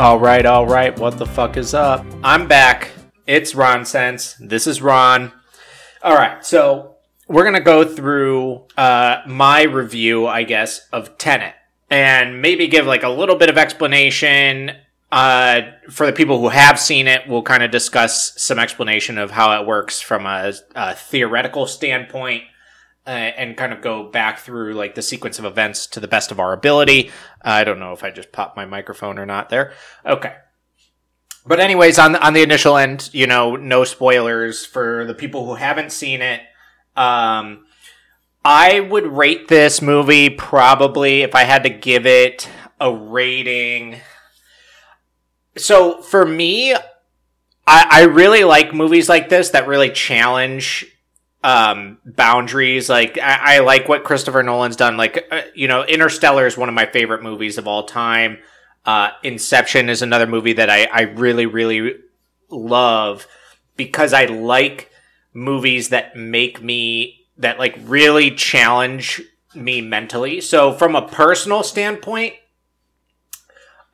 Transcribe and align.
All 0.00 0.18
right, 0.18 0.46
all 0.46 0.64
right. 0.64 0.98
What 0.98 1.18
the 1.18 1.26
fuck 1.26 1.58
is 1.58 1.74
up? 1.74 2.06
I'm 2.24 2.48
back. 2.48 2.90
It's 3.26 3.54
Ron 3.54 3.84
Sense. 3.84 4.34
This 4.40 4.66
is 4.66 4.80
Ron. 4.80 5.30
All 6.02 6.14
right, 6.14 6.42
so 6.42 6.94
we're 7.28 7.44
gonna 7.44 7.60
go 7.60 7.84
through 7.84 8.62
uh, 8.78 9.20
my 9.26 9.64
review, 9.64 10.26
I 10.26 10.44
guess, 10.44 10.88
of 10.90 11.18
Tenet, 11.18 11.52
and 11.90 12.40
maybe 12.40 12.66
give 12.66 12.86
like 12.86 13.02
a 13.02 13.10
little 13.10 13.36
bit 13.36 13.50
of 13.50 13.58
explanation 13.58 14.70
uh, 15.12 15.60
for 15.90 16.06
the 16.06 16.14
people 16.14 16.40
who 16.40 16.48
have 16.48 16.80
seen 16.80 17.06
it. 17.06 17.28
We'll 17.28 17.42
kind 17.42 17.62
of 17.62 17.70
discuss 17.70 18.32
some 18.42 18.58
explanation 18.58 19.18
of 19.18 19.32
how 19.32 19.60
it 19.60 19.66
works 19.66 20.00
from 20.00 20.24
a, 20.24 20.54
a 20.74 20.94
theoretical 20.94 21.66
standpoint 21.66 22.44
uh, 23.06 23.10
and 23.10 23.56
kind 23.56 23.72
of 23.72 23.80
go 23.80 24.04
back 24.04 24.38
through 24.38 24.74
like 24.74 24.94
the 24.94 25.02
sequence 25.02 25.38
of 25.38 25.44
events 25.44 25.86
to 25.88 26.00
the 26.00 26.08
best 26.08 26.30
of 26.30 26.38
our 26.38 26.52
ability. 26.52 27.10
I 27.42 27.64
don't 27.64 27.80
know 27.80 27.92
if 27.92 28.04
I 28.04 28.10
just 28.10 28.32
popped 28.32 28.56
my 28.56 28.66
microphone 28.66 29.18
or 29.18 29.26
not 29.26 29.48
there. 29.48 29.72
Okay. 30.04 30.34
But 31.46 31.60
anyways, 31.60 31.98
on 31.98 32.12
the, 32.12 32.24
on 32.24 32.34
the 32.34 32.42
initial 32.42 32.76
end, 32.76 33.08
you 33.12 33.26
know, 33.26 33.56
no 33.56 33.84
spoilers 33.84 34.66
for 34.66 35.06
the 35.06 35.14
people 35.14 35.46
who 35.46 35.54
haven't 35.54 35.92
seen 35.92 36.20
it. 36.20 36.42
Um, 36.96 37.64
I 38.44 38.80
would 38.80 39.06
rate 39.06 39.48
this 39.48 39.80
movie 39.80 40.30
probably 40.30 41.22
if 41.22 41.34
I 41.34 41.44
had 41.44 41.62
to 41.64 41.70
give 41.70 42.06
it 42.06 42.48
a 42.78 42.92
rating. 42.92 44.00
So 45.56 46.02
for 46.02 46.26
me, 46.26 46.74
I, 46.74 46.78
I 47.66 48.02
really 48.02 48.44
like 48.44 48.74
movies 48.74 49.08
like 49.08 49.28
this 49.28 49.50
that 49.50 49.66
really 49.66 49.90
challenge 49.90 50.86
um 51.42 51.98
boundaries. 52.04 52.88
Like 52.88 53.18
I, 53.18 53.56
I 53.56 53.58
like 53.60 53.88
what 53.88 54.04
christopher 54.04 54.42
nolan's 54.42 54.76
done. 54.76 54.96
Like 54.96 55.26
uh, 55.30 55.42
you 55.54 55.68
know 55.68 55.84
interstellar 55.84 56.46
is 56.46 56.56
one 56.56 56.68
of 56.68 56.74
my 56.74 56.86
favorite 56.86 57.22
movies 57.22 57.58
of 57.58 57.66
all 57.66 57.84
time. 57.84 58.38
Uh 58.84 59.10
inception 59.22 59.88
is 59.88 60.02
another 60.02 60.26
movie 60.26 60.54
that 60.54 60.70
i 60.70 60.84
i 60.86 61.02
really 61.02 61.46
really 61.46 61.94
love 62.50 63.26
because 63.76 64.12
i 64.12 64.24
like 64.24 64.90
movies 65.32 65.90
that 65.90 66.16
make 66.16 66.62
me 66.62 67.26
that 67.38 67.58
like 67.58 67.78
really 67.84 68.30
challenge 68.30 69.22
me 69.54 69.80
mentally. 69.80 70.40
So 70.40 70.72
from 70.72 70.94
a 70.94 71.08
personal 71.08 71.62
standpoint 71.62 72.34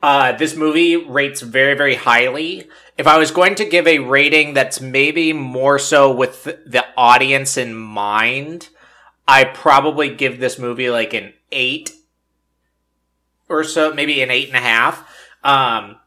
uh, 0.01 0.31
this 0.33 0.55
movie 0.55 0.95
rates 0.95 1.41
very, 1.41 1.73
very 1.75 1.95
highly. 1.95 2.67
If 2.97 3.05
I 3.05 3.17
was 3.17 3.31
going 3.31 3.55
to 3.55 3.65
give 3.65 3.87
a 3.87 3.99
rating 3.99 4.53
that's 4.53 4.81
maybe 4.81 5.31
more 5.31 5.77
so 5.77 6.11
with 6.11 6.43
the 6.43 6.83
audience 6.97 7.55
in 7.55 7.75
mind, 7.75 8.69
I 9.27 9.43
probably 9.43 10.15
give 10.15 10.39
this 10.39 10.57
movie 10.57 10.89
like 10.89 11.13
an 11.13 11.33
eight 11.51 11.93
or 13.49 13.63
so, 13.63 13.93
maybe 13.93 14.21
an 14.21 14.31
eight 14.31 14.47
and 14.47 14.57
a 14.57 14.61
half. 14.61 15.07
Um, 15.43 15.97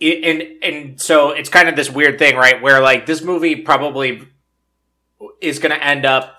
and 0.00 0.42
and 0.62 1.00
so 1.00 1.30
it's 1.30 1.48
kind 1.48 1.68
of 1.68 1.76
this 1.76 1.90
weird 1.90 2.18
thing, 2.18 2.36
right? 2.36 2.62
Where 2.62 2.80
like 2.80 3.06
this 3.06 3.22
movie 3.22 3.56
probably 3.56 4.28
is 5.40 5.58
going 5.58 5.74
to 5.74 5.84
end 5.84 6.06
up, 6.06 6.38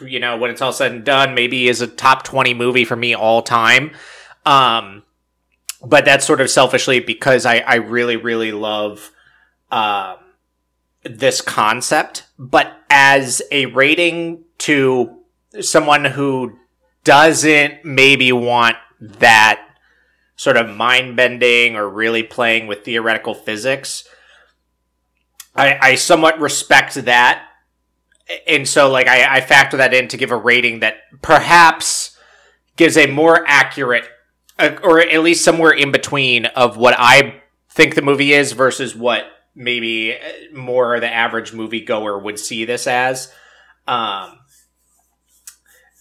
you 0.00 0.20
know, 0.20 0.36
when 0.36 0.50
it's 0.50 0.62
all 0.62 0.72
said 0.72 0.92
and 0.92 1.04
done, 1.04 1.34
maybe 1.34 1.68
is 1.68 1.80
a 1.80 1.86
top 1.86 2.22
twenty 2.22 2.54
movie 2.54 2.84
for 2.84 2.96
me 2.96 3.14
all 3.14 3.42
time. 3.42 3.90
Um, 4.46 5.02
but 5.84 6.04
that's 6.04 6.26
sort 6.26 6.40
of 6.40 6.48
selfishly 6.48 7.00
because 7.00 7.44
I, 7.46 7.58
I 7.58 7.74
really, 7.76 8.16
really 8.16 8.52
love 8.52 9.10
um, 9.70 10.16
this 11.04 11.40
concept. 11.40 12.26
But 12.38 12.72
as 12.90 13.42
a 13.50 13.66
rating 13.66 14.44
to 14.58 15.18
someone 15.60 16.04
who 16.04 16.58
doesn't 17.04 17.84
maybe 17.84 18.32
want 18.32 18.76
that 19.00 19.64
sort 20.36 20.56
of 20.56 20.68
mind 20.68 21.16
bending 21.16 21.76
or 21.76 21.88
really 21.88 22.22
playing 22.22 22.66
with 22.66 22.84
theoretical 22.84 23.34
physics, 23.34 24.06
I, 25.54 25.78
I 25.80 25.94
somewhat 25.96 26.40
respect 26.40 26.94
that. 26.94 27.44
And 28.46 28.68
so, 28.68 28.90
like, 28.90 29.08
I, 29.08 29.36
I 29.36 29.40
factor 29.40 29.78
that 29.78 29.94
in 29.94 30.08
to 30.08 30.18
give 30.18 30.30
a 30.30 30.36
rating 30.36 30.80
that 30.80 30.96
perhaps 31.22 32.16
gives 32.76 32.96
a 32.96 33.06
more 33.06 33.42
accurate 33.46 34.04
uh, 34.58 34.76
or 34.82 35.00
at 35.00 35.22
least 35.22 35.44
somewhere 35.44 35.70
in 35.70 35.92
between 35.92 36.46
of 36.46 36.76
what 36.76 36.94
I 36.98 37.42
think 37.70 37.94
the 37.94 38.02
movie 38.02 38.32
is 38.32 38.52
versus 38.52 38.94
what 38.94 39.24
maybe 39.58 40.14
uh, 40.14 40.56
more 40.56 40.98
the 41.00 41.12
average 41.12 41.52
moviegoer 41.52 42.22
would 42.22 42.38
see 42.38 42.64
this 42.64 42.86
as. 42.86 43.32
Um, 43.86 44.38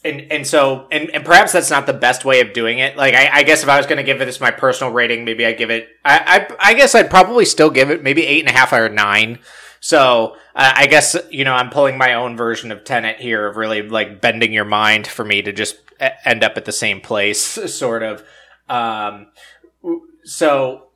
and 0.06 0.31
and 0.31 0.47
so 0.47 0.88
and, 0.91 1.09
and 1.09 1.25
perhaps 1.25 1.51
that's 1.51 1.69
not 1.69 1.85
the 1.85 1.94
best 1.94 2.23
way 2.23 2.40
of 2.40 2.53
doing 2.53 2.79
it. 2.79 2.95
Like 2.95 3.13
I, 3.13 3.40
I 3.40 3.44
guess 3.44 3.63
if 3.63 3.69
I 3.69 3.78
was 3.78 3.88
going 3.88 3.97
to 3.97 4.03
give 4.03 4.22
it 4.22 4.25
this 4.25 4.40
my 4.40 4.51
personal 4.51 4.94
rating, 4.94 5.25
maybe 5.25 5.45
I 5.45 5.53
give 5.53 5.72
it. 5.72 5.90
I, 6.06 6.47
I 6.50 6.72
I 6.72 6.73
guess 6.75 6.95
I'd 6.95 7.09
probably 7.09 7.45
still 7.45 7.69
give 7.69 7.90
it 7.90 8.03
maybe 8.03 8.25
eight 8.25 8.45
and 8.45 8.56
a 8.56 8.57
half 8.57 8.72
or 8.72 8.88
nine. 8.90 9.40
So 9.79 10.35
uh, 10.56 10.74
I 10.75 10.88
guess 10.88 11.16
you 11.29 11.44
know 11.44 11.53
I'm 11.53 11.69
pulling 11.69 11.97
my 11.97 12.13
own 12.13 12.38
version 12.38 12.72
of 12.72 12.84
Tenet 12.84 13.19
here 13.19 13.47
of 13.47 13.57
really 13.57 13.81
like 13.81 14.22
bending 14.22 14.53
your 14.53 14.66
mind 14.66 15.07
for 15.07 15.25
me 15.25 15.41
to 15.41 15.51
just 15.51 15.78
end 16.25 16.44
up 16.44 16.57
at 16.57 16.66
the 16.66 16.72
same 16.72 17.01
place, 17.01 17.41
sort 17.74 18.03
of. 18.03 18.24
Um, 18.69 19.28
so, 20.24 20.89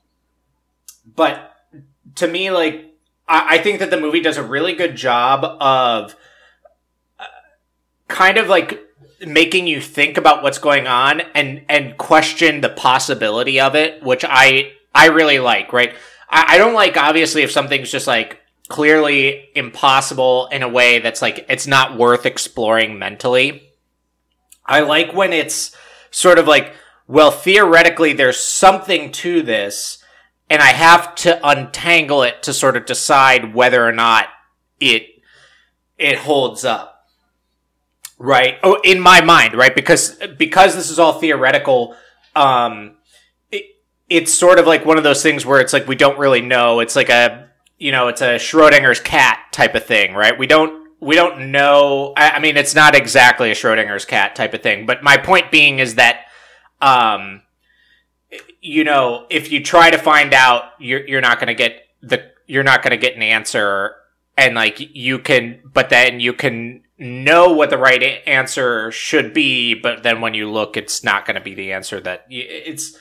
but 1.16 1.50
to 2.16 2.28
me, 2.28 2.51
like, 2.51 2.94
I, 3.28 3.56
I, 3.56 3.57
think 3.59 3.79
that 3.79 3.89
the 3.89 4.00
movie 4.00 4.22
does 4.22 4.38
a 4.38 4.44
really 4.44 4.73
good 4.73 4.95
job 4.95 5.44
of 5.44 6.16
uh, 7.19 7.25
kind 8.07 8.38
of 8.38 8.47
like 8.47 8.79
making 9.25 9.67
you 9.67 9.81
think 9.81 10.17
about 10.17 10.44
what's 10.44 10.57
going 10.57 10.88
on 10.88 11.22
and, 11.35 11.63
and 11.69 11.97
question 11.97 12.61
the 12.61 12.69
possibility 12.69 13.59
of 13.59 13.75
it, 13.75 14.03
which 14.03 14.25
I, 14.28 14.72
I 14.94 15.07
really 15.07 15.40
like, 15.40 15.73
right? 15.73 15.94
I, 16.29 16.56
I 16.56 16.57
don't 16.57 16.73
like, 16.73 16.97
obviously, 16.97 17.44
if 17.44 17.51
something's 17.51 17.91
just 17.91 18.07
like, 18.07 18.38
clearly 18.69 19.50
impossible 19.53 20.47
in 20.47 20.63
a 20.63 20.69
way 20.69 21.00
that's 21.00 21.22
like 21.22 21.45
it's 21.50 21.67
not 21.67 21.97
worth 21.97 22.25
exploring 22.25 22.97
mentally. 22.97 23.69
I 24.66 24.79
like 24.79 25.13
when 25.13 25.34
it's 25.34 25.75
sort 26.09 26.40
of 26.40 26.47
like 26.47 26.73
well, 27.11 27.31
theoretically, 27.31 28.13
there's 28.13 28.40
something 28.40 29.11
to 29.11 29.41
this, 29.41 30.00
and 30.51 30.62
I 30.62 30.73
have 30.73 31.16
to 31.16 31.39
untangle 31.47 32.23
it 32.23 32.44
to 32.44 32.53
sort 32.53 32.75
of 32.75 32.85
decide 32.85 33.56
whether 33.56 33.88
or 33.88 33.94
not 33.94 34.28
it 34.81 35.07
it 35.97 36.17
holds 36.17 36.66
up. 36.66 37.06
Right? 38.17 38.57
Oh, 38.61 38.78
in 38.84 39.00
my 39.00 39.22
mind, 39.22 39.53
right? 39.53 39.73
Because 39.73 40.19
because 40.38 40.76
this 40.76 40.90
is 40.90 40.99
all 40.99 41.14
theoretical, 41.14 41.96
um, 42.35 42.97
it, 43.49 43.64
it's 44.09 44.34
sort 44.34 44.59
of 44.59 44.67
like 44.67 44.85
one 44.85 44.97
of 44.97 45.05
those 45.05 45.23
things 45.23 45.46
where 45.46 45.61
it's 45.61 45.72
like 45.72 45.87
we 45.87 45.96
don't 45.96 46.20
really 46.20 46.41
know. 46.41 46.81
It's 46.81 46.97
like 46.97 47.09
a 47.09 47.47
you 47.78 47.93
know, 47.93 48.09
it's 48.09 48.22
a 48.22 48.35
Schrodinger's 48.35 48.99
cat 48.99 49.40
type 49.53 49.73
of 49.73 49.85
thing, 49.85 50.14
right? 50.16 50.37
We 50.37 50.47
don't 50.47 50.90
we 50.99 51.16
don't 51.16 51.52
know. 51.52 52.14
I, 52.17 52.31
I 52.31 52.40
mean, 52.40 52.58
it's 52.58 52.76
not 52.76 52.93
exactly 52.93 53.52
a 53.52 53.55
Schrodinger's 53.55 54.03
cat 54.03 54.35
type 54.35 54.53
of 54.53 54.61
thing, 54.61 54.85
but 54.85 55.02
my 55.02 55.16
point 55.16 55.49
being 55.49 55.79
is 55.79 55.96
that 55.96 56.26
um, 56.81 57.41
you 58.61 58.83
know, 58.83 59.25
if 59.29 59.51
you 59.51 59.63
try 59.63 59.89
to 59.89 59.97
find 59.97 60.33
out, 60.33 60.63
you're 60.79 61.05
you're 61.07 61.22
not 61.22 61.39
going 61.39 61.47
to 61.47 61.53
get 61.55 61.87
the 62.01 62.31
you're 62.47 62.63
not 62.63 62.83
going 62.83 62.91
to 62.91 62.97
get 62.97 63.16
an 63.16 63.22
answer, 63.22 63.95
and 64.37 64.55
like 64.55 64.78
you 64.79 65.19
can, 65.19 65.59
but 65.66 65.89
then 65.89 66.19
you 66.19 66.33
can 66.33 66.83
know 66.97 67.51
what 67.51 67.69
the 67.69 67.78
right 67.78 68.22
answer 68.28 68.91
should 68.91 69.33
be, 69.33 69.73
but 69.73 70.03
then 70.03 70.22
when 70.22 70.33
you 70.33 70.49
look, 70.49 70.78
it's 70.78 71.03
not 71.03 71.25
going 71.25 71.35
to 71.35 71.41
be 71.41 71.55
the 71.55 71.72
answer 71.73 71.99
that 72.01 72.25
it's. 72.29 72.97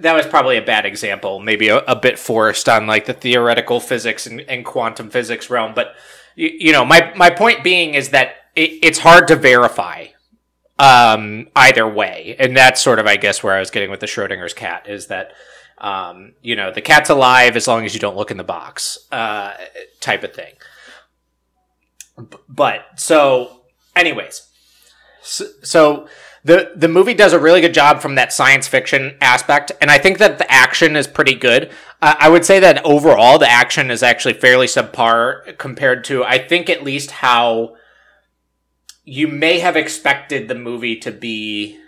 That 0.00 0.16
was 0.16 0.26
probably 0.26 0.56
a 0.56 0.62
bad 0.62 0.84
example, 0.84 1.38
maybe 1.38 1.68
a, 1.68 1.78
a 1.78 1.94
bit 1.94 2.18
forced 2.18 2.68
on 2.68 2.88
like 2.88 3.06
the 3.06 3.12
theoretical 3.12 3.78
physics 3.78 4.26
and, 4.26 4.40
and 4.42 4.64
quantum 4.64 5.10
physics 5.10 5.48
realm. 5.48 5.74
But 5.74 5.94
you, 6.34 6.50
you, 6.58 6.72
know, 6.72 6.84
my 6.84 7.12
my 7.14 7.30
point 7.30 7.62
being 7.62 7.94
is 7.94 8.10
that 8.10 8.34
it, 8.56 8.80
it's 8.82 8.98
hard 8.98 9.28
to 9.28 9.36
verify 9.36 10.06
um, 10.78 11.48
either 11.56 11.88
way. 11.88 12.36
And 12.38 12.56
that's 12.56 12.80
sort 12.80 12.98
of, 12.98 13.06
I 13.06 13.16
guess, 13.16 13.42
where 13.42 13.54
I 13.54 13.60
was 13.60 13.70
getting 13.70 13.90
with 13.90 14.00
the 14.00 14.06
Schrodinger's 14.06 14.54
cat 14.54 14.88
is 14.88 15.06
that, 15.06 15.32
um, 15.78 16.34
you 16.42 16.56
know, 16.56 16.70
the 16.70 16.80
cat's 16.80 17.10
alive 17.10 17.56
as 17.56 17.66
long 17.66 17.84
as 17.84 17.94
you 17.94 18.00
don't 18.00 18.16
look 18.16 18.30
in 18.30 18.36
the 18.36 18.44
box, 18.44 18.98
uh, 19.12 19.54
type 20.00 20.22
of 20.24 20.34
thing. 20.34 20.54
But 22.48 22.82
so, 22.96 23.62
anyways, 23.94 24.48
so, 25.22 25.44
so 25.62 26.08
the 26.44 26.72
the 26.76 26.88
movie 26.88 27.12
does 27.12 27.32
a 27.32 27.38
really 27.38 27.60
good 27.60 27.74
job 27.74 28.00
from 28.00 28.14
that 28.14 28.32
science 28.32 28.68
fiction 28.68 29.18
aspect, 29.20 29.72
and 29.80 29.90
I 29.90 29.98
think 29.98 30.18
that 30.18 30.38
the 30.38 30.50
action 30.50 30.96
is 30.96 31.06
pretty 31.06 31.34
good. 31.34 31.72
Uh, 32.00 32.14
I 32.18 32.28
would 32.28 32.44
say 32.44 32.60
that 32.60 32.84
overall 32.84 33.38
the 33.38 33.50
action 33.50 33.90
is 33.90 34.02
actually 34.02 34.34
fairly 34.34 34.66
subpar 34.66 35.58
compared 35.58 36.04
to 36.04 36.24
I 36.24 36.38
think 36.38 36.70
at 36.70 36.84
least 36.84 37.10
how 37.10 37.74
you 39.06 39.28
may 39.28 39.60
have 39.60 39.76
expected 39.76 40.48
the 40.48 40.54
movie 40.54 40.96
to 40.96 41.10
be 41.10 41.78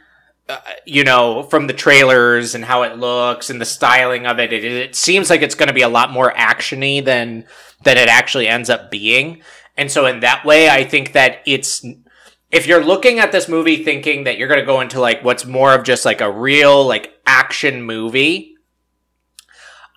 uh, 0.49 0.59
you 0.87 1.05
know, 1.05 1.43
from 1.43 1.67
the 1.67 1.75
trailers 1.75 2.55
and 2.55 2.65
how 2.65 2.83
it 2.83 2.97
looks 2.97 3.51
and 3.51 3.61
the 3.61 3.67
styling 3.67 4.25
of 4.25 4.39
it, 4.39 4.51
it, 4.51 4.65
it 4.65 4.95
seems 4.95 5.29
like 5.29 5.43
it's 5.43 5.55
going 5.55 5.67
to 5.67 5.75
be 5.75 5.83
a 5.83 5.89
lot 5.91 6.11
more 6.11 6.33
actiony 6.33 7.05
than 7.05 7.45
than 7.83 7.99
it 7.99 8.09
actually 8.09 8.49
ends 8.49 8.71
up 8.71 8.91
being. 8.91 9.43
And 9.77 9.91
so, 9.91 10.07
in 10.07 10.21
that 10.21 10.47
way, 10.47 10.71
I 10.71 10.85
think 10.85 11.13
that 11.13 11.43
it's 11.45 11.85
if 12.51 12.67
you're 12.67 12.83
looking 12.83 13.19
at 13.19 13.31
this 13.31 13.47
movie 13.47 13.85
thinking 13.85 14.25
that 14.25 14.39
you're 14.39 14.49
going 14.49 14.61
to 14.61 14.65
go 14.65 14.81
into 14.81 15.01
like 15.01 15.23
what's 15.23 15.45
more 15.45 15.75
of 15.75 15.85
just 15.85 16.07
like 16.07 16.23
a 16.23 16.33
real 16.33 16.87
like 16.87 17.13
action 17.27 17.83
movie, 17.83 18.57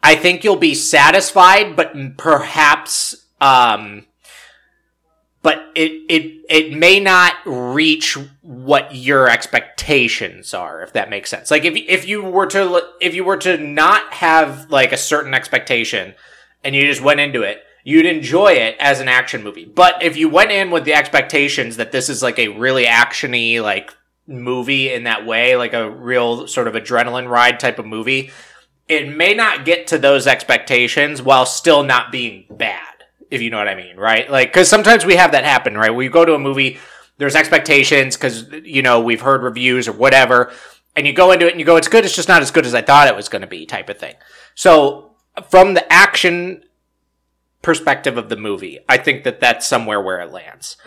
I 0.03 0.15
think 0.15 0.43
you'll 0.43 0.57
be 0.57 0.75
satisfied, 0.75 1.77
but 1.77 1.93
perhaps, 2.17 3.25
um, 3.39 4.05
but 5.41 5.71
it, 5.75 5.91
it, 6.09 6.45
it 6.49 6.77
may 6.77 6.99
not 6.99 7.33
reach 7.45 8.17
what 8.41 8.95
your 8.95 9.29
expectations 9.29 10.53
are, 10.53 10.83
if 10.83 10.93
that 10.93 11.09
makes 11.09 11.29
sense. 11.29 11.49
Like 11.49 11.65
if, 11.65 11.75
if 11.75 12.07
you 12.07 12.21
were 12.21 12.45
to, 12.47 12.83
if 12.99 13.15
you 13.15 13.23
were 13.23 13.37
to 13.37 13.57
not 13.57 14.13
have 14.13 14.69
like 14.69 14.91
a 14.91 14.97
certain 14.97 15.33
expectation 15.33 16.13
and 16.63 16.75
you 16.75 16.85
just 16.85 17.01
went 17.01 17.19
into 17.19 17.41
it, 17.41 17.63
you'd 17.83 18.05
enjoy 18.05 18.53
it 18.53 18.75
as 18.79 18.99
an 18.99 19.07
action 19.07 19.43
movie. 19.43 19.65
But 19.65 20.03
if 20.03 20.15
you 20.15 20.29
went 20.29 20.51
in 20.51 20.69
with 20.69 20.85
the 20.85 20.93
expectations 20.93 21.77
that 21.77 21.91
this 21.91 22.09
is 22.09 22.21
like 22.21 22.37
a 22.37 22.49
really 22.49 22.85
actiony, 22.85 23.61
like 23.61 23.91
movie 24.27 24.93
in 24.93 25.05
that 25.05 25.25
way, 25.25 25.55
like 25.55 25.73
a 25.73 25.89
real 25.89 26.47
sort 26.47 26.67
of 26.67 26.75
adrenaline 26.75 27.27
ride 27.27 27.59
type 27.59 27.79
of 27.79 27.87
movie, 27.87 28.31
it 28.87 29.07
may 29.15 29.33
not 29.33 29.65
get 29.65 29.87
to 29.87 29.97
those 29.97 30.27
expectations 30.27 31.21
while 31.21 31.45
still 31.45 31.81
not 31.83 32.11
being 32.11 32.45
bad 32.51 32.90
if 33.31 33.41
you 33.41 33.49
know 33.49 33.57
what 33.57 33.69
I 33.69 33.75
mean, 33.75 33.97
right? 33.97 34.29
Like, 34.29 34.49
because 34.49 34.67
sometimes 34.67 35.05
we 35.05 35.15
have 35.15 35.31
that 35.31 35.45
happen, 35.45 35.77
right? 35.77 35.89
We 35.89 36.09
go 36.09 36.25
to 36.25 36.35
a 36.35 36.39
movie, 36.39 36.77
there's 37.17 37.35
expectations 37.35 38.17
because 38.17 38.45
you 38.51 38.81
know 38.81 38.99
we've 38.99 39.21
heard 39.21 39.41
reviews 39.41 39.87
or 39.87 39.93
whatever, 39.93 40.51
and 40.95 41.07
you 41.07 41.13
go 41.13 41.31
into 41.31 41.47
it 41.47 41.51
and 41.51 41.59
you 41.59 41.65
go, 41.65 41.77
it's 41.77 41.87
good, 41.87 42.05
it's 42.05 42.15
just 42.15 42.27
not 42.27 42.41
as 42.41 42.51
good 42.51 42.65
as 42.65 42.75
I 42.75 42.81
thought 42.81 43.07
it 43.07 43.15
was 43.15 43.29
going 43.29 43.41
to 43.41 43.47
be, 43.47 43.65
type 43.65 43.89
of 43.89 43.97
thing. 43.97 44.15
So, 44.53 45.15
from 45.49 45.73
the 45.73 45.91
action 45.91 46.63
perspective 47.61 48.17
of 48.17 48.29
the 48.29 48.35
movie, 48.35 48.79
I 48.89 48.97
think 48.97 49.23
that 49.23 49.39
that's 49.39 49.65
somewhere 49.65 50.01
where 50.01 50.19
it 50.19 50.31
lands. 50.31 50.77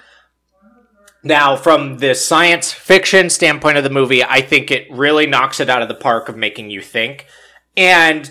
Now, 1.23 1.57
from 1.57 1.99
the 1.99 2.15
science 2.15 2.71
fiction 2.71 3.31
standpoint 3.31 3.79
of 3.79 3.85
the 3.85 3.91
movie, 3.91 4.23
I 4.23 4.43
think 4.43 4.71
it 4.71 4.87
really 4.91 5.27
knocks 5.27 5.59
it 5.59 5.71
out 5.71 5.81
of 5.81 5.89
the 5.89 5.95
park 5.95 6.29
of 6.29 6.37
making 6.37 6.69
you 6.69 6.83
think. 6.83 7.27
And 7.79 8.31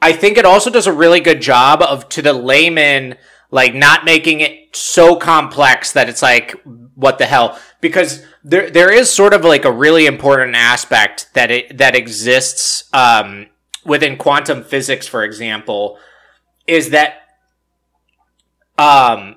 I 0.00 0.14
think 0.14 0.38
it 0.38 0.46
also 0.46 0.70
does 0.70 0.86
a 0.86 0.92
really 0.92 1.20
good 1.20 1.42
job 1.42 1.82
of, 1.82 2.08
to 2.10 2.22
the 2.22 2.32
layman, 2.32 3.16
like 3.50 3.74
not 3.74 4.04
making 4.04 4.40
it 4.40 4.74
so 4.76 5.16
complex 5.16 5.92
that 5.92 6.08
it's 6.08 6.22
like 6.22 6.60
what 6.94 7.18
the 7.18 7.26
hell? 7.26 7.58
Because 7.80 8.24
there 8.44 8.70
there 8.70 8.92
is 8.92 9.10
sort 9.10 9.32
of 9.32 9.44
like 9.44 9.64
a 9.64 9.72
really 9.72 10.06
important 10.06 10.54
aspect 10.54 11.30
that 11.34 11.50
it 11.50 11.78
that 11.78 11.94
exists 11.96 12.84
um, 12.92 13.46
within 13.84 14.16
quantum 14.16 14.62
physics 14.62 15.06
for 15.06 15.24
example 15.24 15.98
is 16.66 16.90
that 16.90 17.14
um, 18.78 19.36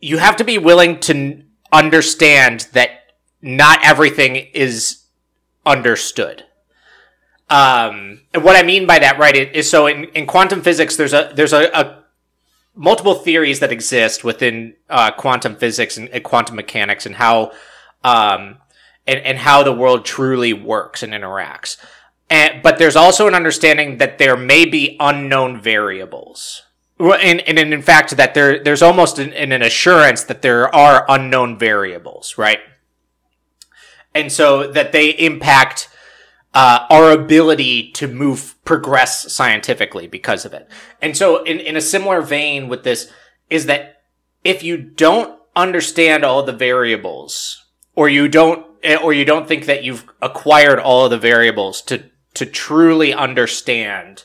you 0.00 0.18
have 0.18 0.36
to 0.36 0.44
be 0.44 0.58
willing 0.58 1.00
to 1.00 1.42
understand 1.72 2.68
that 2.72 2.90
not 3.42 3.84
everything 3.84 4.36
is 4.36 5.04
understood. 5.64 6.44
Um, 7.48 8.22
and 8.34 8.42
what 8.42 8.56
I 8.56 8.62
mean 8.62 8.86
by 8.86 8.98
that, 8.98 9.18
right, 9.18 9.36
is 9.36 9.70
so 9.70 9.86
in, 9.86 10.04
in 10.06 10.26
quantum 10.26 10.62
physics, 10.62 10.96
there's 10.96 11.12
a 11.12 11.32
there's 11.34 11.52
a, 11.52 11.70
a 11.72 12.04
multiple 12.76 13.14
theories 13.14 13.60
that 13.60 13.72
exist 13.72 14.22
within 14.22 14.74
uh, 14.88 15.10
quantum 15.10 15.56
physics 15.56 15.96
and, 15.96 16.08
and, 16.10 16.22
quantum 16.22 16.54
mechanics 16.54 17.06
and 17.06 17.16
how 17.16 17.50
um, 18.04 18.58
and, 19.06 19.20
and 19.20 19.38
how 19.38 19.62
the 19.62 19.72
world 19.72 20.04
truly 20.04 20.52
works 20.52 21.02
and 21.02 21.12
interacts. 21.12 21.78
And, 22.28 22.62
but 22.62 22.78
there's 22.78 22.96
also 22.96 23.26
an 23.26 23.34
understanding 23.34 23.98
that 23.98 24.18
there 24.18 24.36
may 24.36 24.64
be 24.64 24.96
unknown 25.00 25.60
variables. 25.60 26.62
And, 26.98 27.40
and 27.40 27.58
in 27.58 27.82
fact, 27.82 28.16
that 28.16 28.34
there, 28.34 28.62
there's 28.62 28.82
almost 28.82 29.18
an, 29.18 29.32
an 29.32 29.62
assurance 29.62 30.24
that 30.24 30.42
there 30.42 30.74
are 30.74 31.04
unknown 31.08 31.58
variables, 31.58 32.36
right? 32.38 32.58
And 34.14 34.32
so 34.32 34.70
that 34.72 34.92
they 34.92 35.10
impact 35.10 35.88
uh, 36.56 36.86
our 36.88 37.10
ability 37.10 37.92
to 37.92 38.08
move 38.08 38.54
progress 38.64 39.30
scientifically 39.30 40.06
because 40.06 40.46
of 40.46 40.54
it. 40.54 40.66
And 41.02 41.14
so 41.14 41.42
in, 41.44 41.60
in 41.60 41.76
a 41.76 41.82
similar 41.82 42.22
vein 42.22 42.68
with 42.68 42.82
this 42.82 43.12
is 43.50 43.66
that 43.66 44.00
if 44.42 44.62
you 44.62 44.78
don't 44.78 45.38
understand 45.54 46.24
all 46.24 46.42
the 46.42 46.54
variables 46.54 47.62
or 47.94 48.08
you 48.08 48.26
don't 48.26 48.64
or 49.02 49.12
you 49.12 49.26
don't 49.26 49.46
think 49.46 49.66
that 49.66 49.84
you've 49.84 50.06
acquired 50.22 50.78
all 50.78 51.04
of 51.04 51.10
the 51.10 51.18
variables 51.18 51.82
to 51.82 52.04
to 52.32 52.46
truly 52.46 53.12
understand 53.12 54.24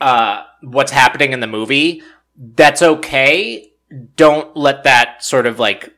uh, 0.00 0.42
what's 0.60 0.90
happening 0.90 1.32
in 1.32 1.38
the 1.38 1.46
movie, 1.46 2.02
that's 2.36 2.82
okay. 2.82 3.70
Don't 4.16 4.56
let 4.56 4.82
that 4.82 5.22
sort 5.22 5.46
of 5.46 5.60
like 5.60 5.94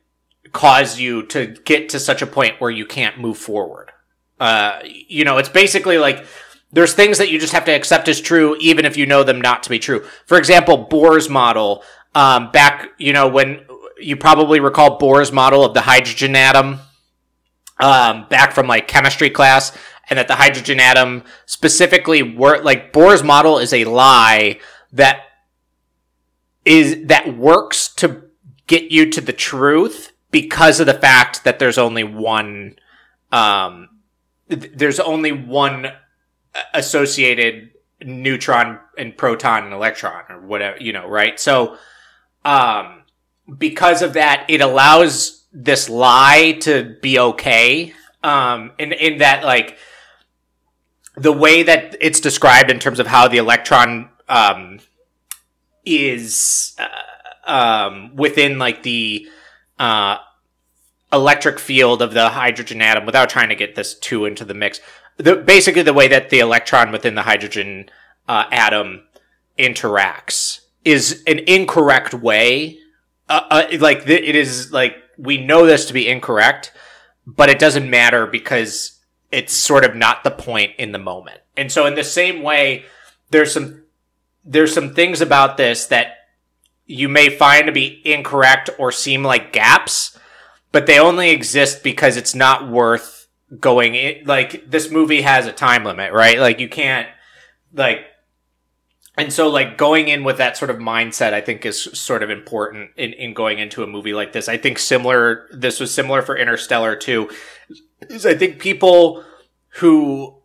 cause 0.53 1.01
you 1.01 1.23
to 1.29 1.47
get 1.47 1.89
to 1.89 1.99
such 1.99 2.21
a 2.21 2.27
point 2.27 2.61
where 2.61 2.71
you 2.71 2.85
can't 2.85 3.19
move 3.19 3.39
forward. 3.39 3.93
Uh, 4.39 4.81
you 4.85 5.25
know, 5.25 5.39
it's 5.39 5.49
basically 5.49 5.99
like 5.99 6.27
there's 6.73 6.93
things 6.93 7.19
that 7.19 7.31
you 7.31 7.39
just 7.39 7.53
have 7.53 7.65
to 7.65 7.73
accept 7.73 8.09
as 8.09 8.21
true, 8.21 8.57
even 8.61 8.85
if 8.85 8.97
you 8.97 9.07
know 9.07 9.23
them 9.23 9.41
not 9.41 9.63
to 9.63 9.71
be 9.71 9.79
true. 9.79 10.05
For 10.27 10.37
example, 10.37 10.87
Bohr's 10.91 11.29
model, 11.29 11.83
um, 12.15 12.51
back, 12.51 12.91
you 12.99 13.13
know, 13.13 13.29
when 13.29 13.65
you 13.99 14.17
probably 14.17 14.61
recall 14.61 14.99
Bohr's 14.99 15.33
model 15.33 15.65
of 15.65 15.75
the 15.75 15.83
hydrogen 15.83 16.37
atom, 16.37 16.81
um, 17.79 18.27
back 18.29 18.53
from 18.53 18.67
like 18.67 18.89
chemistry 18.89 19.31
class, 19.31 19.77
and 20.09 20.19
that 20.19 20.29
the 20.29 20.37
hydrogen 20.37 20.81
atom 20.81 21.25
specifically 21.47 22.23
work, 22.23 22.65
like 22.65 22.93
Bohr's 22.93 23.23
model 23.23 23.59
is 23.59 23.73
a 23.73 23.85
lie 23.85 24.59
that 24.93 25.21
is, 26.65 27.07
that 27.07 27.37
works 27.37 27.89
to 27.95 28.25
get 28.67 28.91
you 28.91 29.11
to 29.11 29.21
the 29.21 29.33
truth 29.33 30.13
because 30.31 30.81
of 30.81 30.87
the 30.87 30.95
fact 30.95 31.45
that 31.45 31.59
there's 31.59 31.79
only 31.79 32.05
one, 32.05 32.77
um, 33.33 33.89
there's 34.49 35.01
only 35.01 35.33
one 35.33 35.89
associated 36.73 37.71
neutron 38.03 38.79
and 38.99 39.17
proton 39.17 39.65
and 39.65 39.73
electron 39.73 40.25
or 40.31 40.41
whatever, 40.41 40.77
you 40.79 40.93
know, 40.93 41.09
right? 41.09 41.39
So, 41.41 41.77
um, 42.45 43.03
because 43.59 44.03
of 44.03 44.15
that, 44.15 44.47
it 44.49 44.61
allows 44.61 45.47
this 45.53 45.89
lie 45.89 46.59
to 46.61 46.97
be 47.01 47.19
okay. 47.19 47.95
Um, 48.23 48.73
in, 48.79 48.93
in 48.93 49.19
that, 49.19 49.45
like, 49.45 49.79
the 51.17 51.33
way 51.33 51.63
that 51.63 51.97
it's 52.01 52.21
described 52.21 52.71
in 52.71 52.79
terms 52.79 52.99
of 52.99 53.07
how 53.07 53.29
the 53.29 53.39
electron, 53.39 54.11
um, 54.29 54.81
is, 55.85 56.77
uh, 56.79 57.51
um, 57.51 58.17
within 58.17 58.59
like 58.59 58.83
the, 58.83 59.29
uh, 59.79 60.19
electric 61.13 61.59
field 61.59 62.03
of 62.03 62.15
the 62.15 62.31
hydrogen 62.31 62.83
atom 62.83 63.07
without 63.07 63.31
trying 63.31 63.49
to 63.49 63.55
get 63.55 63.75
this 63.75 63.95
too 63.95 64.25
into 64.25 64.45
the 64.45 64.55
mix. 64.55 64.81
The, 65.17 65.37
basically, 65.37 65.83
the 65.83 65.95
way 65.95 66.09
that 66.09 66.31
the 66.31 66.41
electron 66.41 66.93
within 66.93 67.15
the 67.15 67.23
hydrogen 67.23 67.89
uh, 68.29 68.45
atom 68.51 69.05
interacts 69.59 70.61
is 70.85 71.23
an 71.27 71.39
incorrect 71.41 72.13
way. 72.13 72.79
Uh, 73.29 73.41
uh, 73.51 73.67
like 73.79 74.05
th- 74.05 74.23
it 74.23 74.37
is 74.37 74.73
like 74.73 74.97
we 75.17 75.39
know 75.39 75.67
this 75.67 75.87
to 75.87 75.93
be 75.93 76.09
incorrect, 76.09 76.73
but 77.27 77.49
it 77.49 77.59
doesn't 77.59 77.89
matter 77.89 78.27
because 78.27 79.01
it's 79.33 79.53
sort 79.53 79.85
of 79.85 79.97
not 79.97 80.23
the 80.23 80.31
point 80.31 80.73
in 80.79 80.93
the 80.93 80.99
moment. 80.99 81.41
And 81.57 81.73
so, 81.73 81.87
in 81.87 81.95
the 81.95 82.05
same 82.05 82.43
way, 82.43 82.85
there's 83.31 83.53
some 83.53 83.85
there's 84.45 84.75
some 84.75 84.95
things 84.95 85.21
about 85.21 85.57
this 85.57 85.87
that 85.87 86.15
you 86.87 87.09
may 87.09 87.29
find 87.29 87.67
to 87.67 87.73
be 87.73 88.01
incorrect 88.05 88.71
or 88.79 88.93
seem 88.93 89.25
like 89.25 89.53
gaps 89.53 90.17
but 90.73 90.87
they 90.87 90.99
only 90.99 91.31
exist 91.31 91.83
because 91.83 92.17
it's 92.17 92.35
not 92.35 92.69
worth 92.69 93.29
going 93.61 93.95
in. 93.95 94.25
Like 94.27 94.71
this 94.71 94.91
movie 94.91 95.23
has 95.23 95.47
a 95.47 95.53
time 95.53 95.85
limit, 95.85 96.13
right? 96.13 96.39
Like 96.39 96.61
you 96.61 96.69
can't 96.69 97.09
like, 97.73 98.01
and 99.17 99.33
so 99.33 99.49
like 99.49 99.79
going 99.79 100.09
in 100.09 100.25
with 100.25 100.39
that 100.39 100.57
sort 100.57 100.71
of 100.71 100.77
mindset, 100.77 101.33
I 101.33 101.41
think 101.41 101.65
is 101.65 101.83
sort 101.83 102.23
of 102.23 102.31
important 102.31 102.91
in, 102.97 103.13
in 103.15 103.33
going 103.33 103.59
into 103.59 103.83
a 103.83 103.87
movie 103.87 104.13
like 104.13 104.33
this. 104.33 104.49
I 104.49 104.59
think 104.59 104.79
similar, 104.79 105.49
this 105.53 105.81
was 105.81 105.93
similar 105.95 106.23
for 106.23 106.37
Interstellar 106.37 106.97
too, 106.97 107.31
is 108.11 108.27
I 108.27 108.35
think 108.35 108.59
people 108.59 109.25
who 109.77 110.43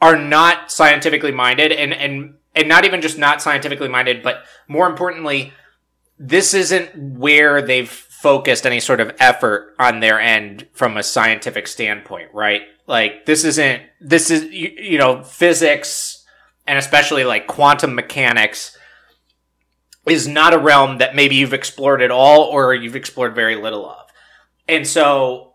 are 0.00 0.16
not 0.16 0.70
scientifically 0.70 1.32
minded 1.32 1.72
and, 1.72 1.92
and, 1.92 2.34
and 2.54 2.68
not 2.68 2.84
even 2.84 3.02
just 3.02 3.18
not 3.18 3.42
scientifically 3.42 3.88
minded, 3.88 4.22
but 4.22 4.44
more 4.66 4.88
importantly, 4.88 5.52
this 6.18 6.54
isn't 6.54 6.96
where 6.96 7.60
they've 7.60 8.06
focused 8.18 8.66
any 8.66 8.80
sort 8.80 9.00
of 9.00 9.14
effort 9.20 9.76
on 9.78 10.00
their 10.00 10.18
end 10.18 10.66
from 10.72 10.96
a 10.96 11.02
scientific 11.04 11.68
standpoint, 11.68 12.28
right? 12.34 12.62
Like 12.88 13.26
this 13.26 13.44
isn't 13.44 13.82
this 14.00 14.32
is 14.32 14.42
you, 14.44 14.72
you 14.76 14.98
know 14.98 15.22
physics 15.22 16.26
and 16.66 16.76
especially 16.78 17.22
like 17.22 17.46
quantum 17.46 17.94
mechanics 17.94 18.76
is 20.04 20.26
not 20.26 20.52
a 20.52 20.58
realm 20.58 20.98
that 20.98 21.14
maybe 21.14 21.36
you've 21.36 21.52
explored 21.52 22.02
at 22.02 22.10
all 22.10 22.42
or 22.42 22.74
you've 22.74 22.96
explored 22.96 23.36
very 23.36 23.54
little 23.54 23.88
of. 23.88 24.06
And 24.66 24.84
so 24.84 25.54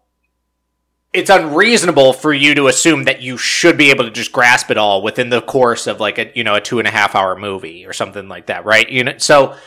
it's 1.12 1.30
unreasonable 1.30 2.14
for 2.14 2.34
you 2.34 2.56
to 2.56 2.68
assume 2.68 3.04
that 3.04 3.22
you 3.22 3.38
should 3.38 3.78
be 3.78 3.90
able 3.90 4.06
to 4.06 4.12
just 4.12 4.32
grasp 4.32 4.72
it 4.72 4.78
all 4.78 5.02
within 5.02 5.30
the 5.30 5.42
course 5.42 5.86
of 5.86 6.00
like 6.00 6.18
a 6.18 6.32
you 6.34 6.46
know 6.46 6.56
a 6.56 6.62
two 6.62 6.80
and 6.80 6.88
a 6.88 6.92
half 6.92 7.14
hour 7.14 7.36
movie 7.36 7.86
or 7.86 7.92
something 7.92 8.30
like 8.30 8.46
that, 8.46 8.64
right? 8.64 8.90
You 8.90 9.04
know, 9.04 9.18
so 9.18 9.58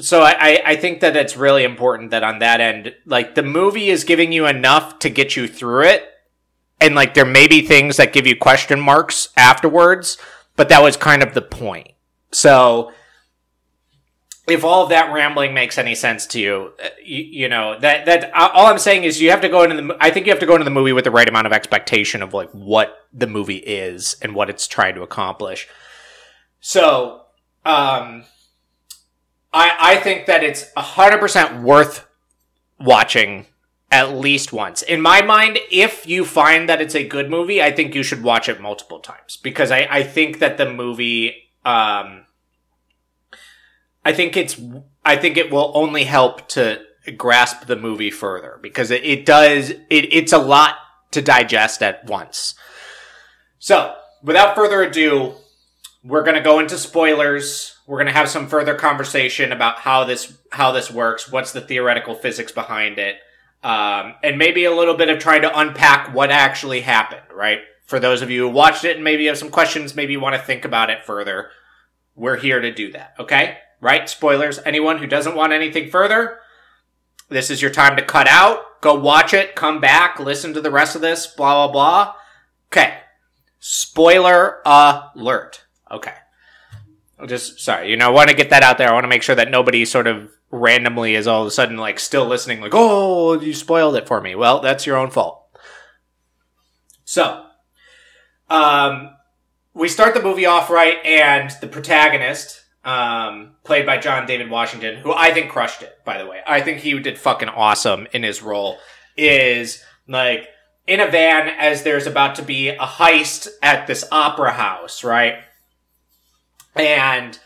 so 0.00 0.22
I, 0.22 0.60
I 0.64 0.76
think 0.76 1.00
that 1.00 1.16
it's 1.16 1.36
really 1.36 1.64
important 1.64 2.12
that 2.12 2.22
on 2.22 2.38
that 2.38 2.60
end, 2.60 2.94
like 3.04 3.34
the 3.34 3.42
movie 3.42 3.90
is 3.90 4.04
giving 4.04 4.32
you 4.32 4.46
enough 4.46 4.98
to 5.00 5.10
get 5.10 5.36
you 5.36 5.48
through 5.48 5.84
it. 5.84 6.04
And 6.80 6.94
like 6.94 7.14
there 7.14 7.24
may 7.24 7.48
be 7.48 7.62
things 7.62 7.96
that 7.96 8.12
give 8.12 8.26
you 8.26 8.36
question 8.36 8.80
marks 8.80 9.30
afterwards, 9.36 10.16
but 10.54 10.68
that 10.68 10.82
was 10.82 10.96
kind 10.96 11.22
of 11.22 11.34
the 11.34 11.42
point. 11.42 11.88
So 12.30 12.92
if 14.48 14.64
all 14.64 14.84
of 14.84 14.90
that 14.90 15.12
rambling 15.12 15.52
makes 15.52 15.78
any 15.78 15.94
sense 15.94 16.26
to 16.28 16.40
you, 16.40 16.72
uh, 16.82 16.88
you, 17.04 17.22
you, 17.22 17.48
know 17.48 17.78
that 17.80 18.06
that 18.06 18.30
uh, 18.34 18.50
all 18.52 18.66
I'm 18.66 18.78
saying 18.78 19.04
is 19.04 19.20
you 19.20 19.30
have 19.30 19.40
to 19.42 19.48
go 19.48 19.62
into 19.62 19.76
the. 19.76 19.96
I 20.00 20.10
think 20.10 20.26
you 20.26 20.32
have 20.32 20.40
to 20.40 20.46
go 20.46 20.54
into 20.54 20.64
the 20.64 20.70
movie 20.70 20.92
with 20.92 21.04
the 21.04 21.10
right 21.10 21.28
amount 21.28 21.46
of 21.46 21.52
expectation 21.52 22.22
of 22.22 22.32
like 22.34 22.50
what 22.52 23.06
the 23.12 23.26
movie 23.26 23.56
is 23.56 24.16
and 24.22 24.34
what 24.34 24.48
it's 24.48 24.66
trying 24.66 24.94
to 24.94 25.02
accomplish. 25.02 25.68
So, 26.60 27.22
um, 27.64 28.24
I 29.52 29.76
I 29.78 29.96
think 29.96 30.26
that 30.26 30.44
it's 30.44 30.70
hundred 30.76 31.18
percent 31.18 31.62
worth 31.62 32.06
watching 32.78 33.46
at 33.90 34.14
least 34.14 34.52
once. 34.52 34.82
In 34.82 35.00
my 35.00 35.22
mind, 35.22 35.58
if 35.70 36.06
you 36.06 36.24
find 36.24 36.68
that 36.68 36.82
it's 36.82 36.94
a 36.94 37.06
good 37.06 37.30
movie, 37.30 37.62
I 37.62 37.72
think 37.72 37.94
you 37.94 38.02
should 38.02 38.22
watch 38.22 38.48
it 38.48 38.60
multiple 38.60 39.00
times 39.00 39.36
because 39.36 39.70
I 39.70 39.86
I 39.90 40.02
think 40.02 40.38
that 40.40 40.58
the 40.58 40.70
movie 40.70 41.34
um 41.64 42.26
I 44.04 44.12
think 44.12 44.36
it's 44.36 44.60
I 45.04 45.16
think 45.16 45.36
it 45.36 45.50
will 45.50 45.72
only 45.74 46.04
help 46.04 46.48
to 46.48 46.80
grasp 47.16 47.66
the 47.66 47.76
movie 47.76 48.10
further 48.10 48.58
because 48.62 48.90
it, 48.90 49.04
it 49.04 49.24
does 49.24 49.70
it, 49.70 49.84
it's 49.90 50.32
a 50.32 50.38
lot 50.38 50.76
to 51.10 51.22
digest 51.22 51.82
at 51.82 52.04
once. 52.06 52.54
So, 53.58 53.94
without 54.22 54.54
further 54.54 54.82
ado, 54.82 55.34
we're 56.04 56.22
going 56.22 56.36
to 56.36 56.42
go 56.42 56.58
into 56.58 56.78
spoilers. 56.78 57.76
We're 57.88 57.96
going 57.96 58.06
to 58.06 58.12
have 58.12 58.28
some 58.28 58.46
further 58.46 58.76
conversation 58.76 59.50
about 59.50 59.78
how 59.80 60.04
this 60.04 60.38
how 60.52 60.70
this 60.70 60.90
works, 60.90 61.32
what's 61.32 61.50
the 61.50 61.60
theoretical 61.60 62.14
physics 62.14 62.52
behind 62.52 62.98
it, 62.98 63.16
um, 63.64 64.14
and 64.22 64.38
maybe 64.38 64.64
a 64.64 64.74
little 64.74 64.94
bit 64.94 65.08
of 65.08 65.18
trying 65.18 65.42
to 65.42 65.58
unpack 65.58 66.14
what 66.14 66.30
actually 66.30 66.82
happened. 66.82 67.22
Right? 67.34 67.60
For 67.86 67.98
those 67.98 68.22
of 68.22 68.30
you 68.30 68.42
who 68.42 68.50
watched 68.50 68.84
it 68.84 68.94
and 68.96 69.04
maybe 69.04 69.26
have 69.26 69.38
some 69.38 69.50
questions, 69.50 69.96
maybe 69.96 70.12
you 70.12 70.20
want 70.20 70.36
to 70.36 70.42
think 70.42 70.64
about 70.64 70.90
it 70.90 71.04
further. 71.04 71.50
We're 72.14 72.36
here 72.36 72.60
to 72.60 72.72
do 72.72 72.92
that. 72.92 73.14
Okay 73.18 73.58
right? 73.80 74.08
Spoilers. 74.08 74.58
Anyone 74.64 74.98
who 74.98 75.06
doesn't 75.06 75.36
want 75.36 75.52
anything 75.52 75.90
further, 75.90 76.38
this 77.28 77.50
is 77.50 77.62
your 77.62 77.70
time 77.70 77.96
to 77.96 78.02
cut 78.02 78.28
out. 78.28 78.80
Go 78.80 78.94
watch 78.94 79.34
it, 79.34 79.56
come 79.56 79.80
back, 79.80 80.20
listen 80.20 80.54
to 80.54 80.60
the 80.60 80.70
rest 80.70 80.94
of 80.94 81.00
this, 81.00 81.26
blah, 81.26 81.66
blah, 81.66 81.72
blah. 81.72 82.14
Okay. 82.70 82.98
Spoiler 83.58 84.60
alert. 84.64 85.64
Okay. 85.90 86.14
Just, 87.26 87.58
sorry, 87.60 87.90
you 87.90 87.96
know, 87.96 88.06
I 88.06 88.10
want 88.10 88.30
to 88.30 88.36
get 88.36 88.50
that 88.50 88.62
out 88.62 88.78
there. 88.78 88.88
I 88.88 88.92
want 88.92 89.04
to 89.04 89.08
make 89.08 89.22
sure 89.22 89.34
that 89.34 89.50
nobody 89.50 89.84
sort 89.84 90.06
of 90.06 90.30
randomly 90.50 91.14
is 91.14 91.26
all 91.26 91.42
of 91.42 91.48
a 91.48 91.50
sudden 91.50 91.76
like 91.76 91.98
still 91.98 92.26
listening, 92.26 92.60
like, 92.60 92.74
oh, 92.74 93.40
you 93.40 93.52
spoiled 93.52 93.96
it 93.96 94.06
for 94.06 94.20
me. 94.20 94.34
Well, 94.34 94.60
that's 94.60 94.86
your 94.86 94.96
own 94.96 95.10
fault. 95.10 95.44
So, 97.04 97.44
um, 98.48 99.16
we 99.74 99.88
start 99.88 100.14
the 100.14 100.22
movie 100.22 100.46
off 100.46 100.70
right, 100.70 101.04
and 101.04 101.50
the 101.60 101.66
protagonist, 101.66 102.64
um, 102.84 103.56
played 103.64 103.86
by 103.86 103.98
John 103.98 104.26
David 104.26 104.50
Washington, 104.50 104.96
who 104.96 105.12
I 105.12 105.32
think 105.32 105.50
crushed 105.50 105.82
it, 105.82 105.98
by 106.04 106.18
the 106.18 106.26
way. 106.26 106.40
I 106.46 106.60
think 106.60 106.78
he 106.78 106.98
did 106.98 107.18
fucking 107.18 107.48
awesome 107.48 108.06
in 108.12 108.22
his 108.22 108.42
role, 108.42 108.78
is 109.16 109.82
like 110.06 110.48
in 110.86 111.00
a 111.00 111.10
van 111.10 111.48
as 111.48 111.82
there's 111.82 112.06
about 112.06 112.36
to 112.36 112.42
be 112.42 112.68
a 112.68 112.78
heist 112.78 113.48
at 113.62 113.86
this 113.86 114.04
opera 114.10 114.52
house, 114.52 115.04
right? 115.04 115.34
And 116.78 117.38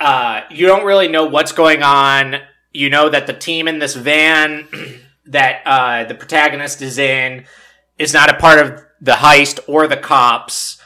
uh, 0.00 0.42
you 0.50 0.66
don't 0.66 0.84
really 0.84 1.08
know 1.08 1.26
what's 1.26 1.52
going 1.52 1.82
on. 1.82 2.36
You 2.72 2.90
know 2.90 3.08
that 3.08 3.26
the 3.26 3.32
team 3.32 3.68
in 3.68 3.78
this 3.78 3.94
van 3.94 4.68
that 5.26 5.62
uh, 5.64 6.04
the 6.04 6.14
protagonist 6.14 6.82
is 6.82 6.98
in 6.98 7.46
is 7.98 8.12
not 8.12 8.30
a 8.30 8.34
part 8.34 8.58
of 8.58 8.84
the 9.00 9.12
heist 9.12 9.60
or 9.66 9.86
the 9.86 9.96
cops, 9.96 10.80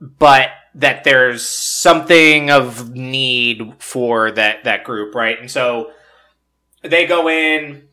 but 0.00 0.50
that 0.74 1.04
there's 1.04 1.44
something 1.44 2.50
of 2.50 2.94
need 2.94 3.74
for 3.78 4.30
that 4.30 4.64
that 4.64 4.84
group, 4.84 5.14
right? 5.14 5.38
And 5.38 5.50
so 5.50 5.92
they 6.82 7.06
go 7.06 7.28
in 7.28 7.88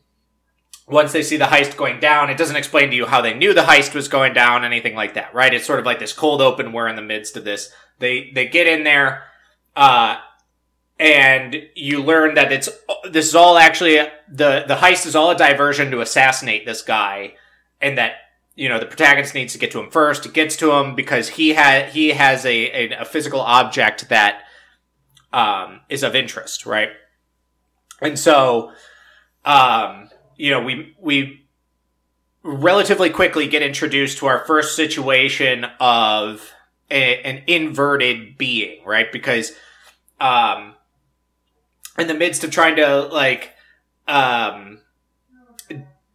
once 0.90 1.12
they 1.12 1.22
see 1.22 1.36
the 1.36 1.44
heist 1.44 1.76
going 1.76 2.00
down. 2.00 2.30
It 2.30 2.36
doesn't 2.36 2.56
explain 2.56 2.90
to 2.90 2.96
you 2.96 3.06
how 3.06 3.20
they 3.20 3.34
knew 3.34 3.54
the 3.54 3.62
heist 3.62 3.94
was 3.94 4.08
going 4.08 4.34
down, 4.34 4.64
anything 4.64 4.94
like 4.94 5.14
that, 5.14 5.32
right? 5.34 5.54
It's 5.54 5.66
sort 5.66 5.78
of 5.78 5.86
like 5.86 5.98
this 5.98 6.12
cold 6.12 6.42
open. 6.42 6.72
We're 6.72 6.88
in 6.88 6.96
the 6.96 7.02
midst 7.02 7.36
of 7.36 7.44
this. 7.44 7.72
They 7.98 8.30
they 8.34 8.46
get 8.46 8.66
in 8.66 8.84
there, 8.84 9.24
uh, 9.76 10.16
and 10.98 11.56
you 11.74 12.02
learn 12.02 12.34
that 12.34 12.52
it's 12.52 12.68
this 13.10 13.28
is 13.28 13.34
all 13.34 13.56
actually 13.56 13.96
the 14.28 14.64
the 14.66 14.76
heist 14.76 15.06
is 15.06 15.14
all 15.14 15.30
a 15.30 15.36
diversion 15.36 15.90
to 15.92 16.00
assassinate 16.00 16.66
this 16.66 16.82
guy, 16.82 17.34
and 17.80 17.96
that 17.96 18.14
you 18.56 18.68
know 18.68 18.80
the 18.80 18.86
protagonist 18.86 19.34
needs 19.34 19.52
to 19.52 19.58
get 19.58 19.70
to 19.70 19.80
him 19.80 19.90
first. 19.90 20.26
It 20.26 20.34
gets 20.34 20.56
to 20.56 20.72
him 20.72 20.94
because 20.94 21.30
he 21.30 21.50
had 21.50 21.90
he 21.90 22.10
has 22.10 22.44
a, 22.44 22.92
a, 22.92 23.00
a 23.00 23.04
physical 23.04 23.40
object 23.40 24.08
that 24.08 24.42
um, 25.32 25.80
is 25.88 26.02
of 26.02 26.16
interest, 26.16 26.66
right? 26.66 26.90
And 28.02 28.18
so, 28.18 28.72
um, 29.44 30.08
you 30.40 30.50
know, 30.50 30.62
we 30.62 30.94
we 30.98 31.46
relatively 32.42 33.10
quickly 33.10 33.46
get 33.46 33.62
introduced 33.62 34.18
to 34.18 34.26
our 34.26 34.44
first 34.46 34.74
situation 34.74 35.66
of 35.78 36.52
a, 36.90 37.20
an 37.22 37.42
inverted 37.46 38.38
being, 38.38 38.82
right? 38.86 39.12
Because 39.12 39.52
um, 40.18 40.74
in 41.98 42.06
the 42.06 42.14
midst 42.14 42.42
of 42.42 42.50
trying 42.50 42.76
to 42.76 43.00
like 43.00 43.50
um, 44.08 44.80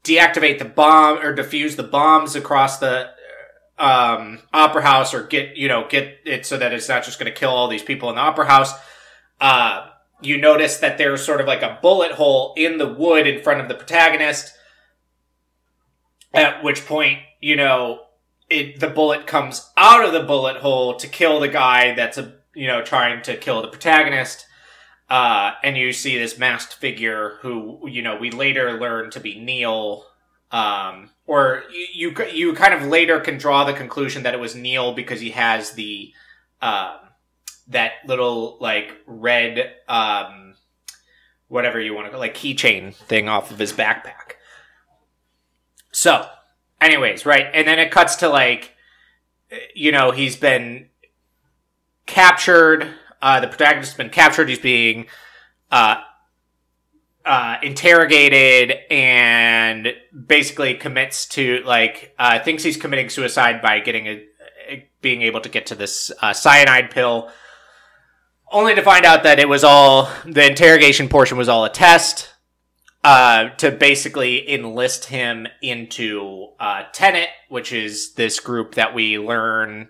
deactivate 0.03 0.58
the 0.58 0.65
bomb 0.65 1.20
or 1.20 1.36
defuse 1.36 1.75
the 1.75 1.84
bombs 1.84 2.36
across 2.36 2.79
the 2.79 3.12
um, 3.77 4.39
opera 4.51 4.82
house 4.82 5.13
or 5.13 5.27
get 5.27 5.55
you 5.55 5.67
know 5.67 5.86
get 5.88 6.20
it 6.25 6.46
so 6.48 6.58
that 6.58 6.74
it's 6.74 6.89
not 6.89 7.03
just 7.03 7.20
going 7.20 7.32
to 7.32 7.38
kill 7.38 7.51
all 7.51 7.67
these 7.67 7.84
people 7.84 8.10
in 8.10 8.15
the 8.15 8.22
opera 8.22 8.48
house 8.48 8.74
uh, 9.39 9.89
you 10.22 10.38
notice 10.38 10.77
that 10.77 10.98
there's 10.98 11.25
sort 11.25 11.41
of 11.41 11.48
like 11.48 11.62
a 11.62 11.77
bullet 11.81 12.13
hole 12.13 12.53
in 12.57 12.77
the 12.77 12.91
wood 12.91 13.27
in 13.27 13.43
front 13.43 13.62
of 13.62 13.67
the 13.67 13.75
protagonist 13.75 14.53
at 16.34 16.63
which 16.63 16.86
point 16.86 17.19
you 17.41 17.55
know 17.55 18.01
it 18.50 18.79
the 18.79 18.89
bullet 18.89 19.27
comes 19.27 19.69
out 19.75 20.05
of 20.05 20.13
the 20.13 20.24
bullet 20.24 20.57
hole 20.57 20.95
to 20.95 21.07
kill 21.07 21.39
the 21.39 21.48
guy 21.48 21.93
that's 21.95 22.17
a 22.17 22.34
you 22.53 22.67
know 22.67 22.81
trying 22.81 23.22
to 23.22 23.36
kill 23.36 23.62
the 23.62 23.67
protagonist 23.67 24.45
uh, 25.10 25.51
and 25.63 25.77
you 25.77 25.93
see 25.93 26.17
this 26.17 26.38
masked 26.38 26.74
figure 26.74 27.38
who, 27.41 27.88
you 27.88 28.01
know, 28.01 28.17
we 28.17 28.31
later 28.31 28.79
learn 28.79 29.12
to 29.12 29.19
be 29.19 29.39
Neil. 29.39 30.05
Um, 30.51 31.12
or 31.27 31.63
you, 31.93 32.15
you, 32.31 32.53
kind 32.53 32.74
of 32.74 32.84
later 32.84 33.19
can 33.19 33.38
draw 33.38 33.65
the 33.65 33.74
conclusion 33.74 34.24
that 34.24 34.34
it 34.34 34.39
was 34.39 34.55
Neil 34.55 34.93
because 34.93 35.19
he 35.19 35.31
has 35.31 35.72
the, 35.72 36.12
um, 36.62 36.98
that 37.67 37.93
little 38.05 38.57
like 38.60 38.95
red, 39.05 39.74
um, 39.88 40.55
whatever 41.48 41.79
you 41.79 41.93
want 41.93 42.07
to 42.07 42.12
call 42.12 42.19
like 42.19 42.36
keychain 42.36 42.93
thing 42.93 43.27
off 43.27 43.51
of 43.51 43.60
his 43.60 43.74
backpack. 43.74 44.34
So, 45.91 46.27
anyways, 46.81 47.25
right, 47.25 47.48
and 47.53 47.67
then 47.67 47.79
it 47.79 47.91
cuts 47.91 48.17
to 48.17 48.29
like, 48.29 48.75
you 49.74 49.91
know, 49.91 50.12
he's 50.12 50.36
been 50.36 50.89
captured 52.05 52.93
uh, 53.25 53.39
the 53.39 53.48
protagonist 53.48 53.93
has 53.93 53.98
been 53.98 54.12
captured. 54.12 54.48
He's 54.50 54.60
being 54.60 55.07
uh, 55.72 56.01
uh, 57.25 57.57
interrogated 57.63 58.77
and 58.91 59.95
basically 60.27 60.75
commits 60.75 61.25
to 61.29 61.63
like 61.65 62.13
uh, 62.19 62.39
thinks 62.43 62.62
he's 62.62 62.77
committing 62.77 63.10
suicide 63.10 63.63
by 63.63 63.79
getting 63.79 64.05
a, 64.05 64.24
a 64.69 64.88
being 65.01 65.24
able 65.24 65.41
to 65.41 65.50
get 65.50 65.65
to 65.67 65.75
this 65.75 66.12
uh, 66.22 66.34
cyanide 66.34 66.91
pill. 66.91 67.31
Only 68.52 68.75
to 68.75 68.82
find 68.82 69.06
out 69.06 69.24
that 69.24 69.40
it 69.40 69.50
was 69.50 69.64
all 69.64 70.10
the 70.25 70.46
interrogation 70.46 71.10
portion 71.10 71.38
was 71.38 71.50
all 71.50 71.66
a 71.66 71.70
test 71.70 72.30
uh, 73.04 73.50
to 73.58 73.72
basically 73.72 74.52
enlist 74.52 75.06
him 75.06 75.48
into 75.62 76.50
uh, 76.60 76.84
Tenet, 76.92 77.30
which 77.50 77.72
is 77.72 78.14
this 78.14 78.40
group 78.40 78.75
that 78.75 78.96
we 78.96 79.20
learn, 79.20 79.90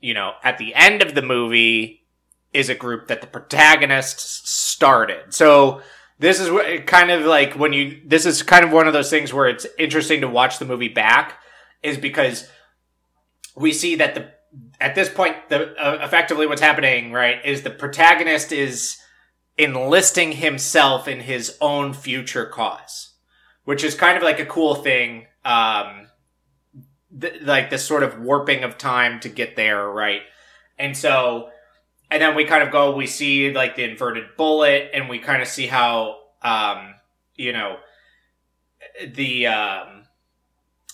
you 0.00 0.14
know, 0.14 0.32
at 0.44 0.58
the 0.58 0.74
end 0.74 1.02
of 1.02 1.14
the 1.14 1.22
movie 1.22 2.06
is 2.52 2.68
a 2.68 2.74
group 2.74 3.08
that 3.08 3.20
the 3.20 3.26
protagonists 3.26 4.50
started. 4.50 5.34
So 5.34 5.82
this 6.18 6.40
is 6.40 6.50
kind 6.86 7.10
of 7.10 7.24
like 7.24 7.54
when 7.54 7.72
you 7.72 8.00
this 8.06 8.26
is 8.26 8.42
kind 8.42 8.64
of 8.64 8.72
one 8.72 8.86
of 8.86 8.92
those 8.92 9.10
things 9.10 9.32
where 9.32 9.48
it's 9.48 9.66
interesting 9.78 10.20
to 10.20 10.28
watch 10.28 10.58
the 10.58 10.64
movie 10.64 10.88
back 10.88 11.40
is 11.82 11.98
because 11.98 12.48
we 13.56 13.72
see 13.72 13.96
that 13.96 14.14
the 14.14 14.32
at 14.80 14.94
this 14.94 15.08
point 15.08 15.36
the 15.48 15.74
uh, 15.76 15.98
effectively 16.02 16.46
what's 16.46 16.60
happening 16.60 17.12
right 17.12 17.44
is 17.44 17.62
the 17.62 17.70
protagonist 17.70 18.52
is 18.52 18.98
enlisting 19.56 20.32
himself 20.32 21.08
in 21.08 21.20
his 21.20 21.56
own 21.60 21.92
future 21.92 22.46
cause 22.46 23.14
which 23.64 23.82
is 23.84 23.94
kind 23.94 24.16
of 24.16 24.22
like 24.22 24.38
a 24.38 24.46
cool 24.46 24.74
thing 24.74 25.26
um 25.44 26.08
th- 27.20 27.42
like 27.42 27.70
this 27.70 27.84
sort 27.84 28.02
of 28.02 28.20
warping 28.20 28.64
of 28.64 28.78
time 28.78 29.20
to 29.20 29.28
get 29.28 29.56
there 29.56 29.88
right? 29.88 30.22
And 30.78 30.96
so 30.96 31.50
and 32.10 32.22
then 32.22 32.34
we 32.34 32.44
kind 32.44 32.62
of 32.62 32.70
go 32.70 32.94
we 32.94 33.06
see 33.06 33.52
like 33.52 33.76
the 33.76 33.84
inverted 33.84 34.36
bullet 34.36 34.90
and 34.94 35.08
we 35.08 35.18
kind 35.18 35.42
of 35.42 35.48
see 35.48 35.66
how 35.66 36.16
um 36.42 36.94
you 37.34 37.52
know 37.52 37.76
the 39.06 39.46
um 39.46 40.04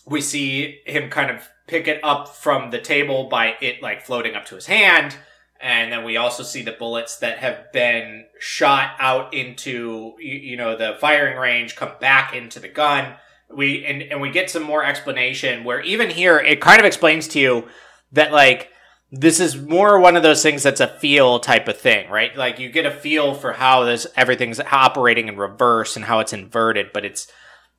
we 0.06 0.20
see 0.20 0.80
him 0.86 1.10
kind 1.10 1.30
of 1.30 1.48
pick 1.66 1.88
it 1.88 2.00
up 2.02 2.28
from 2.28 2.70
the 2.70 2.80
table 2.80 3.28
by 3.28 3.54
it 3.60 3.82
like 3.82 4.02
floating 4.02 4.34
up 4.34 4.44
to 4.46 4.54
his 4.54 4.66
hand. 4.66 5.16
And 5.60 5.90
then 5.90 6.04
we 6.04 6.16
also 6.16 6.42
see 6.42 6.62
the 6.62 6.72
bullets 6.72 7.16
that 7.18 7.38
have 7.38 7.72
been 7.72 8.26
shot 8.38 8.96
out 8.98 9.32
into, 9.32 10.14
you, 10.18 10.56
know, 10.56 10.76
the 10.76 10.96
firing 11.00 11.38
range 11.38 11.74
come 11.74 11.92
back 12.00 12.34
into 12.34 12.60
the 12.60 12.68
gun. 12.68 13.14
We, 13.50 13.84
and, 13.86 14.02
and 14.02 14.20
we 14.20 14.30
get 14.30 14.50
some 14.50 14.62
more 14.62 14.84
explanation 14.84 15.64
where 15.64 15.80
even 15.80 16.10
here, 16.10 16.38
it 16.38 16.60
kind 16.60 16.80
of 16.80 16.84
explains 16.84 17.28
to 17.28 17.40
you 17.40 17.68
that 18.12 18.32
like, 18.32 18.70
this 19.10 19.38
is 19.38 19.56
more 19.56 20.00
one 20.00 20.16
of 20.16 20.22
those 20.22 20.42
things 20.42 20.64
that's 20.64 20.80
a 20.80 20.98
feel 20.98 21.38
type 21.38 21.68
of 21.68 21.78
thing, 21.78 22.10
right? 22.10 22.36
Like 22.36 22.58
you 22.58 22.68
get 22.68 22.84
a 22.84 22.90
feel 22.90 23.32
for 23.34 23.52
how 23.52 23.84
this 23.84 24.06
everything's 24.16 24.60
operating 24.60 25.28
in 25.28 25.36
reverse 25.36 25.94
and 25.96 26.04
how 26.04 26.18
it's 26.18 26.32
inverted, 26.32 26.92
but 26.92 27.04
it's 27.04 27.28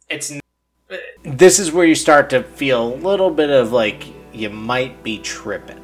it's 0.09 0.31
this 1.23 1.59
is 1.59 1.71
where 1.71 1.85
you 1.85 1.95
start 1.95 2.29
to 2.29 2.43
feel 2.43 2.93
a 2.93 2.95
little 2.95 3.29
bit 3.29 3.49
of 3.49 3.71
like 3.71 4.05
you 4.33 4.49
might 4.49 5.03
be 5.03 5.19
tripping. 5.19 5.81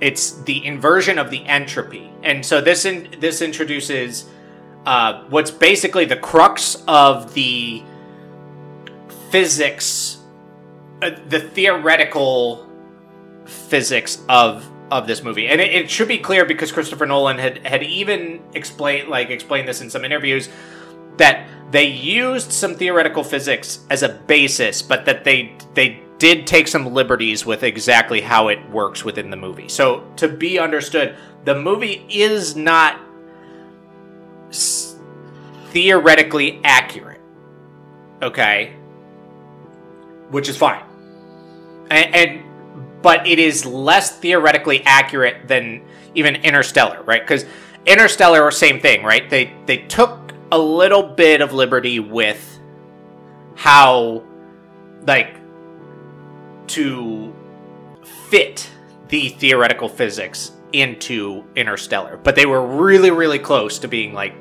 It's 0.00 0.42
the 0.42 0.64
inversion 0.66 1.18
of 1.18 1.30
the 1.30 1.44
entropy, 1.46 2.10
and 2.22 2.44
so 2.44 2.60
this 2.60 2.84
in, 2.84 3.14
this 3.20 3.40
introduces 3.40 4.26
uh, 4.84 5.24
what's 5.28 5.50
basically 5.50 6.04
the 6.04 6.16
crux 6.16 6.82
of 6.88 7.32
the 7.34 7.82
physics, 9.30 10.18
uh, 11.02 11.10
the 11.28 11.38
theoretical 11.40 12.68
physics 13.44 14.18
of 14.28 14.68
of 14.90 15.06
this 15.06 15.22
movie. 15.22 15.46
And 15.46 15.60
it, 15.60 15.72
it, 15.72 15.90
should 15.90 16.08
be 16.08 16.18
clear 16.18 16.44
because 16.44 16.70
Christopher 16.70 17.06
Nolan 17.06 17.38
had 17.38 17.64
had 17.64 17.82
even 17.82 18.42
explained 18.54 19.08
like 19.08 19.30
explained 19.30 19.68
this 19.68 19.80
in 19.80 19.88
some 19.88 20.04
interviews 20.04 20.48
that 21.16 21.48
they 21.70 21.86
used 21.86 22.52
some 22.52 22.74
theoretical 22.74 23.24
physics 23.24 23.80
as 23.90 24.02
a 24.02 24.08
basis, 24.08 24.82
but 24.82 25.04
that 25.06 25.24
they 25.24 25.56
they 25.74 26.02
did 26.18 26.46
take 26.46 26.68
some 26.68 26.86
liberties 26.86 27.44
with 27.44 27.62
exactly 27.64 28.20
how 28.20 28.48
it 28.48 28.70
works 28.70 29.04
within 29.04 29.30
the 29.30 29.36
movie. 29.36 29.68
So 29.68 30.06
to 30.16 30.28
be 30.28 30.58
understood, 30.58 31.16
the 31.44 31.54
movie 31.54 32.06
is 32.08 32.54
not 32.54 33.00
s- 34.50 34.94
theoretically 35.70 36.60
accurate. 36.62 37.20
Okay? 38.22 38.74
Which 40.30 40.48
is 40.48 40.56
fine. 40.56 40.84
And, 41.90 42.14
and 42.14 42.42
but 43.02 43.26
it 43.26 43.40
is 43.40 43.66
less 43.66 44.16
theoretically 44.16 44.82
accurate 44.84 45.48
than 45.48 45.82
even 46.14 46.36
Interstellar, 46.36 47.02
right? 47.02 47.22
Because 47.22 47.44
Interstellar, 47.84 48.48
same 48.52 48.78
thing, 48.80 49.02
right? 49.02 49.28
They 49.28 49.52
they 49.66 49.78
took 49.78 50.21
a 50.52 50.58
little 50.58 51.02
bit 51.02 51.40
of 51.40 51.52
liberty 51.52 51.98
with 51.98 52.60
how, 53.56 54.22
like, 55.06 55.36
to 56.68 57.34
fit 58.28 58.70
the 59.08 59.30
theoretical 59.30 59.88
physics 59.88 60.52
into 60.72 61.44
Interstellar, 61.56 62.16
but 62.16 62.34
they 62.34 62.46
were 62.46 62.64
really, 62.64 63.10
really 63.10 63.38
close 63.38 63.78
to 63.80 63.88
being 63.88 64.14
like 64.14 64.34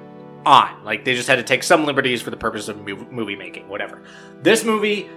on. 0.45 0.83
Like 0.83 1.03
they 1.03 1.13
just 1.13 1.27
had 1.27 1.35
to 1.37 1.43
take 1.43 1.63
some 1.63 1.85
liberties 1.85 2.21
for 2.21 2.29
the 2.29 2.37
purpose 2.37 2.67
of 2.67 2.77
movie 3.11 3.35
making, 3.35 3.67
whatever. 3.67 4.01
This 4.41 4.63
movie 4.63 5.09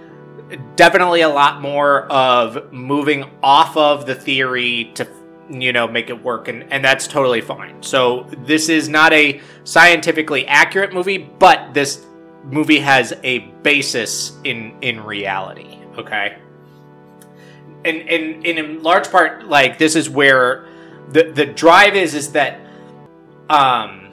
definitely 0.75 1.21
a 1.21 1.29
lot 1.29 1.61
more 1.61 2.03
of 2.11 2.71
moving 2.73 3.29
off 3.41 3.77
of 3.77 4.05
the 4.05 4.15
theory 4.15 4.91
to 4.95 5.07
you 5.49 5.71
know 5.73 5.87
make 5.87 6.09
it 6.09 6.23
work 6.23 6.47
and 6.47 6.71
and 6.71 6.83
that's 6.83 7.07
totally 7.07 7.41
fine. 7.41 7.81
So 7.81 8.27
this 8.45 8.69
is 8.69 8.89
not 8.89 9.13
a 9.13 9.41
scientifically 9.63 10.45
accurate 10.47 10.93
movie 10.93 11.17
but 11.17 11.73
this 11.73 12.05
movie 12.43 12.79
has 12.79 13.13
a 13.23 13.39
basis 13.63 14.33
in 14.43 14.75
in 14.81 15.01
reality 15.03 15.79
okay? 15.97 16.37
And 17.83 17.97
and, 18.09 18.45
and 18.45 18.59
in 18.59 18.83
large 18.83 19.09
part 19.09 19.47
like 19.47 19.77
this 19.77 19.95
is 19.95 20.09
where 20.09 20.67
the 21.11 21.31
the 21.31 21.45
drive 21.45 21.95
is 21.95 22.13
is 22.13 22.31
that 22.31 22.59
um 23.49 24.11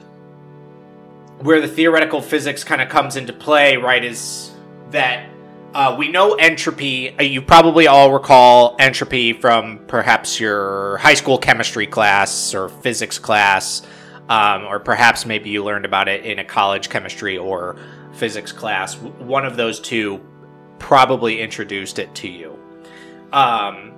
where 1.39 1.59
the 1.59 1.67
theoretical 1.67 2.21
physics 2.21 2.63
kind 2.63 2.81
of 2.81 2.89
comes 2.89 3.15
into 3.15 3.33
play 3.33 3.77
right 3.77 4.03
is 4.03 4.51
that 4.91 5.27
uh, 5.73 5.95
we 5.97 6.09
know 6.09 6.35
entropy. 6.35 7.17
Uh, 7.17 7.23
you 7.23 7.41
probably 7.41 7.87
all 7.87 8.11
recall 8.13 8.75
entropy 8.79 9.33
from 9.33 9.79
perhaps 9.87 10.39
your 10.39 10.97
high 10.97 11.13
school 11.13 11.37
chemistry 11.37 11.87
class 11.87 12.53
or 12.53 12.69
physics 12.69 13.17
class, 13.17 13.81
um, 14.29 14.65
or 14.65 14.79
perhaps 14.79 15.25
maybe 15.25 15.49
you 15.49 15.63
learned 15.63 15.85
about 15.85 16.07
it 16.07 16.25
in 16.25 16.39
a 16.39 16.45
college 16.45 16.89
chemistry 16.89 17.37
or 17.37 17.77
physics 18.13 18.51
class. 18.51 18.95
One 18.95 19.45
of 19.45 19.57
those 19.57 19.79
two 19.79 20.21
probably 20.77 21.41
introduced 21.41 21.97
it 21.97 22.13
to 22.15 22.27
you. 22.27 22.59
Um, 23.31 23.93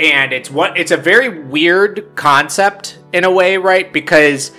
and 0.00 0.32
it's 0.32 0.50
what 0.50 0.76
it's 0.76 0.90
a 0.90 0.96
very 0.96 1.44
weird 1.44 2.14
concept 2.14 2.98
in 3.12 3.24
a 3.24 3.30
way, 3.30 3.56
right? 3.56 3.92
Because 3.92 4.52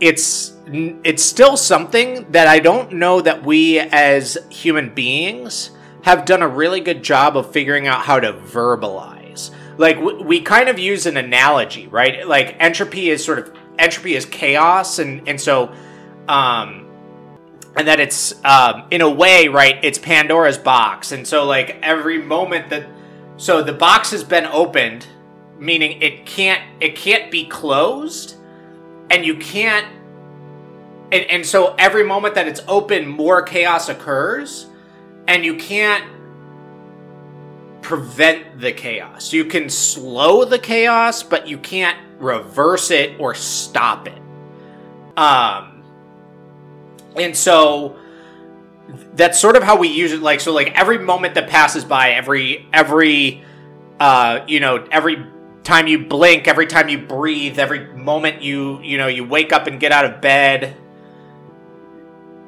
it's 0.00 0.52
it's 0.72 1.22
still 1.22 1.56
something 1.56 2.30
that 2.30 2.46
I 2.46 2.60
don't 2.60 2.92
know 2.92 3.20
that 3.20 3.44
we 3.44 3.78
as 3.78 4.38
human 4.50 4.94
beings 4.94 5.70
have 6.02 6.24
done 6.24 6.42
a 6.42 6.48
really 6.48 6.80
good 6.80 7.02
job 7.02 7.36
of 7.36 7.52
figuring 7.52 7.86
out 7.86 8.02
how 8.02 8.20
to 8.20 8.32
verbalize. 8.32 9.50
Like 9.78 9.98
we 10.00 10.40
kind 10.40 10.68
of 10.68 10.78
use 10.78 11.06
an 11.06 11.16
analogy, 11.16 11.86
right? 11.88 12.26
Like 12.26 12.56
entropy 12.60 13.10
is 13.10 13.24
sort 13.24 13.38
of 13.38 13.56
entropy 13.78 14.14
is 14.14 14.26
chaos, 14.26 14.98
and 14.98 15.26
and 15.28 15.40
so, 15.40 15.72
um, 16.28 16.86
and 17.76 17.88
that 17.88 17.98
it's 17.98 18.34
um, 18.44 18.84
in 18.90 19.00
a 19.00 19.10
way, 19.10 19.48
right? 19.48 19.82
It's 19.82 19.98
Pandora's 19.98 20.58
box, 20.58 21.12
and 21.12 21.26
so 21.26 21.44
like 21.44 21.78
every 21.82 22.18
moment 22.18 22.70
that 22.70 22.86
so 23.38 23.62
the 23.62 23.72
box 23.72 24.10
has 24.10 24.22
been 24.22 24.44
opened, 24.46 25.06
meaning 25.58 26.00
it 26.02 26.26
can't 26.26 26.62
it 26.80 26.94
can't 26.94 27.30
be 27.30 27.46
closed, 27.46 28.36
and 29.10 29.24
you 29.24 29.36
can't 29.36 29.86
and, 31.12 31.24
and 31.24 31.46
so 31.46 31.74
every 31.76 32.04
moment 32.04 32.36
that 32.36 32.46
it's 32.46 32.60
open, 32.68 33.06
more 33.06 33.42
chaos 33.42 33.88
occurs, 33.88 34.66
and 35.26 35.44
you 35.44 35.56
can't 35.56 36.04
prevent 37.82 38.60
the 38.60 38.70
chaos. 38.72 39.32
You 39.32 39.44
can 39.44 39.68
slow 39.68 40.44
the 40.44 40.58
chaos, 40.58 41.22
but 41.22 41.48
you 41.48 41.58
can't 41.58 41.98
reverse 42.20 42.90
it 42.90 43.18
or 43.18 43.34
stop 43.34 44.06
it. 44.06 44.22
Um, 45.16 45.82
and 47.16 47.36
so 47.36 47.96
that's 49.14 49.38
sort 49.38 49.56
of 49.56 49.64
how 49.64 49.76
we 49.76 49.88
use 49.88 50.12
it. 50.12 50.20
Like 50.20 50.40
so, 50.40 50.52
like 50.52 50.72
every 50.78 50.98
moment 50.98 51.34
that 51.34 51.48
passes 51.48 51.84
by, 51.84 52.10
every 52.10 52.68
every 52.72 53.42
uh, 53.98 54.44
you 54.46 54.60
know, 54.60 54.86
every 54.92 55.26
time 55.64 55.88
you 55.88 55.98
blink, 55.98 56.46
every 56.46 56.66
time 56.66 56.88
you 56.88 56.98
breathe, 56.98 57.58
every 57.58 57.92
moment 57.96 58.42
you 58.42 58.80
you 58.82 58.96
know 58.96 59.08
you 59.08 59.24
wake 59.24 59.52
up 59.52 59.66
and 59.66 59.80
get 59.80 59.90
out 59.90 60.04
of 60.04 60.20
bed 60.20 60.76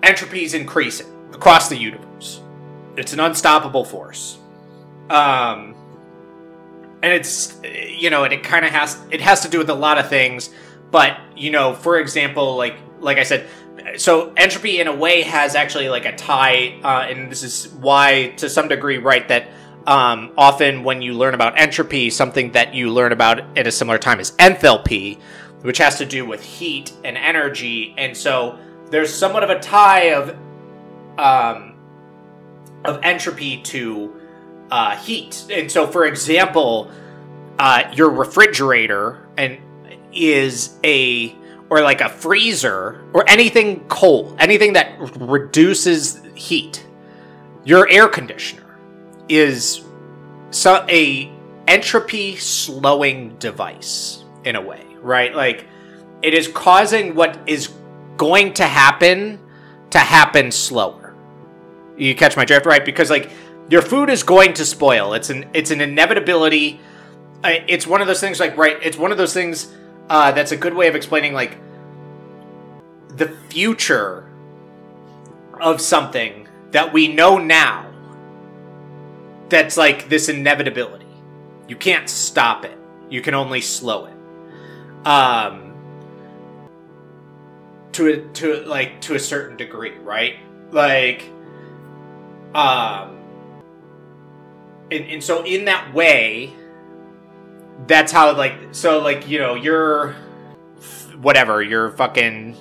entropy 0.03 0.45
is 0.45 0.55
increasing 0.55 1.07
across 1.33 1.69
the 1.69 1.77
universe. 1.77 2.41
It's 2.97 3.13
an 3.13 3.21
unstoppable 3.21 3.85
force. 3.85 4.39
Um, 5.09 5.75
and 7.03 7.13
it's 7.13 7.59
you 7.63 8.11
know, 8.11 8.25
and 8.25 8.33
it 8.33 8.43
kind 8.43 8.65
of 8.65 8.71
has 8.71 8.99
it 9.11 9.21
has 9.21 9.41
to 9.43 9.49
do 9.49 9.59
with 9.59 9.71
a 9.71 9.75
lot 9.75 9.99
of 9.99 10.09
things. 10.09 10.51
But 10.91 11.19
you 11.37 11.51
know, 11.51 11.75
for 11.75 11.99
example, 11.99 12.57
like 12.57 12.77
like 13.01 13.19
I 13.19 13.25
said, 13.25 13.49
so 13.97 14.33
entropy 14.37 14.81
in 14.81 14.87
a 14.87 14.95
way 14.95 15.23
has 15.23 15.55
actually 15.55 15.89
like 15.89 16.05
a 16.05 16.15
tie, 16.15 16.79
uh, 16.83 17.07
and 17.09 17.31
this 17.31 17.43
is 17.43 17.69
why, 17.75 18.29
to 18.37 18.49
some 18.49 18.69
degree, 18.69 18.99
right 18.99 19.27
that. 19.29 19.49
Um, 19.85 20.33
often, 20.39 20.85
when 20.85 21.03
you 21.03 21.15
learn 21.15 21.35
about 21.35 21.59
entropy, 21.59 22.09
something 22.09 22.53
that 22.53 22.73
you 22.73 22.91
learn 22.91 23.11
about 23.11 23.59
at 23.59 23.67
a 23.67 23.73
similar 23.73 23.99
time 23.99 24.21
is 24.21 24.31
enthalpy, 24.39 25.19
which 25.63 25.79
has 25.79 25.99
to 25.99 26.07
do 26.07 26.25
with 26.25 26.41
heat 26.41 26.93
and 27.03 27.19
energy. 27.19 27.93
And 27.99 28.17
so, 28.17 28.61
there's 28.93 29.13
somewhat 29.13 29.43
of 29.43 29.51
a 29.51 29.59
tie 29.59 30.13
of 30.13 30.37
um, 31.19 31.75
of 32.85 33.01
entropy 33.03 33.61
to 33.63 34.15
uh, 34.71 34.97
heat. 34.97 35.47
And 35.51 35.71
so, 35.71 35.87
for 35.87 36.05
example, 36.05 36.91
uh, 37.59 37.91
your 37.95 38.11
refrigerator 38.11 39.27
and 39.37 39.59
is 40.13 40.79
a 40.85 41.35
or 41.71 41.81
like 41.81 42.03
a 42.03 42.09
freezer 42.09 43.03
or 43.15 43.29
anything 43.29 43.81
cold, 43.89 44.37
anything 44.39 44.75
that 44.75 44.95
reduces 45.19 46.21
heat. 46.35 46.87
Your 47.65 47.89
air 47.89 48.09
conditioner 48.09 48.77
is 49.29 49.85
so 50.51 50.85
a 50.91 51.33
entropy 51.67 52.37
slowing 52.37 53.37
device 53.39 54.25
in 54.45 54.57
a 54.57 54.61
way, 54.61 54.85
right? 55.01 55.35
Like 55.35 55.67
it 56.21 56.35
is 56.35 56.49
causing 56.49 57.15
what 57.15 57.39
is 57.47 57.73
going 58.17 58.55
to 58.55 58.65
happen 58.65 59.39
to 59.91 59.99
happen 59.99 60.51
slower. 60.51 61.15
You 61.97 62.15
catch 62.15 62.37
my 62.37 62.45
drift, 62.45 62.67
right? 62.67 62.85
Because 62.85 63.11
like 63.11 63.31
your 63.69 63.83
food 63.83 64.11
is 64.11 64.23
going 64.23 64.55
to 64.55 64.65
spoil. 64.65 65.15
It's 65.15 65.31
an 65.31 65.47
it's 65.53 65.71
an 65.71 65.81
inevitability. 65.81 66.81
It's 67.45 67.87
one 67.87 68.01
of 68.01 68.07
those 68.07 68.21
things 68.21 68.41
like 68.41 68.57
right. 68.57 68.77
It's 68.83 68.97
one 68.97 69.13
of 69.13 69.19
those 69.19 69.35
things 69.35 69.73
uh, 70.09 70.33
that's 70.33 70.53
a 70.53 70.57
good 70.57 70.75
way 70.75 70.89
of 70.89 70.95
explaining 70.95 71.33
like 71.33 71.59
the 73.09 73.29
future 73.49 74.29
of 75.61 75.81
something 75.81 76.49
that 76.71 76.93
we 76.93 77.09
know 77.09 77.39
now 77.39 77.91
that's 79.49 79.77
like 79.77 80.09
this 80.09 80.29
inevitability. 80.29 81.07
You 81.69 81.77
can't 81.77 82.09
stop 82.09 82.65
it. 82.65 82.77
You 83.11 83.21
can 83.21 83.35
only 83.35 83.61
slow 83.61 84.07
it. 84.07 85.07
Um, 85.07 85.72
to 87.93 88.07
a, 88.09 88.17
to 88.35 88.65
like 88.65 89.01
to 89.03 89.15
a 89.15 89.19
certain 89.19 89.57
degree, 89.57 89.97
right? 89.99 90.37
Like, 90.71 91.29
um, 92.55 93.19
and 94.91 95.05
and 95.07 95.23
so 95.23 95.45
in 95.45 95.67
that 95.67 95.93
way, 95.95 96.53
that's 97.87 98.13
how 98.13 98.37
like 98.37 98.55
so 98.73 99.01
like 99.01 99.29
you 99.29 99.39
know 99.39 99.55
your 99.55 100.15
whatever 101.21 101.63
your 101.63 101.91
fucking 101.93 102.57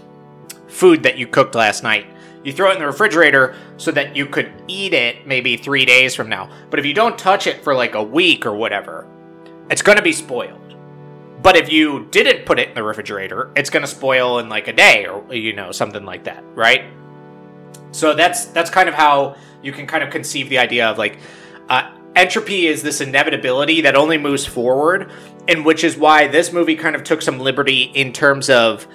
food 0.67 1.03
that 1.03 1.17
you 1.17 1.27
cooked 1.27 1.55
last 1.55 1.83
night 1.83 2.05
you 2.43 2.51
throw 2.51 2.71
it 2.71 2.73
in 2.73 2.79
the 2.79 2.87
refrigerator 2.87 3.55
so 3.77 3.91
that 3.91 4.15
you 4.15 4.25
could 4.25 4.51
eat 4.67 4.93
it 4.93 5.27
maybe 5.27 5.57
three 5.57 5.85
days 5.85 6.15
from 6.15 6.29
now. 6.29 6.49
But 6.69 6.79
if 6.79 6.85
you 6.85 6.93
don't 6.93 7.17
touch 7.17 7.47
it 7.47 7.63
for 7.63 7.75
like 7.75 7.95
a 7.95 8.03
week 8.03 8.45
or 8.45 8.55
whatever, 8.55 9.07
it's 9.69 9.81
going 9.81 9.97
to 9.97 10.03
be 10.03 10.11
spoiled. 10.11 10.60
But 11.41 11.57
if 11.57 11.71
you 11.71 12.07
didn't 12.11 12.45
put 12.45 12.59
it 12.59 12.69
in 12.69 12.75
the 12.75 12.83
refrigerator, 12.83 13.51
it's 13.55 13.69
going 13.69 13.81
to 13.81 13.87
spoil 13.87 14.39
in 14.39 14.49
like 14.49 14.67
a 14.67 14.73
day 14.73 15.07
or 15.07 15.33
you 15.33 15.53
know 15.53 15.71
something 15.71 16.05
like 16.05 16.25
that, 16.25 16.43
right? 16.53 16.85
So 17.91 18.13
that's 18.13 18.45
that's 18.45 18.69
kind 18.69 18.87
of 18.87 18.95
how 18.95 19.35
you 19.61 19.71
can 19.71 19.87
kind 19.87 20.03
of 20.03 20.09
conceive 20.09 20.49
the 20.49 20.59
idea 20.59 20.87
of 20.87 20.97
like 20.97 21.17
uh, 21.69 21.91
entropy 22.15 22.67
is 22.67 22.83
this 22.83 23.01
inevitability 23.01 23.81
that 23.81 23.95
only 23.95 24.17
moves 24.17 24.45
forward, 24.45 25.11
and 25.47 25.65
which 25.65 25.83
is 25.83 25.97
why 25.97 26.27
this 26.27 26.51
movie 26.53 26.75
kind 26.75 26.95
of 26.95 27.03
took 27.03 27.21
some 27.21 27.39
liberty 27.39 27.83
in 27.83 28.13
terms 28.13 28.49
of 28.49 28.87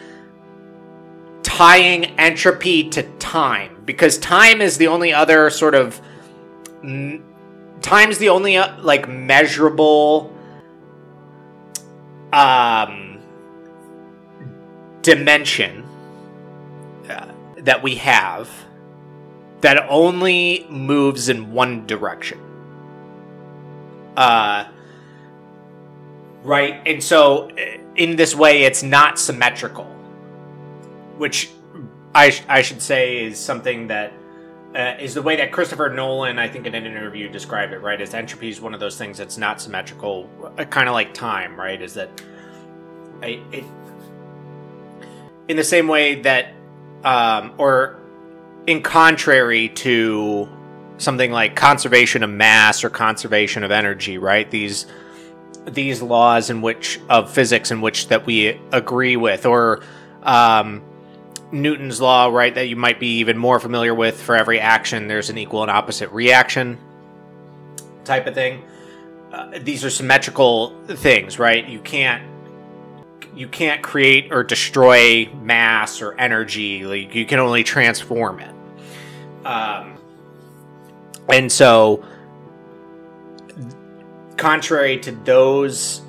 tying 1.42 2.04
entropy 2.18 2.88
to 2.90 3.02
time 3.18 3.82
because 3.84 4.18
time 4.18 4.60
is 4.60 4.78
the 4.78 4.88
only 4.88 5.12
other 5.12 5.48
sort 5.48 5.74
of 5.74 6.00
time's 7.80 8.18
the 8.18 8.28
only 8.28 8.56
uh, 8.56 8.80
like 8.82 9.08
measurable 9.08 10.35
um 12.36 13.18
dimension 15.02 15.84
uh, 17.08 17.32
that 17.58 17.82
we 17.82 17.94
have 17.96 18.50
that 19.62 19.86
only 19.88 20.66
moves 20.68 21.28
in 21.28 21.52
one 21.52 21.86
direction. 21.86 22.38
Uh 24.16 24.64
right 26.42 26.80
and 26.86 27.02
so 27.02 27.50
in 27.96 28.14
this 28.14 28.34
way 28.34 28.62
it's 28.62 28.82
not 28.82 29.18
symmetrical 29.18 29.84
which 31.18 31.50
I, 32.14 32.30
sh- 32.30 32.42
I 32.48 32.62
should 32.62 32.80
say 32.80 33.24
is 33.24 33.38
something 33.38 33.88
that 33.88 34.12
uh, 34.76 34.94
is 35.00 35.14
the 35.14 35.22
way 35.22 35.36
that 35.36 35.52
Christopher 35.52 35.88
Nolan, 35.88 36.38
I 36.38 36.48
think, 36.48 36.66
in 36.66 36.74
an 36.74 36.84
interview 36.84 37.30
described 37.30 37.72
it. 37.72 37.78
Right, 37.78 37.98
is 38.00 38.12
entropy 38.12 38.50
is 38.50 38.60
one 38.60 38.74
of 38.74 38.80
those 38.80 38.98
things 38.98 39.16
that's 39.16 39.38
not 39.38 39.60
symmetrical, 39.60 40.28
uh, 40.58 40.64
kind 40.64 40.88
of 40.88 40.92
like 40.92 41.14
time. 41.14 41.58
Right, 41.58 41.80
is 41.80 41.94
that 41.94 42.10
I, 43.22 43.40
it 43.52 43.64
in 45.48 45.56
the 45.56 45.64
same 45.64 45.88
way 45.88 46.20
that, 46.22 46.52
um, 47.04 47.54
or 47.56 47.98
in 48.66 48.82
contrary 48.82 49.68
to 49.70 50.48
something 50.98 51.30
like 51.30 51.56
conservation 51.56 52.22
of 52.22 52.30
mass 52.30 52.84
or 52.84 52.90
conservation 52.90 53.64
of 53.64 53.70
energy. 53.70 54.18
Right, 54.18 54.50
these 54.50 54.84
these 55.64 56.02
laws 56.02 56.50
in 56.50 56.60
which 56.60 57.00
of 57.08 57.30
physics 57.30 57.70
in 57.70 57.80
which 57.80 58.08
that 58.08 58.26
we 58.26 58.60
agree 58.72 59.16
with, 59.16 59.46
or 59.46 59.82
um, 60.22 60.82
Newton's 61.52 62.00
law, 62.00 62.28
right, 62.28 62.54
that 62.54 62.68
you 62.68 62.76
might 62.76 62.98
be 62.98 63.18
even 63.18 63.38
more 63.38 63.60
familiar 63.60 63.94
with 63.94 64.20
for 64.20 64.36
every 64.36 64.60
action, 64.60 65.08
there's 65.08 65.30
an 65.30 65.38
equal 65.38 65.62
and 65.62 65.70
opposite 65.70 66.10
reaction 66.10 66.78
type 68.04 68.26
of 68.26 68.34
thing. 68.34 68.62
Uh, 69.32 69.58
these 69.60 69.84
are 69.84 69.90
symmetrical 69.90 70.70
things, 70.86 71.38
right? 71.38 71.68
You 71.68 71.80
can't 71.80 72.22
you 73.34 73.46
can't 73.46 73.82
create 73.82 74.32
or 74.32 74.42
destroy 74.42 75.28
mass 75.42 76.00
or 76.00 76.18
energy. 76.18 76.84
Like 76.86 77.14
you 77.14 77.26
can 77.26 77.38
only 77.38 77.62
transform 77.62 78.40
it. 78.40 78.54
Um, 79.44 79.98
and 81.28 81.52
so, 81.52 82.04
contrary 84.36 84.98
to 85.00 85.12
those, 85.12 86.00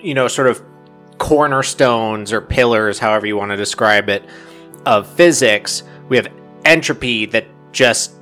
you 0.00 0.14
know, 0.14 0.28
sort 0.28 0.48
of 0.48 0.62
cornerstones 1.20 2.32
or 2.32 2.40
pillars, 2.40 2.98
however 2.98 3.26
you 3.26 3.36
want 3.36 3.50
to 3.50 3.56
describe 3.56 4.08
it, 4.08 4.24
of 4.86 5.06
physics, 5.06 5.84
we 6.08 6.16
have 6.16 6.26
entropy 6.64 7.26
that 7.26 7.44
just 7.72 8.14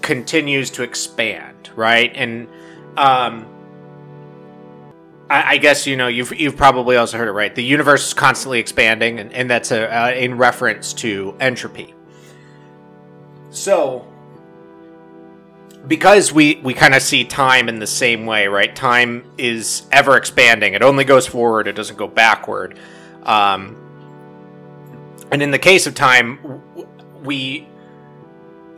continues 0.00 0.70
to 0.70 0.84
expand, 0.84 1.70
right? 1.74 2.12
And 2.14 2.48
um, 2.96 3.46
I, 5.28 5.54
I, 5.54 5.56
guess 5.58 5.86
you 5.86 5.96
know 5.96 6.06
you've 6.06 6.32
you've 6.38 6.56
probably 6.56 6.96
also 6.96 7.18
heard 7.18 7.28
it 7.28 7.32
right. 7.32 7.52
The 7.52 7.64
universe 7.64 8.06
is 8.06 8.14
constantly 8.14 8.60
expanding, 8.60 9.18
and, 9.18 9.32
and 9.32 9.50
that's 9.50 9.72
a, 9.72 9.92
uh, 9.92 10.12
in 10.12 10.38
reference 10.38 10.92
to 10.94 11.36
entropy. 11.40 11.94
So 13.50 14.06
because 15.86 16.32
we 16.32 16.56
we 16.56 16.74
kind 16.74 16.94
of 16.94 17.02
see 17.02 17.24
time 17.24 17.68
in 17.68 17.78
the 17.78 17.86
same 17.86 18.26
way, 18.26 18.46
right? 18.46 18.74
Time 18.74 19.24
is 19.38 19.82
ever 19.92 20.16
expanding. 20.16 20.74
It 20.74 20.82
only 20.82 21.04
goes 21.04 21.26
forward. 21.26 21.66
It 21.66 21.74
doesn't 21.74 21.96
go 21.96 22.06
backward. 22.06 22.78
Um, 23.22 23.76
and 25.30 25.42
in 25.42 25.50
the 25.50 25.58
case 25.58 25.86
of 25.86 25.94
time, 25.94 26.62
we 27.22 27.66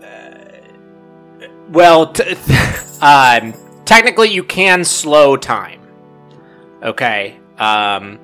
uh, 0.03 1.49
well, 1.71 2.13
t- 2.13 2.25
um, 3.01 3.55
technically 3.85 4.31
you 4.31 4.45
can 4.45 4.85
slow 4.85 5.37
time. 5.37 5.81
Okay, 6.83 7.39
um, 7.59 8.19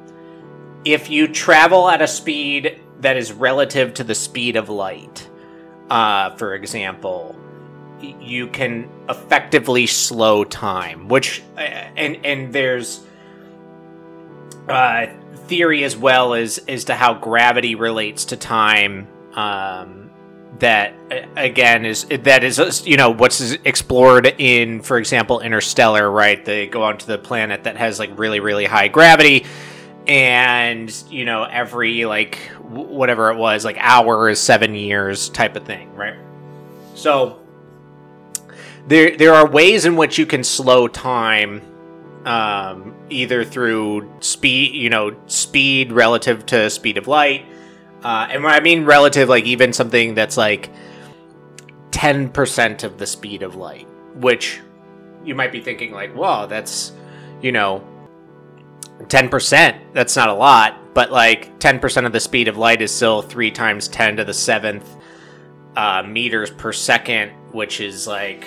if 0.84 1.10
you 1.10 1.28
travel 1.28 1.88
at 1.88 2.02
a 2.02 2.08
speed 2.08 2.80
that 3.00 3.16
is 3.16 3.32
relative 3.32 3.94
to 3.94 4.04
the 4.04 4.14
speed 4.14 4.56
of 4.56 4.68
light, 4.68 5.28
uh, 5.90 6.34
for 6.36 6.54
example 6.54 7.36
you 8.00 8.48
can 8.48 8.88
effectively 9.08 9.86
slow 9.86 10.44
time, 10.44 11.08
which 11.08 11.42
uh, 11.56 11.60
and 11.60 12.24
and 12.24 12.52
there's 12.52 13.04
uh, 14.68 15.06
theory 15.46 15.84
as 15.84 15.96
well 15.96 16.34
as 16.34 16.58
as 16.68 16.84
to 16.84 16.94
how 16.94 17.14
gravity 17.14 17.74
relates 17.74 18.26
to 18.26 18.36
time. 18.36 19.08
Um, 19.34 20.10
that 20.58 20.94
again 21.36 21.84
is 21.84 22.04
that 22.04 22.42
is 22.42 22.86
you 22.86 22.96
know 22.96 23.10
what's 23.10 23.52
explored 23.64 24.34
in, 24.38 24.82
for 24.82 24.98
example, 24.98 25.40
Interstellar. 25.40 26.10
Right, 26.10 26.44
they 26.44 26.66
go 26.66 26.82
onto 26.82 27.06
the 27.06 27.18
planet 27.18 27.64
that 27.64 27.76
has 27.76 27.98
like 27.98 28.18
really 28.18 28.40
really 28.40 28.64
high 28.64 28.88
gravity, 28.88 29.46
and 30.06 30.92
you 31.10 31.24
know 31.24 31.44
every 31.44 32.04
like 32.06 32.38
whatever 32.60 33.30
it 33.30 33.36
was 33.36 33.64
like 33.64 33.76
hour 33.78 34.28
is 34.28 34.40
seven 34.40 34.74
years 34.74 35.28
type 35.28 35.54
of 35.54 35.64
thing. 35.64 35.94
Right, 35.94 36.16
so 36.94 37.40
there 38.88 39.16
there 39.16 39.34
are 39.34 39.48
ways 39.48 39.84
in 39.84 39.96
which 39.96 40.18
you 40.18 40.26
can 40.26 40.42
slow 40.42 40.88
time 40.88 41.62
um, 42.24 42.94
either 43.10 43.44
through 43.44 44.10
speed 44.20 44.74
you 44.74 44.90
know 44.90 45.16
speed 45.26 45.92
relative 45.92 46.44
to 46.46 46.68
speed 46.70 46.96
of 46.98 47.06
light. 47.06 47.44
Uh, 48.02 48.28
and 48.30 48.44
when 48.44 48.52
i 48.52 48.60
mean 48.60 48.84
relative 48.84 49.28
like 49.28 49.44
even 49.44 49.72
something 49.72 50.14
that's 50.14 50.36
like 50.36 50.70
10% 51.90 52.84
of 52.84 52.96
the 52.96 53.06
speed 53.06 53.42
of 53.42 53.56
light 53.56 53.88
which 54.14 54.60
you 55.24 55.34
might 55.34 55.50
be 55.50 55.60
thinking 55.60 55.90
like 55.90 56.14
whoa 56.14 56.46
that's 56.46 56.92
you 57.42 57.50
know 57.50 57.82
10% 59.04 59.78
that's 59.92 60.16
not 60.16 60.28
a 60.28 60.34
lot. 60.34 60.94
But 60.94 61.12
like 61.12 61.58
10% 61.60 62.06
of 62.06 62.12
the 62.12 62.20
speed 62.20 62.48
of 62.48 62.56
light 62.56 62.82
is 62.82 62.92
still 62.92 63.22
3 63.22 63.50
times 63.52 63.88
10 63.88 64.16
to 64.16 64.24
the 64.24 64.32
7th 64.32 64.84
uh, 65.76 66.02
meters 66.02 66.50
per 66.50 66.72
second 66.72 67.30
which 67.52 67.80
is 67.80 68.06
like 68.06 68.44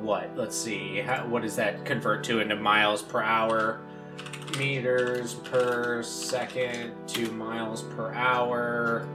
what? 0.00 0.30
Let's 0.36 0.56
see. 0.56 0.98
How, 0.98 1.26
what 1.26 1.42
does 1.42 1.56
that 1.56 1.84
convert 1.84 2.22
to 2.24 2.40
into 2.40 2.56
miles 2.56 3.02
per 3.02 3.22
hour? 3.22 3.80
Meters 4.58 5.34
per 5.34 6.02
second 6.02 6.92
to 7.08 7.30
miles 7.32 7.82
per 7.82 8.12
hour. 8.12 9.06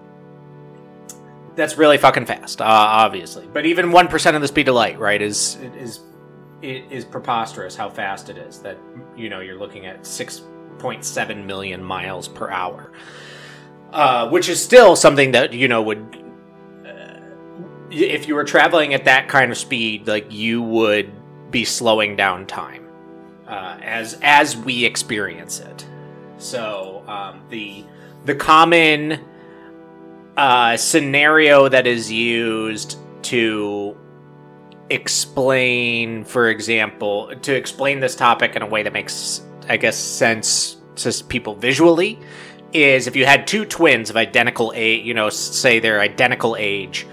That's 1.57 1.77
really 1.77 1.97
fucking 1.97 2.25
fast, 2.25 2.61
uh, 2.61 2.65
obviously. 2.65 3.47
But 3.51 3.65
even 3.65 3.91
one 3.91 4.07
percent 4.07 4.35
of 4.35 4.41
the 4.41 4.47
speed 4.47 4.69
of 4.69 4.75
light, 4.75 4.97
right, 4.97 5.21
is 5.21 5.57
is 5.75 5.99
is 6.61 7.03
preposterous 7.03 7.75
how 7.75 7.89
fast 7.89 8.29
it 8.29 8.37
is. 8.37 8.59
That 8.59 8.77
you 9.17 9.29
know 9.29 9.41
you're 9.41 9.59
looking 9.59 9.85
at 9.85 10.05
six 10.05 10.43
point 10.79 11.03
seven 11.03 11.45
million 11.45 11.83
miles 11.83 12.29
per 12.29 12.49
hour, 12.49 12.93
uh, 13.91 14.29
which 14.29 14.47
is 14.47 14.63
still 14.63 14.95
something 14.95 15.31
that 15.31 15.51
you 15.51 15.67
know 15.67 15.81
would 15.81 16.23
if 17.91 18.27
you 18.27 18.35
were 18.35 18.43
traveling 18.43 18.93
at 18.93 19.05
that 19.05 19.27
kind 19.27 19.51
of 19.51 19.57
speed, 19.57 20.07
like 20.07 20.31
you 20.31 20.61
would 20.61 21.11
be 21.51 21.63
slowing 21.63 22.15
down 22.15 22.45
time 22.45 22.87
uh, 23.47 23.77
as 23.81 24.17
as 24.21 24.57
we 24.57 24.85
experience 24.85 25.59
it. 25.59 25.85
So 26.37 27.03
um, 27.07 27.41
the 27.49 27.83
the 28.25 28.35
common 28.35 29.19
uh, 30.37 30.77
scenario 30.77 31.67
that 31.67 31.87
is 31.87 32.11
used 32.11 32.97
to 33.23 33.97
explain, 34.89 36.23
for 36.23 36.49
example, 36.49 37.33
to 37.41 37.55
explain 37.55 37.99
this 37.99 38.15
topic 38.15 38.55
in 38.55 38.61
a 38.61 38.67
way 38.67 38.83
that 38.83 38.93
makes, 38.93 39.41
I 39.67 39.77
guess, 39.77 39.97
sense 39.97 40.77
to 40.97 41.23
people 41.25 41.55
visually, 41.55 42.19
is 42.71 43.07
if 43.07 43.15
you 43.15 43.25
had 43.25 43.47
two 43.47 43.65
twins 43.65 44.09
of 44.09 44.15
identical 44.15 44.71
age, 44.75 45.05
you 45.05 45.13
know, 45.13 45.29
say 45.29 45.79
they're 45.79 45.99
identical 45.99 46.55
age 46.57 47.05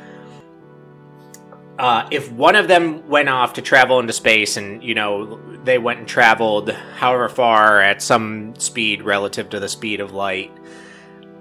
uh, 1.79 2.07
if 2.11 2.31
one 2.33 2.55
of 2.55 2.69
them 2.69 3.07
went 3.09 3.29
off 3.29 3.55
to 3.55 3.63
travel 3.63 3.99
into 3.99 4.13
space 4.13 4.57
and 4.57 4.83
you 4.83 4.95
know 4.95 5.41
they 5.65 5.79
went 5.79 5.99
and 5.99 6.09
traveled 6.09 6.71
however 6.71 7.29
far 7.29 7.81
at 7.81 8.01
some 8.01 8.55
speed 8.57 9.03
relative 9.03 9.49
to 9.49 9.59
the 9.59 9.69
speed 9.69 10.01
of 10.01 10.13
light 10.13 10.53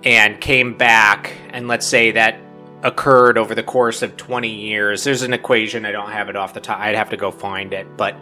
and 0.03 0.39
came 0.39 0.77
back 0.77 1.33
and 1.51 1.67
let's 1.67 1.85
say 1.85 2.11
that 2.11 2.37
occurred 2.83 3.37
over 3.37 3.55
the 3.55 3.63
course 3.63 4.01
of 4.01 4.17
20 4.17 4.49
years 4.49 5.03
there's 5.03 5.21
an 5.21 5.33
equation 5.33 5.85
i 5.85 5.91
don't 5.91 6.11
have 6.11 6.27
it 6.29 6.35
off 6.35 6.53
the 6.53 6.59
top 6.59 6.79
i'd 6.81 6.95
have 6.95 7.09
to 7.09 7.17
go 7.17 7.31
find 7.31 7.73
it 7.73 7.87
but 7.95 8.15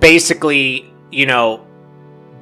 basically 0.00 0.92
you 1.10 1.24
know 1.24 1.66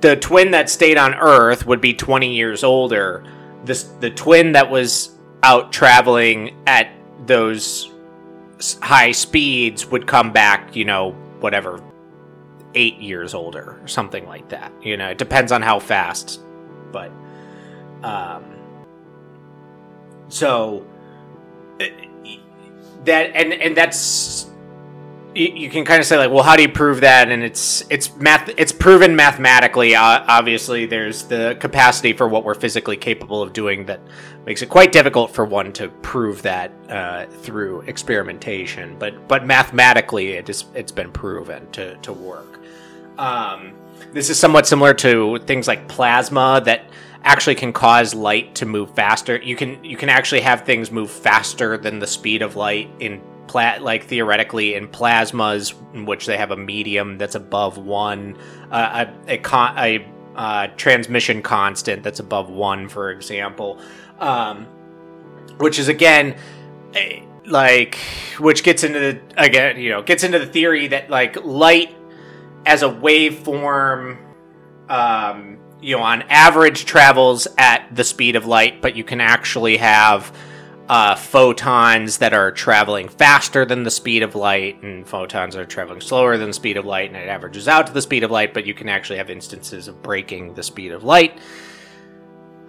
the 0.01 0.17
twin 0.17 0.51
that 0.51 0.69
stayed 0.69 0.99
on 0.99 1.15
earth 1.15 1.65
would 1.65 1.81
be 1.81 1.95
20 1.95 2.35
years 2.35 2.65
older 2.65 3.25
this 3.65 3.85
the 4.01 4.11
twin 4.11 4.53
that 4.53 4.69
was 4.69 5.17
out 5.43 5.73
traveling 5.73 6.57
at 6.67 6.89
those 7.27 7.93
high 8.83 9.13
speeds 9.13 9.87
would 9.87 10.07
come 10.07 10.33
back, 10.33 10.75
you 10.75 10.85
know, 10.85 11.13
whatever, 11.41 11.81
eight 12.75 12.99
years 12.99 13.35
older 13.35 13.79
or 13.83 13.89
something 13.89 14.27
like 14.27 14.49
that. 14.49 14.73
You 14.83 14.97
know, 14.97 15.09
it 15.09 15.19
depends 15.19 15.53
on 15.53 15.63
how 15.63 15.79
fast, 15.79 16.41
but, 16.93 17.11
um, 18.07 18.45
so 20.29 20.87
that 23.05 23.31
and 23.35 23.53
and 23.53 23.77
that's 23.77 24.49
you, 25.35 25.69
can 25.69 25.85
kind 25.85 26.01
of 26.01 26.07
say 26.07 26.17
like, 26.17 26.31
well, 26.31 26.43
how 26.43 26.57
do 26.57 26.63
you 26.63 26.69
prove 26.69 27.03
that? 27.03 27.31
And 27.31 27.43
it's 27.43 27.85
it's 27.91 28.15
math. 28.17 28.49
It's 28.57 28.73
proven 28.73 29.15
mathematically. 29.15 29.95
Uh, 29.95 30.25
obviously, 30.27 30.87
there's 30.87 31.25
the 31.25 31.57
capacity 31.61 32.13
for 32.13 32.29
what 32.29 32.45
we're 32.45 32.55
physically 32.55 32.97
capable 32.97 33.43
of 33.43 33.53
doing 33.53 33.85
that 33.87 34.01
makes 34.47 34.63
it 34.63 34.71
quite 34.71 34.93
difficult 34.93 35.33
for 35.33 35.45
one 35.45 35.73
to 35.75 35.89
prove 35.89 36.43
that 36.43 36.73
uh, 36.89 37.27
through 37.27 37.83
experimentation. 37.83 38.97
But 38.99 39.29
but 39.29 39.45
mathematically, 39.45 40.33
it 40.33 40.49
is 40.49 40.65
it's 40.75 40.93
been 40.93 41.13
proven 41.13 41.71
to 41.73 41.97
to 41.97 42.13
work. 42.13 42.61
Um, 43.19 43.75
this 44.13 44.31
is 44.31 44.39
somewhat 44.39 44.67
similar 44.67 44.95
to 44.95 45.39
things 45.41 45.69
like 45.69 45.87
plasma 45.89 46.63
that 46.65 46.85
actually 47.25 47.55
can 47.55 47.73
cause 47.73 48.15
light 48.15 48.55
to 48.57 48.67
move 48.67 48.95
faster. 48.95 49.37
You 49.37 49.57
can 49.57 49.83
you 49.85 49.97
can 49.97 50.09
actually 50.09 50.43
have 50.43 50.63
things 50.63 50.91
move 50.91 51.11
faster 51.11 51.77
than 51.77 51.99
the 51.99 52.07
speed 52.07 52.43
of 52.43 52.57
light 52.57 52.91
in 53.01 53.21
pla- 53.47 53.79
like 53.81 54.05
theoretically 54.05 54.75
in 54.75 54.89
plasmas 54.89 55.75
in 55.95 56.07
which 56.07 56.27
they 56.27 56.37
have 56.37 56.51
a 56.51 56.57
medium 56.57 57.19
that's 57.19 57.35
above 57.35 57.79
one, 57.79 58.37
uh, 58.71 59.07
a 59.29 59.35
a, 59.35 59.39
con- 59.39 59.79
a 59.79 60.07
uh, 60.35 60.67
transmission 60.77 61.43
constant 61.43 62.03
that's 62.03 62.21
above 62.21 62.51
one, 62.51 62.89
for 62.89 63.11
example, 63.11 63.81
um, 64.19 64.67
which 65.59 65.79
is 65.79 65.89
again 65.89 66.37
eh, 66.95 67.21
like 67.47 67.97
which 68.39 68.63
gets 68.63 68.85
into 68.85 68.99
the 68.99 69.21
again 69.37 69.79
you 69.79 69.91
know 69.91 70.03
gets 70.03 70.25
into 70.25 70.39
the 70.39 70.47
theory 70.47 70.89
that 70.89 71.09
like 71.09 71.43
light 71.45 71.95
as 72.67 72.83
a 72.83 72.89
waveform 72.89 74.19
um, 74.89 75.56
you 75.87 75.97
know 75.97 76.03
on 76.03 76.23
average 76.23 76.85
travels 76.85 77.47
at 77.57 77.87
the 77.95 78.05
speed 78.05 78.35
of 78.37 78.45
light 78.45 78.83
but 78.83 78.97
you 78.97 79.05
can 79.05 79.21
actually 79.21 79.77
have 79.77 80.37
uh, 80.89 81.15
photons 81.15 82.19
that 82.19 82.33
are 82.33 82.53
traveling 82.53 83.09
faster 83.09 83.65
than 83.65 83.83
the 83.83 83.91
speed 83.91 84.23
of 84.23 84.35
light, 84.35 84.81
and 84.83 85.07
photons 85.07 85.57
are 85.57 85.65
traveling 85.65 86.01
slower 86.01 86.37
than 86.37 86.49
the 86.49 86.55
speed 86.55 86.77
of 86.77 86.85
light, 86.85 87.11
and 87.11 87.17
it 87.17 87.29
averages 87.29 87.67
out 87.67 87.87
to 87.89 87.93
the 87.93 88.03
speed 88.03 88.23
of 88.23 88.31
light, 88.31 88.55
but 88.55 88.67
you 88.67 88.75
can 88.75 88.89
actually 88.89 89.19
have 89.19 89.29
instances 89.29 89.89
of 89.89 90.01
breaking 90.03 90.55
the 90.55 90.63
speed 90.63 90.93
of 90.93 91.03
light. 91.03 91.39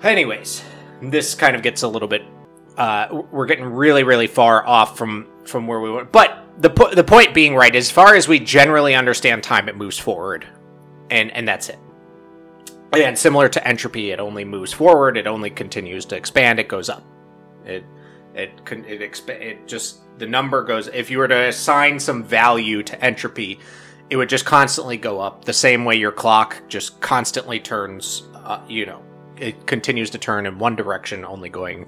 Anyways, 0.02 0.64
this 1.02 1.36
kind 1.36 1.56
of 1.56 1.62
gets 1.62 1.84
a 1.84 1.88
little 1.88 2.08
bit. 2.08 2.24
Uh, 2.76 3.22
we're 3.32 3.46
getting 3.46 3.66
really, 3.66 4.04
really 4.04 4.28
far 4.28 4.66
off 4.66 4.98
from 4.98 5.28
from 5.46 5.66
where 5.66 5.80
we 5.80 5.90
were, 5.90 6.04
but 6.04 6.44
the 6.58 6.70
po- 6.70 6.94
the 6.94 7.04
point 7.04 7.34
being 7.34 7.56
right, 7.56 7.76
as 7.76 7.90
far 7.90 8.16
as 8.16 8.28
we 8.28 8.40
generally 8.40 8.96
understand 8.96 9.44
time, 9.44 9.70
it 9.70 9.76
moves 9.76 9.98
forward, 9.98 10.48
and 11.10 11.32
and 11.32 11.48
that's 11.48 11.70
it. 11.70 11.80
And 13.04 13.18
similar 13.18 13.50
to 13.50 13.68
entropy, 13.68 14.12
it 14.12 14.20
only 14.20 14.46
moves 14.46 14.74
forward. 14.74 15.18
It 15.18 15.28
only 15.28 15.50
continues 15.50 16.06
to 16.06 16.16
expand. 16.16 16.60
It 16.60 16.68
goes 16.68 16.90
up. 16.90 17.04
It 17.66 17.84
it 18.34 18.52
it 18.70 19.02
exp- 19.02 19.30
it 19.30 19.68
just 19.68 20.00
the 20.20 20.28
number 20.28 20.64
goes. 20.64 20.88
If 20.88 21.10
you 21.10 21.18
were 21.18 21.28
to 21.28 21.48
assign 21.48 22.00
some 22.00 22.24
value 22.24 22.84
to 22.84 23.04
entropy, 23.04 23.60
it 24.10 24.16
would 24.16 24.30
just 24.30 24.46
constantly 24.46 24.98
go 24.98 25.20
up. 25.20 25.46
The 25.46 25.54
same 25.54 25.86
way 25.86 25.96
your 25.96 26.12
clock 26.12 26.62
just 26.68 27.02
constantly 27.02 27.60
turns. 27.60 28.24
Uh, 28.36 28.62
you 28.68 28.86
know, 28.86 29.02
it 29.38 29.66
continues 29.66 30.10
to 30.12 30.18
turn 30.18 30.46
in 30.46 30.60
one 30.60 30.76
direction, 30.76 31.26
only 31.26 31.50
going 31.50 31.88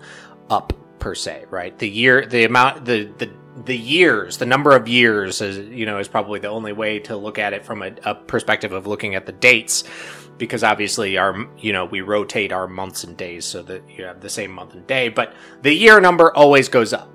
up 0.49 0.73
per 0.99 1.15
se. 1.15 1.45
Right. 1.49 1.77
The 1.77 1.89
year, 1.89 2.25
the 2.25 2.45
amount, 2.45 2.85
the 2.85 3.05
the 3.17 3.31
the 3.65 3.77
years, 3.77 4.37
the 4.37 4.45
number 4.45 4.75
of 4.75 4.87
years, 4.87 5.41
is 5.41 5.57
you 5.69 5.85
know, 5.85 5.99
is 5.99 6.07
probably 6.07 6.39
the 6.39 6.49
only 6.49 6.73
way 6.73 6.99
to 6.99 7.15
look 7.15 7.37
at 7.37 7.53
it 7.53 7.65
from 7.65 7.81
a, 7.81 7.93
a 8.03 8.15
perspective 8.15 8.73
of 8.73 8.87
looking 8.87 9.15
at 9.15 9.25
the 9.25 9.31
dates 9.31 9.83
because 10.39 10.63
obviously 10.63 11.17
our 11.17 11.47
you 11.59 11.71
know 11.71 11.85
we 11.85 12.01
rotate 12.01 12.51
our 12.51 12.67
months 12.67 13.03
and 13.03 13.15
days 13.15 13.45
so 13.45 13.61
that 13.61 13.87
you 13.89 14.03
have 14.03 14.21
the 14.21 14.29
same 14.29 14.51
month 14.51 14.73
and 14.73 14.87
day 14.87 15.09
but 15.09 15.33
the 15.61 15.73
year 15.73 15.99
number 16.01 16.33
always 16.35 16.67
goes 16.67 16.93
up. 16.93 17.09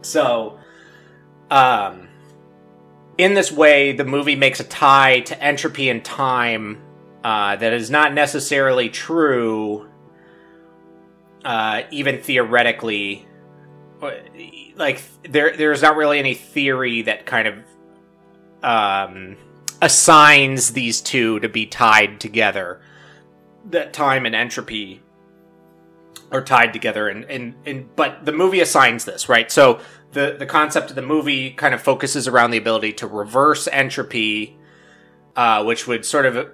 So 0.00 0.58
um 1.50 2.08
in 3.18 3.34
this 3.34 3.52
way 3.52 3.92
the 3.92 4.04
movie 4.04 4.36
makes 4.36 4.60
a 4.60 4.64
tie 4.64 5.20
to 5.20 5.42
entropy 5.42 5.90
and 5.90 6.02
time 6.02 6.80
uh, 7.22 7.56
that 7.56 7.72
is 7.72 7.90
not 7.90 8.14
necessarily 8.14 8.88
true 8.88 9.86
uh, 11.44 11.82
even 11.90 12.20
theoretically. 12.20 13.26
Like 14.76 15.02
there 15.22 15.54
there's 15.56 15.82
not 15.82 15.96
really 15.96 16.18
any 16.18 16.34
theory 16.34 17.02
that 17.02 17.26
kind 17.26 17.48
of 17.48 17.54
um 18.62 19.36
assigns 19.82 20.72
these 20.72 21.00
two 21.00 21.40
to 21.40 21.48
be 21.48 21.66
tied 21.66 22.20
together. 22.20 22.80
That 23.70 23.92
time 23.92 24.26
and 24.26 24.34
entropy 24.34 25.02
are 26.32 26.42
tied 26.42 26.72
together 26.72 27.08
and, 27.08 27.24
and, 27.24 27.54
and 27.66 27.94
but 27.96 28.24
the 28.24 28.32
movie 28.32 28.60
assigns 28.60 29.04
this, 29.04 29.28
right? 29.28 29.50
So 29.50 29.80
the, 30.12 30.36
the 30.38 30.46
concept 30.46 30.90
of 30.90 30.96
the 30.96 31.02
movie 31.02 31.50
kind 31.50 31.74
of 31.74 31.82
focuses 31.82 32.28
around 32.28 32.50
the 32.50 32.58
ability 32.58 32.92
to 32.94 33.06
reverse 33.06 33.68
entropy, 33.68 34.56
uh, 35.36 35.64
which 35.64 35.86
would 35.86 36.04
sort 36.04 36.26
of 36.26 36.50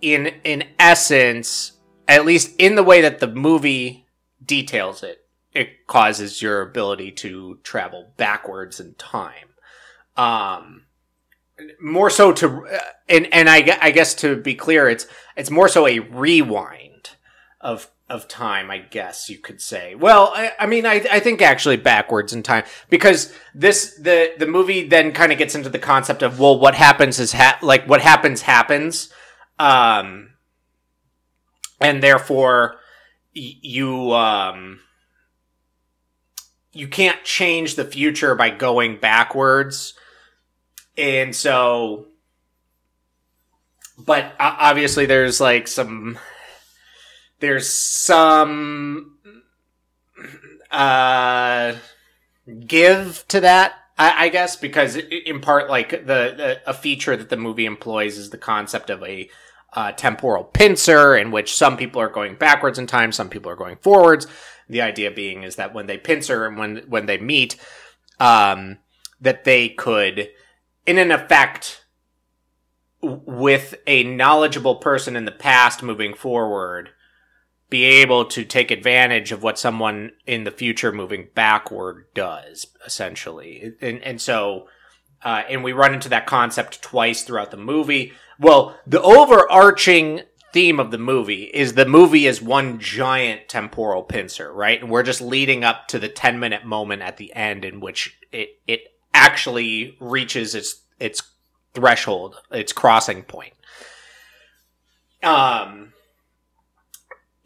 in 0.00 0.26
in 0.44 0.64
essence, 0.78 1.72
at 2.08 2.24
least 2.24 2.54
in 2.58 2.74
the 2.74 2.82
way 2.82 3.00
that 3.00 3.20
the 3.20 3.28
movie 3.28 4.06
details 4.44 5.02
it, 5.02 5.26
it 5.52 5.86
causes 5.86 6.40
your 6.40 6.62
ability 6.62 7.12
to 7.12 7.58
travel 7.62 8.12
backwards 8.16 8.80
in 8.80 8.94
time. 8.94 9.48
Um, 10.16 10.84
more 11.80 12.10
so 12.10 12.32
to 12.32 12.66
and 13.08 13.32
and 13.32 13.48
I, 13.48 13.78
I 13.80 13.90
guess 13.90 14.14
to 14.16 14.36
be 14.36 14.54
clear 14.54 14.88
it's 14.88 15.06
it's 15.36 15.50
more 15.50 15.68
so 15.68 15.86
a 15.86 15.98
rewind 15.98 17.10
of 17.60 17.90
of 18.08 18.26
time 18.26 18.70
i 18.70 18.78
guess 18.78 19.28
you 19.28 19.38
could 19.38 19.60
say 19.60 19.94
well 19.94 20.32
i, 20.34 20.52
I 20.58 20.66
mean 20.66 20.84
I, 20.84 21.04
I 21.12 21.20
think 21.20 21.40
actually 21.42 21.76
backwards 21.76 22.32
in 22.32 22.42
time 22.42 22.64
because 22.88 23.32
this 23.54 23.94
the 23.96 24.32
the 24.38 24.46
movie 24.46 24.88
then 24.88 25.12
kind 25.12 25.30
of 25.30 25.38
gets 25.38 25.54
into 25.54 25.68
the 25.68 25.78
concept 25.78 26.22
of 26.22 26.40
well 26.40 26.58
what 26.58 26.74
happens 26.74 27.20
is 27.20 27.32
ha- 27.32 27.58
like 27.62 27.88
what 27.88 28.00
happens 28.00 28.42
happens 28.42 29.12
um 29.58 30.30
and 31.80 32.02
therefore 32.02 32.76
y- 33.36 33.52
you 33.62 34.12
um 34.12 34.80
you 36.72 36.88
can't 36.88 37.24
change 37.24 37.74
the 37.74 37.84
future 37.84 38.34
by 38.34 38.50
going 38.50 38.98
backwards. 38.98 39.94
And 41.00 41.34
so 41.34 42.06
but 44.04 44.34
obviously 44.38 45.06
there's 45.06 45.40
like 45.40 45.68
some 45.68 46.18
there's 47.40 47.68
some 47.68 49.18
uh 50.70 51.74
give 52.66 53.24
to 53.28 53.40
that 53.40 53.74
I, 53.98 54.26
I 54.26 54.28
guess 54.28 54.56
because 54.56 54.96
in 54.96 55.40
part 55.40 55.68
like 55.68 55.90
the, 55.90 55.96
the, 56.06 56.60
a 56.66 56.74
feature 56.74 57.16
that 57.16 57.28
the 57.28 57.36
movie 57.36 57.66
employs 57.66 58.16
is 58.18 58.30
the 58.30 58.38
concept 58.38 58.90
of 58.90 59.02
a 59.02 59.28
uh, 59.72 59.92
temporal 59.92 60.42
pincer 60.42 61.16
in 61.16 61.30
which 61.30 61.54
some 61.54 61.76
people 61.76 62.00
are 62.02 62.08
going 62.08 62.34
backwards 62.34 62.78
in 62.78 62.86
time 62.86 63.12
some 63.12 63.28
people 63.28 63.50
are 63.50 63.56
going 63.56 63.76
forwards. 63.76 64.26
The 64.68 64.82
idea 64.82 65.10
being 65.10 65.42
is 65.42 65.56
that 65.56 65.74
when 65.74 65.86
they 65.86 65.98
pincer 65.98 66.46
and 66.46 66.58
when 66.58 66.78
when 66.88 67.06
they 67.06 67.18
meet 67.18 67.56
um 68.18 68.78
that 69.20 69.44
they 69.44 69.68
could 69.68 70.30
in 70.90 70.98
an 70.98 71.12
effect 71.12 71.84
with 73.00 73.76
a 73.86 74.02
knowledgeable 74.02 74.74
person 74.74 75.14
in 75.14 75.24
the 75.24 75.30
past 75.30 75.84
moving 75.84 76.14
forward 76.14 76.90
be 77.70 77.84
able 77.84 78.24
to 78.24 78.44
take 78.44 78.72
advantage 78.72 79.30
of 79.30 79.44
what 79.44 79.56
someone 79.56 80.10
in 80.26 80.42
the 80.42 80.50
future 80.50 80.90
moving 80.90 81.28
backward 81.32 82.06
does 82.12 82.66
essentially. 82.84 83.72
And 83.80 84.02
and 84.02 84.20
so 84.20 84.66
uh, 85.24 85.44
and 85.48 85.62
we 85.62 85.72
run 85.72 85.94
into 85.94 86.08
that 86.08 86.26
concept 86.26 86.82
twice 86.82 87.22
throughout 87.22 87.52
the 87.52 87.56
movie. 87.56 88.12
Well 88.40 88.76
the 88.84 89.00
overarching 89.00 90.22
theme 90.52 90.80
of 90.80 90.90
the 90.90 90.98
movie 90.98 91.44
is 91.44 91.74
the 91.74 91.86
movie 91.86 92.26
is 92.26 92.42
one 92.42 92.80
giant 92.80 93.48
temporal 93.48 94.02
pincer 94.02 94.52
right? 94.52 94.80
And 94.82 94.90
we're 94.90 95.04
just 95.04 95.20
leading 95.20 95.62
up 95.62 95.86
to 95.88 96.00
the 96.00 96.08
10 96.08 96.40
minute 96.40 96.64
moment 96.64 97.02
at 97.02 97.16
the 97.16 97.32
end 97.32 97.64
in 97.64 97.78
which 97.78 98.18
it 98.32 98.48
it 98.66 98.89
actually 99.20 99.96
reaches 100.00 100.54
its 100.54 100.82
its 100.98 101.22
threshold 101.74 102.36
its 102.50 102.72
crossing 102.72 103.22
point. 103.22 103.54
Um 105.22 105.92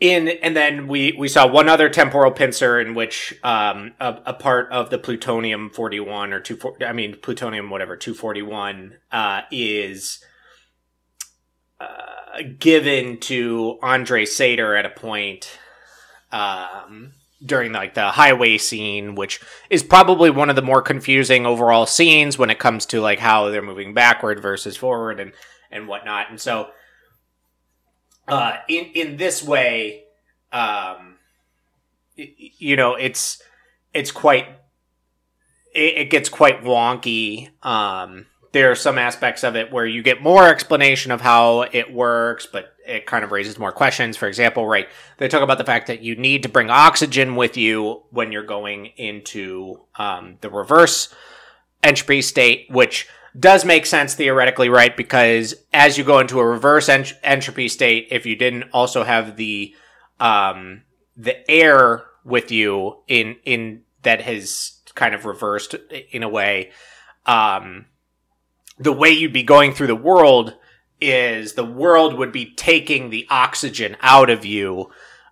in 0.00 0.28
and 0.28 0.56
then 0.56 0.86
we 0.86 1.12
we 1.18 1.28
saw 1.28 1.46
one 1.46 1.68
other 1.68 1.88
temporal 1.88 2.30
pincer 2.30 2.80
in 2.80 2.94
which 2.94 3.34
um 3.42 3.92
a, 4.00 4.20
a 4.26 4.34
part 4.34 4.70
of 4.70 4.90
the 4.90 4.98
plutonium 4.98 5.70
41 5.70 6.32
or 6.32 6.40
240 6.40 6.84
i 6.84 6.92
mean 6.92 7.16
plutonium 7.22 7.70
whatever 7.70 7.96
241 7.96 8.96
uh 9.12 9.42
is 9.52 10.22
uh, 11.80 12.42
given 12.58 13.18
to 13.20 13.78
andre 13.82 14.24
Sator 14.24 14.74
at 14.76 14.84
a 14.84 14.90
point 14.90 15.58
um 16.32 17.12
during 17.44 17.72
like 17.72 17.94
the 17.94 18.10
highway 18.10 18.56
scene 18.56 19.14
which 19.14 19.40
is 19.68 19.82
probably 19.82 20.30
one 20.30 20.48
of 20.48 20.56
the 20.56 20.62
more 20.62 20.80
confusing 20.80 21.44
overall 21.44 21.86
scenes 21.86 22.38
when 22.38 22.50
it 22.50 22.58
comes 22.58 22.86
to 22.86 23.00
like 23.00 23.18
how 23.18 23.50
they're 23.50 23.62
moving 23.62 23.92
backward 23.92 24.40
versus 24.40 24.76
forward 24.76 25.20
and 25.20 25.32
and 25.70 25.86
whatnot 25.88 26.30
and 26.30 26.40
so 26.40 26.68
uh, 28.26 28.56
in 28.68 28.86
in 28.94 29.16
this 29.16 29.42
way, 29.42 30.04
um, 30.52 31.16
you 32.16 32.76
know, 32.76 32.94
it's 32.94 33.42
it's 33.92 34.10
quite 34.10 34.46
it, 35.74 35.98
it 35.98 36.10
gets 36.10 36.28
quite 36.28 36.62
wonky. 36.62 37.50
Um, 37.64 38.26
there 38.52 38.70
are 38.70 38.76
some 38.76 38.98
aspects 38.98 39.44
of 39.44 39.56
it 39.56 39.72
where 39.72 39.86
you 39.86 40.02
get 40.02 40.22
more 40.22 40.48
explanation 40.48 41.12
of 41.12 41.20
how 41.20 41.62
it 41.62 41.92
works, 41.92 42.46
but 42.50 42.73
it 42.86 43.06
kind 43.06 43.24
of 43.24 43.32
raises 43.32 43.58
more 43.58 43.72
questions. 43.72 44.16
For 44.16 44.28
example, 44.28 44.66
right, 44.66 44.88
they 45.18 45.28
talk 45.28 45.42
about 45.42 45.58
the 45.58 45.64
fact 45.64 45.86
that 45.86 46.02
you 46.02 46.16
need 46.16 46.42
to 46.42 46.48
bring 46.48 46.70
oxygen 46.70 47.36
with 47.36 47.56
you 47.56 48.02
when 48.10 48.32
you're 48.32 48.42
going 48.42 48.86
into 48.96 49.80
um, 49.96 50.36
the 50.40 50.50
reverse 50.50 51.14
entropy 51.82 52.22
state, 52.22 52.66
which 52.70 53.08
does 53.38 53.64
make 53.64 53.86
sense 53.86 54.14
theoretically, 54.14 54.68
right? 54.68 54.96
Because 54.96 55.54
as 55.72 55.98
you 55.98 56.04
go 56.04 56.20
into 56.20 56.38
a 56.38 56.46
reverse 56.46 56.88
ent- 56.88 57.14
entropy 57.22 57.68
state, 57.68 58.08
if 58.10 58.26
you 58.26 58.36
didn't 58.36 58.64
also 58.72 59.04
have 59.04 59.36
the 59.36 59.74
um, 60.20 60.82
the 61.16 61.48
air 61.50 62.04
with 62.24 62.50
you 62.50 63.02
in 63.08 63.36
in 63.44 63.82
that 64.02 64.20
has 64.20 64.80
kind 64.94 65.14
of 65.14 65.24
reversed 65.24 65.74
in 66.12 66.22
a 66.22 66.28
way, 66.28 66.70
um, 67.26 67.86
the 68.78 68.92
way 68.92 69.10
you'd 69.10 69.32
be 69.32 69.42
going 69.42 69.72
through 69.72 69.88
the 69.88 69.96
world 69.96 70.56
is 71.00 71.54
the 71.54 71.64
world 71.64 72.14
would 72.14 72.32
be 72.32 72.54
taking 72.54 73.10
the 73.10 73.26
oxygen 73.30 73.96
out 74.00 74.30
of 74.30 74.44
you, 74.44 74.90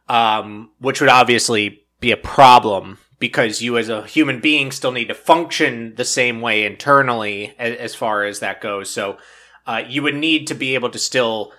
um, 0.09 0.71
which 0.79 1.01
would 1.01 1.11
obviously 1.11 1.85
be 2.01 2.11
a 2.11 2.17
problem 2.17 2.99
because 3.19 3.63
you 3.63 3.79
as 3.79 3.89
a 3.89 4.05
human 4.07 4.41
being 4.41 4.73
still 4.73 4.91
need 4.91 5.07
to 5.07 5.15
function 5.15 5.95
the 5.95 6.05
same 6.05 6.41
way 6.41 6.65
internally 6.65 7.55
as, 7.59 7.77
as 7.77 7.95
far 7.95 8.25
as 8.25 8.41
that 8.41 8.61
goes. 8.61 8.91
So 8.91 9.17
uh, 9.67 9.85
you 9.89 10.03
would 10.03 10.17
need 10.17 10.49
to 10.49 10.55
be 10.55 10.75
able 10.75 10.91
to 10.91 10.99
still 10.99 11.53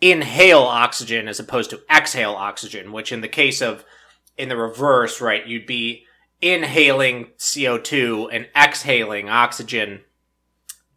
inhale 0.00 0.62
oxygen 0.62 1.28
as 1.28 1.38
opposed 1.38 1.70
to 1.70 1.80
exhale 1.88 2.32
oxygen, 2.32 2.92
which 2.92 3.12
in 3.12 3.20
the 3.20 3.28
case 3.28 3.62
of 3.62 3.84
in 4.36 4.48
the 4.48 4.56
reverse, 4.56 5.20
right, 5.20 5.46
you'd 5.46 5.66
be 5.66 6.04
inhaling 6.42 7.28
CO2 7.38 8.28
and 8.32 8.48
exhaling 8.56 9.28
oxygen. 9.28 10.02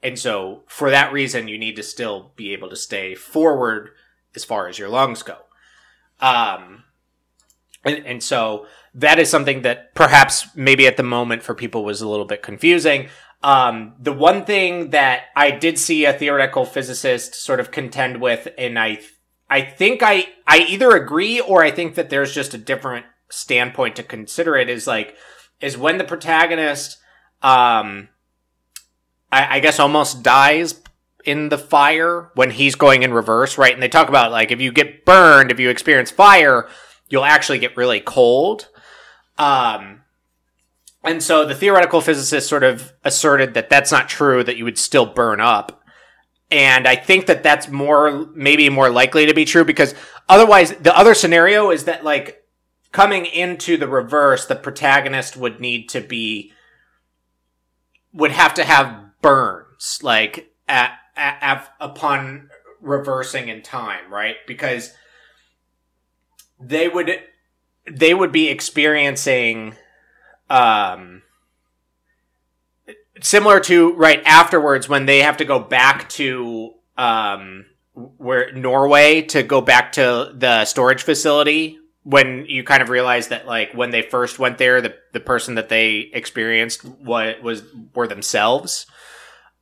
And 0.01 0.17
so 0.17 0.63
for 0.67 0.89
that 0.89 1.11
reason, 1.11 1.47
you 1.47 1.57
need 1.57 1.75
to 1.75 1.83
still 1.83 2.31
be 2.35 2.53
able 2.53 2.69
to 2.69 2.75
stay 2.75 3.15
forward 3.15 3.91
as 4.35 4.43
far 4.43 4.67
as 4.67 4.79
your 4.79 4.89
lungs 4.89 5.23
go. 5.23 5.37
Um, 6.21 6.83
and, 7.83 8.05
and 8.05 8.23
so 8.23 8.65
that 8.93 9.19
is 9.19 9.29
something 9.29 9.61
that 9.63 9.93
perhaps 9.95 10.47
maybe 10.55 10.87
at 10.87 10.97
the 10.97 11.03
moment 11.03 11.43
for 11.43 11.53
people 11.53 11.83
was 11.83 12.01
a 12.01 12.07
little 12.07 12.25
bit 12.25 12.41
confusing. 12.41 13.09
Um, 13.41 13.95
the 13.99 14.13
one 14.13 14.45
thing 14.45 14.89
that 14.89 15.23
I 15.35 15.51
did 15.51 15.77
see 15.77 16.05
a 16.05 16.13
theoretical 16.13 16.65
physicist 16.65 17.35
sort 17.35 17.59
of 17.59 17.71
contend 17.71 18.21
with, 18.21 18.49
and 18.57 18.77
I, 18.77 18.99
I 19.49 19.61
think 19.61 20.03
I, 20.03 20.27
I 20.45 20.59
either 20.59 20.91
agree 20.91 21.39
or 21.39 21.63
I 21.63 21.71
think 21.71 21.95
that 21.95 22.09
there's 22.09 22.33
just 22.33 22.53
a 22.53 22.57
different 22.57 23.05
standpoint 23.29 23.95
to 23.95 24.03
consider 24.03 24.55
it 24.57 24.69
is 24.69 24.87
like, 24.87 25.15
is 25.61 25.77
when 25.77 25.97
the 25.97 26.03
protagonist, 26.03 26.97
um, 27.41 28.09
I, 29.31 29.57
I 29.57 29.59
guess 29.59 29.79
almost 29.79 30.23
dies 30.23 30.81
in 31.25 31.49
the 31.49 31.57
fire 31.57 32.31
when 32.35 32.51
he's 32.51 32.75
going 32.75 33.03
in 33.03 33.13
reverse, 33.13 33.57
right? 33.57 33.73
And 33.73 33.81
they 33.81 33.89
talk 33.89 34.09
about 34.09 34.31
like, 34.31 34.51
if 34.51 34.61
you 34.61 34.71
get 34.71 35.05
burned, 35.05 35.51
if 35.51 35.59
you 35.59 35.69
experience 35.69 36.11
fire, 36.11 36.67
you'll 37.09 37.25
actually 37.25 37.59
get 37.59 37.77
really 37.77 37.99
cold. 37.99 38.69
Um, 39.37 40.01
and 41.03 41.21
so 41.23 41.45
the 41.45 41.55
theoretical 41.55 42.01
physicist 42.01 42.49
sort 42.49 42.63
of 42.63 42.93
asserted 43.03 43.53
that 43.53 43.69
that's 43.69 43.91
not 43.91 44.09
true, 44.09 44.43
that 44.43 44.57
you 44.57 44.65
would 44.65 44.77
still 44.77 45.05
burn 45.05 45.39
up. 45.39 45.81
And 46.51 46.87
I 46.87 46.95
think 46.95 47.27
that 47.27 47.43
that's 47.43 47.67
more, 47.67 48.27
maybe 48.33 48.69
more 48.69 48.89
likely 48.89 49.25
to 49.27 49.33
be 49.33 49.45
true 49.45 49.63
because 49.63 49.93
otherwise, 50.27 50.71
the 50.73 50.97
other 50.97 51.13
scenario 51.13 51.69
is 51.69 51.85
that 51.85 52.03
like 52.03 52.43
coming 52.91 53.25
into 53.25 53.77
the 53.77 53.87
reverse, 53.87 54.45
the 54.45 54.55
protagonist 54.55 55.37
would 55.37 55.59
need 55.59 55.89
to 55.89 56.01
be, 56.01 56.53
would 58.13 58.31
have 58.31 58.55
to 58.55 58.63
have 58.63 59.08
burns, 59.21 59.99
like 60.01 60.53
at, 60.67 60.93
at, 61.15 61.37
at 61.41 61.69
upon 61.79 62.49
reversing 62.81 63.49
in 63.49 63.61
time, 63.61 64.11
right? 64.11 64.35
Because 64.47 64.93
they 66.59 66.87
would 66.87 67.11
they 67.89 68.13
would 68.13 68.31
be 68.31 68.49
experiencing 68.49 69.75
um 70.49 71.21
similar 73.21 73.59
to 73.59 73.93
right 73.93 74.21
afterwards 74.25 74.89
when 74.89 75.05
they 75.05 75.19
have 75.19 75.37
to 75.37 75.45
go 75.45 75.59
back 75.59 76.09
to 76.09 76.73
um 76.97 77.65
where 77.93 78.51
Norway 78.53 79.21
to 79.23 79.43
go 79.43 79.61
back 79.61 79.93
to 79.93 80.31
the 80.33 80.65
storage 80.65 81.03
facility 81.03 81.79
when 82.03 82.45
you 82.47 82.63
kind 82.63 82.81
of 82.81 82.89
realize 82.89 83.27
that 83.29 83.45
like 83.45 83.73
when 83.73 83.91
they 83.91 84.01
first 84.01 84.39
went 84.39 84.57
there 84.57 84.81
the 84.81 84.95
the 85.13 85.19
person 85.19 85.55
that 85.55 85.69
they 85.69 86.09
experienced 86.13 86.83
what 86.85 87.41
was 87.41 87.63
were 87.93 88.07
themselves 88.07 88.85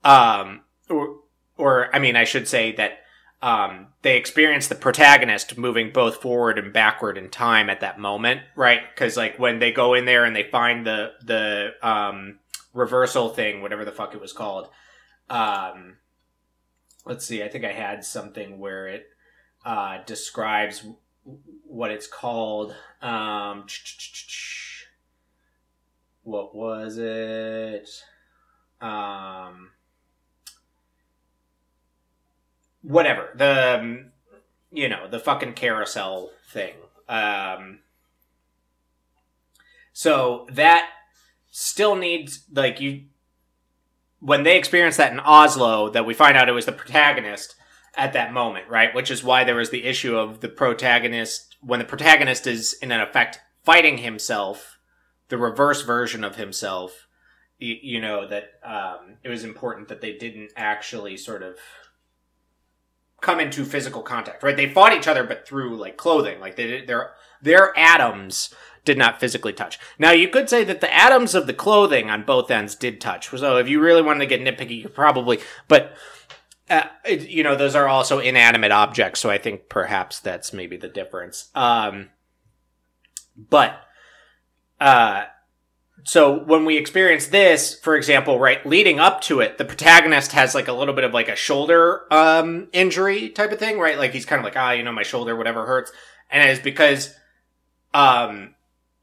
um 0.08 0.62
or 0.90 1.20
or 1.58 1.96
I 1.96 2.00
mean 2.00 2.16
I 2.16 2.24
should 2.24 2.48
say 2.48 2.72
that 2.74 3.00
um, 3.42 3.88
they 4.02 4.18
experience 4.18 4.68
the 4.68 4.76
protagonist 4.76 5.58
moving 5.58 5.92
both 5.92 6.22
forward 6.22 6.58
and 6.58 6.74
backward 6.74 7.18
in 7.18 7.30
time 7.30 7.70
at 7.70 7.82
that 7.82 8.00
moment, 8.00 8.42
right? 8.56 8.80
Because 8.94 9.16
like 9.16 9.38
when 9.38 9.60
they 9.60 9.72
go 9.72 9.94
in 9.94 10.06
there 10.06 10.26
and 10.26 10.36
they 10.36 10.50
find 10.50 10.86
the 10.88 11.12
the 11.24 11.74
um, 11.84 12.40
reversal 12.74 13.30
thing, 13.30 13.62
whatever 13.62 13.86
the 13.86 13.92
fuck 13.92 14.16
it 14.16 14.22
was 14.22 14.34
called. 14.34 14.70
Um, 15.30 15.98
let's 17.06 17.26
see. 17.26 17.44
I 17.44 17.50
think 17.50 17.64
I 17.64 17.74
had 17.74 18.04
something 18.04 18.60
where 18.60 18.88
it 18.88 19.08
uh, 19.64 20.00
describes 20.06 20.86
what 21.64 21.92
it's 21.92 22.08
called. 22.08 22.74
Um, 23.02 23.66
what 26.24 26.56
was 26.56 26.98
it? 26.98 27.88
Um, 28.82 29.72
whatever 32.88 33.30
the 33.36 33.80
um, 33.80 34.12
you 34.72 34.90
know 34.90 35.08
the 35.10 35.20
fucking 35.20 35.54
carousel 35.54 36.32
thing. 36.52 36.74
Um, 37.08 37.80
so 39.94 40.48
that 40.52 40.90
still 41.52 41.96
needs 41.96 42.46
like 42.52 42.80
you 42.80 43.06
when 44.20 44.44
they 44.44 44.58
experience 44.58 44.98
that 44.98 45.12
in 45.12 45.20
Oslo, 45.20 45.90
that 45.90 46.06
we 46.06 46.14
find 46.14 46.38
out 46.38 46.50
it 46.50 46.54
was 46.54 46.66
the 46.66 46.72
protagonist 46.72 47.56
at 47.96 48.14
that 48.14 48.34
moment, 48.34 48.68
right? 48.68 48.94
Which 48.94 49.12
is 49.12 49.24
why 49.24 49.44
there 49.44 49.56
was 49.56 49.70
the 49.70 49.84
issue 49.84 50.18
of 50.18 50.40
the 50.40 50.50
protagonist 50.50 51.56
when 51.62 51.80
the 51.80 51.86
protagonist 51.86 52.48
is 52.48 52.74
in 52.82 52.92
an 52.92 53.02
effect 53.02 53.40
fighting 53.64 54.00
himself, 54.00 54.78
the 55.30 55.38
reverse 55.38 55.82
version 55.82 56.24
of 56.24 56.36
himself. 56.36 57.08
You, 57.60 57.76
you 57.82 58.02
know 58.02 58.28
that 58.28 58.52
um, 58.64 59.18
it 59.24 59.30
was 59.30 59.44
important 59.44 59.88
that 59.88 60.02
they 60.02 60.14
didn't 60.14 60.52
actually 60.56 61.18
sort 61.18 61.42
of 61.42 61.58
come 63.22 63.40
into 63.40 63.66
physical 63.66 64.02
contact, 64.02 64.44
right? 64.44 64.56
They 64.56 64.70
fought 64.70 64.94
each 64.94 65.08
other, 65.08 65.24
but 65.24 65.48
through 65.48 65.78
like 65.78 65.98
clothing, 65.98 66.40
like 66.40 66.56
they 66.56 66.82
their 66.86 67.14
their 67.42 67.78
atoms 67.78 68.54
did 68.86 68.98
not 68.98 69.20
physically 69.20 69.54
touch. 69.54 69.78
Now 70.00 70.12
you 70.12 70.30
could 70.30 70.50
say 70.50 70.64
that 70.64 70.80
the 70.82 70.94
atoms 70.94 71.36
of 71.36 71.46
the 71.46 71.54
clothing 71.54 72.10
on 72.10 72.24
both 72.24 72.50
ends 72.50 72.74
did 72.74 73.02
touch. 73.02 73.30
So 73.30 73.58
if 73.58 73.68
you 73.68 73.82
really 73.82 74.02
wanted 74.02 74.20
to 74.20 74.38
get 74.38 74.42
nitpicky, 74.42 74.82
you 74.82 74.90
probably, 74.90 75.40
but 75.68 75.94
uh, 76.70 76.84
it, 77.04 77.28
you 77.28 77.44
know, 77.44 77.56
those 77.56 77.76
are 77.76 77.88
also 77.88 78.20
inanimate 78.20 78.72
objects. 78.72 79.20
So 79.20 79.30
I 79.30 79.38
think 79.38 79.68
perhaps 79.68 80.20
that's 80.20 80.54
maybe 80.54 80.78
the 80.78 80.88
difference. 80.88 81.50
Um, 81.54 82.10
but, 83.38 83.82
uh, 84.80 85.26
so 86.04 86.44
when 86.44 86.64
we 86.64 86.78
experience 86.78 87.28
this, 87.28 87.78
for 87.80 87.96
example, 87.96 88.40
right, 88.40 88.66
leading 88.66 89.00
up 89.00 89.22
to 89.22 89.42
it, 89.42 89.58
the 89.58 89.66
protagonist 89.66 90.32
has 90.32 90.56
like 90.56 90.68
a 90.68 90.74
little 90.74 90.94
bit 90.94 91.04
of 91.04 91.14
like 91.14 91.28
a 91.28 91.36
shoulder, 91.36 92.02
um, 92.12 92.70
injury 92.72 93.30
type 93.30 93.52
of 93.52 93.60
thing, 93.60 93.78
right? 93.78 93.98
Like 93.98 94.14
he's 94.14 94.26
kind 94.26 94.40
of 94.40 94.46
like, 94.46 94.56
ah, 94.56 94.72
you 94.72 94.84
know, 94.84 94.92
my 94.92 95.04
shoulder, 95.04 95.36
whatever 95.36 95.66
hurts. 95.66 95.92
And 96.32 96.50
it's 96.50 96.62
because, 96.62 97.14
um, 97.94 98.56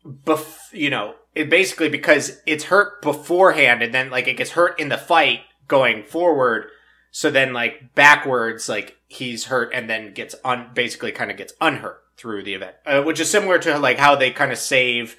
bef- 0.07 0.73
you 0.73 0.91
know, 0.91 1.15
it 1.35 1.51
basically 1.51 1.89
because 1.89 2.41
it's 2.47 2.65
hurt 2.65 3.03
beforehand 3.03 3.83
and 3.83 3.93
then 3.93 4.11
like 4.11 4.29
it 4.29 4.37
gets 4.37 4.53
hurt 4.53 4.79
in 4.79 4.89
the 4.89 4.99
fight 4.99 5.41
going 5.69 6.05
forward. 6.05 6.69
So 7.11 7.31
then 7.31 7.53
like 7.53 7.95
backwards, 7.95 8.69
like 8.69 8.97
he's 9.09 9.47
hurt 9.47 9.73
and 9.75 9.91
then 9.91 10.15
gets 10.15 10.35
un, 10.45 10.71
basically 10.75 11.13
kind 11.13 11.31
of 11.31 11.37
gets 11.37 11.53
unhurt 11.61 11.99
through 12.17 12.45
the 12.45 12.55
event, 12.55 12.77
uh, 12.87 13.03
which 13.03 13.21
is 13.21 13.31
similar 13.31 13.59
to 13.59 13.79
like 13.79 13.99
how 13.99 14.17
they 14.17 14.31
kind 14.31 14.53
of 14.53 14.59
save, 14.59 15.17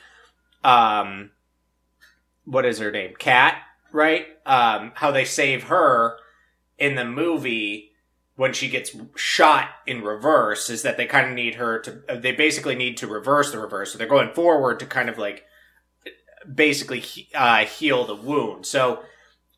um, 0.64 1.32
what 2.46 2.66
is 2.66 2.80
her 2.80 2.92
name? 2.92 3.14
Kat, 3.18 3.58
right? 3.92 4.26
Um, 4.46 4.92
how 4.96 5.12
they 5.12 5.26
save 5.26 5.64
her 5.64 6.18
in 6.78 6.96
the 6.96 7.06
movie 7.06 7.92
when 8.36 8.54
she 8.54 8.70
gets 8.70 8.96
shot 9.16 9.70
in 9.88 10.04
reverse 10.04 10.70
is 10.70 10.82
that 10.84 10.98
they 10.98 11.06
kind 11.06 11.30
of 11.30 11.34
need 11.34 11.56
her 11.56 11.80
to 11.80 12.04
they 12.18 12.34
basically 12.34 12.76
need 12.76 12.98
to 12.98 13.08
reverse 13.08 13.52
the 13.52 13.60
reverse 13.60 13.92
so 13.92 13.98
they're 13.98 14.08
going 14.08 14.34
forward 14.34 14.80
to 14.80 14.86
kind 14.86 15.10
of 15.10 15.18
like 15.18 15.46
basically 16.54 17.04
uh, 17.34 17.66
heal 17.66 18.06
the 18.06 18.16
wound 18.16 18.66
so 18.66 19.04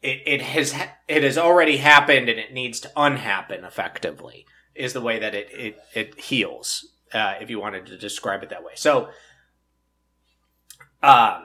it, 0.02 0.22
it 0.26 0.42
has 0.42 0.76
it 1.08 1.24
has 1.24 1.38
already 1.38 1.78
happened 1.78 2.30
and 2.30 2.40
it 2.40 2.54
needs 2.54 2.80
to 2.80 2.92
unhappen 2.96 3.66
effectively 3.66 4.46
is 4.76 4.94
the 4.94 5.02
way 5.02 5.18
that 5.18 5.34
it 5.34 5.48
it, 5.52 5.78
it 5.96 6.20
heals 6.20 6.88
uh, 7.14 7.34
if 7.42 7.50
you 7.50 7.60
wanted 7.60 7.86
to 7.86 7.98
describe 7.98 8.44
it 8.44 8.50
that 8.50 8.64
way 8.64 8.74
so 8.76 9.10
uh, 11.02 11.44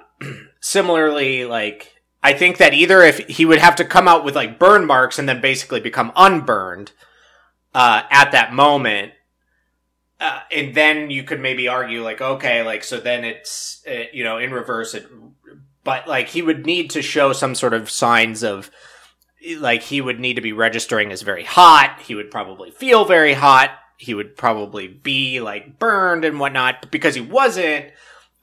similarly 0.60 1.44
like 1.44 1.92
i 2.22 2.32
think 2.32 2.58
that 2.58 2.74
either 2.74 3.02
if 3.02 3.18
he 3.28 3.44
would 3.44 3.58
have 3.58 3.76
to 3.76 3.84
come 3.84 4.06
out 4.08 4.24
with 4.24 4.34
like 4.34 4.58
burn 4.58 4.84
marks 4.86 5.18
and 5.18 5.28
then 5.28 5.40
basically 5.40 5.80
become 5.80 6.12
unburned 6.16 6.92
uh, 7.74 8.02
at 8.10 8.32
that 8.32 8.52
moment. 8.52 9.12
Uh, 10.20 10.40
and 10.52 10.74
then 10.74 11.10
you 11.10 11.24
could 11.24 11.40
maybe 11.40 11.66
argue 11.68 12.02
like, 12.02 12.20
okay, 12.20 12.62
like, 12.62 12.84
so 12.84 13.00
then 13.00 13.24
it's, 13.24 13.82
uh, 13.88 14.04
you 14.12 14.22
know, 14.22 14.38
in 14.38 14.52
reverse, 14.52 14.94
it, 14.94 15.06
but 15.82 16.06
like 16.06 16.28
he 16.28 16.42
would 16.42 16.64
need 16.64 16.90
to 16.90 17.02
show 17.02 17.32
some 17.32 17.54
sort 17.54 17.74
of 17.74 17.90
signs 17.90 18.44
of, 18.44 18.70
like, 19.58 19.82
he 19.82 20.00
would 20.00 20.20
need 20.20 20.34
to 20.34 20.40
be 20.40 20.52
registering 20.52 21.10
as 21.10 21.22
very 21.22 21.42
hot. 21.42 21.98
He 22.06 22.14
would 22.14 22.30
probably 22.30 22.70
feel 22.70 23.04
very 23.04 23.34
hot. 23.34 23.70
He 23.96 24.14
would 24.14 24.36
probably 24.36 24.86
be 24.86 25.40
like 25.40 25.80
burned 25.80 26.24
and 26.24 26.38
whatnot. 26.38 26.82
But 26.82 26.92
because 26.92 27.16
he 27.16 27.20
wasn't, 27.20 27.86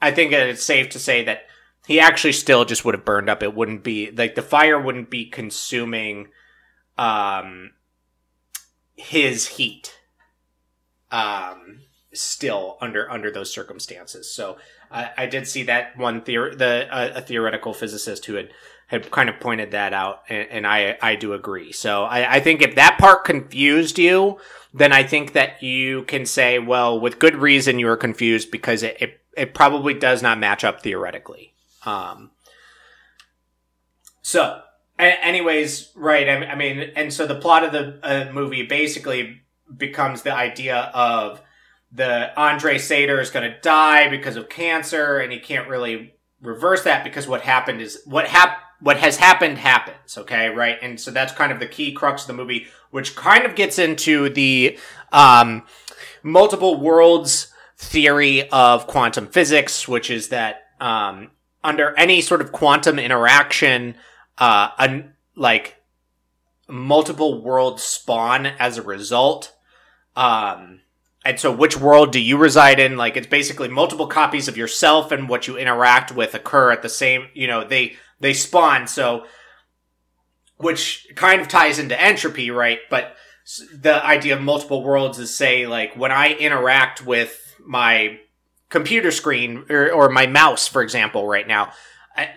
I 0.02 0.12
think 0.12 0.34
it's 0.34 0.64
safe 0.64 0.90
to 0.90 1.00
say 1.00 1.24
that 1.24 1.44
he 1.90 2.00
actually 2.00 2.34
still 2.34 2.66
just 2.66 2.86
would 2.86 2.94
have 2.94 3.04
burned 3.04 3.32
up. 3.32 3.42
It 3.42 3.56
wouldn't 3.56 3.84
be 3.84 4.12
like 4.12 4.36
the 4.36 4.44
fire 4.44 4.80
wouldn't 4.80 5.10
be 5.10 5.26
consuming, 5.26 6.28
um, 7.00 7.72
his 8.94 9.48
heat 9.48 9.98
um, 11.10 11.80
still 12.14 12.78
under 12.80 13.10
under 13.10 13.32
those 13.32 13.52
circumstances. 13.52 14.32
So 14.32 14.60
I, 14.92 15.10
I 15.18 15.26
did 15.26 15.48
see 15.48 15.64
that 15.64 15.98
one 15.98 16.22
theory, 16.22 16.56
the 16.56 16.88
uh, 16.94 17.14
a 17.16 17.22
theoretical 17.22 17.74
physicist 17.74 18.28
who 18.28 18.36
had 18.36 18.50
had 18.86 19.10
kind 19.10 19.28
of 19.28 19.40
pointed 19.40 19.72
that 19.72 19.92
out, 19.92 20.22
and, 20.30 20.48
and 20.52 20.68
I 20.68 20.96
I 21.02 21.16
do 21.16 21.34
agree. 21.34 21.72
So 21.72 22.04
I, 22.04 22.36
I 22.36 22.40
think 22.40 22.62
if 22.62 22.76
that 22.76 23.00
part 23.00 23.26
confused 23.26 23.98
you, 23.98 24.38
then 24.76 24.94
I 24.94 25.02
think 25.02 25.34
that 25.34 25.64
you 25.64 26.04
can 26.04 26.28
say, 26.28 26.60
well, 26.60 27.00
with 27.00 27.18
good 27.18 27.38
reason 27.38 27.80
you 27.80 27.88
were 27.88 27.98
confused 27.98 28.52
because 28.52 28.84
it 28.84 28.96
it, 29.02 29.22
it 29.36 29.54
probably 29.56 29.96
does 29.96 30.22
not 30.22 30.38
match 30.38 30.64
up 30.64 30.84
theoretically. 30.84 31.56
Um, 31.86 32.32
so 34.22 34.62
anyways, 35.00 35.92
right. 35.96 36.28
I 36.30 36.56
mean, 36.56 36.92
and 36.96 37.14
so 37.14 37.26
the 37.26 37.36
plot 37.36 37.64
of 37.64 37.72
the 37.72 38.00
uh, 38.04 38.32
movie 38.32 38.64
basically 38.64 39.42
becomes 39.76 40.24
the 40.24 40.34
idea 40.34 40.92
of 40.94 41.42
the 41.92 42.38
Andre 42.40 42.78
Sator 42.78 43.20
is 43.20 43.30
going 43.30 43.50
to 43.50 43.60
die 43.62 44.10
because 44.10 44.36
of 44.36 44.50
cancer, 44.50 45.20
and 45.20 45.32
he 45.32 45.40
can't 45.40 45.68
really 45.68 46.14
reverse 46.42 46.84
that 46.84 47.04
because 47.04 47.28
what 47.28 47.42
happened 47.42 47.82
is 47.82 48.02
what 48.06 48.28
hap- 48.28 48.62
what 48.80 48.98
has 48.98 49.18
happened 49.18 49.58
happens. 49.58 50.18
Okay, 50.18 50.50
right, 50.50 50.78
and 50.82 51.00
so 51.00 51.12
that's 51.12 51.34
kind 51.34 51.52
of 51.52 51.60
the 51.60 51.68
key 51.68 51.94
crux 51.94 52.24
of 52.24 52.28
the 52.28 52.34
movie, 52.34 52.68
which 52.92 53.16
kind 53.16 53.46
of 53.46 53.56
gets 53.56 53.80
into 53.80 54.30
the 54.30 54.78
um, 55.12 55.64
multiple 56.24 56.80
worlds 56.80 57.52
theory 57.78 58.50
of 58.50 58.86
quantum 58.88 59.28
physics, 59.28 59.88
which 59.88 60.12
is 60.12 60.30
that 60.30 60.64
um, 60.80 61.32
under 61.64 61.98
any 61.98 62.22
sort 62.22 62.42
of 62.42 62.52
quantum 62.52 63.00
interaction 63.00 63.96
uh, 64.38 64.70
an, 64.78 65.14
like 65.36 65.78
multiple 66.68 67.42
worlds 67.42 67.84
spawn 67.84 68.46
as 68.46 68.78
a 68.78 68.82
result. 68.82 69.56
Um, 70.16 70.82
and 71.26 71.40
so 71.40 71.52
which 71.52 71.78
world 71.78 72.12
do 72.12 72.20
you 72.20 72.38
reside 72.38 72.80
in? 72.80 72.98
Like 72.98 73.18
it's 73.18 73.28
basically 73.28 73.68
multiple 73.68 74.08
copies 74.08 74.48
of 74.48 74.58
yourself 74.58 75.12
and 75.12 75.28
what 75.28 75.48
you 75.48 75.58
interact 75.58 76.12
with 76.14 76.34
occur 76.34 76.72
at 76.72 76.82
the 76.82 76.90
same, 76.90 77.28
you 77.34 77.48
know, 77.48 77.64
they, 77.68 77.98
they 78.20 78.34
spawn. 78.34 78.88
So, 78.88 79.26
which 80.58 81.08
kind 81.16 81.40
of 81.40 81.48
ties 81.48 81.80
into 81.80 82.00
entropy, 82.00 82.52
right? 82.52 82.80
But 82.90 83.16
the 83.74 84.04
idea 84.06 84.36
of 84.36 84.42
multiple 84.42 84.84
worlds 84.84 85.18
is 85.18 85.36
say 85.36 85.68
like 85.68 85.96
when 85.96 86.12
I 86.12 86.34
interact 86.34 87.06
with 87.06 87.56
my 87.66 88.20
computer 88.70 89.12
screen 89.12 89.66
or, 89.70 89.92
or 89.92 90.10
my 90.10 90.28
mouse, 90.28 90.68
for 90.68 90.82
example, 90.82 91.28
right 91.28 91.48
now, 91.48 91.72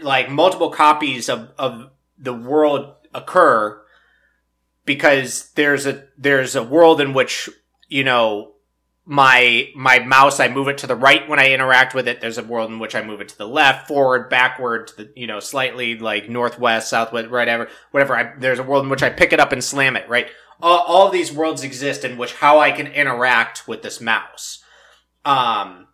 like 0.00 0.30
multiple 0.30 0.70
copies 0.70 1.28
of, 1.28 1.50
of 1.58 1.90
the 2.18 2.34
world 2.34 2.94
occur 3.14 3.80
because 4.84 5.50
there's 5.52 5.86
a 5.86 6.04
there's 6.16 6.56
a 6.56 6.62
world 6.62 7.00
in 7.00 7.12
which 7.12 7.48
you 7.88 8.04
know 8.04 8.52
my 9.04 9.68
my 9.74 9.98
mouse 9.98 10.40
I 10.40 10.48
move 10.48 10.68
it 10.68 10.78
to 10.78 10.86
the 10.86 10.96
right 10.96 11.28
when 11.28 11.38
I 11.38 11.52
interact 11.52 11.94
with 11.94 12.08
it. 12.08 12.20
There's 12.20 12.38
a 12.38 12.44
world 12.44 12.70
in 12.70 12.78
which 12.78 12.94
I 12.94 13.02
move 13.02 13.20
it 13.20 13.28
to 13.30 13.38
the 13.38 13.48
left, 13.48 13.88
forward, 13.88 14.30
backward, 14.30 14.88
to 14.88 14.96
the 14.96 15.12
you 15.16 15.26
know 15.26 15.40
slightly 15.40 15.98
like 15.98 16.28
northwest, 16.28 16.90
southwest, 16.90 17.30
whatever, 17.30 17.68
whatever. 17.90 18.16
I, 18.16 18.32
there's 18.38 18.58
a 18.58 18.64
world 18.64 18.84
in 18.84 18.90
which 18.90 19.02
I 19.02 19.10
pick 19.10 19.32
it 19.32 19.40
up 19.40 19.52
and 19.52 19.62
slam 19.62 19.96
it. 19.96 20.08
Right, 20.08 20.28
all, 20.60 20.78
all 20.78 21.08
these 21.10 21.32
worlds 21.32 21.64
exist 21.64 22.04
in 22.04 22.16
which 22.16 22.34
how 22.34 22.60
I 22.60 22.70
can 22.70 22.86
interact 22.86 23.66
with 23.66 23.82
this 23.82 24.00
mouse. 24.00 24.62
Um, 25.24 25.88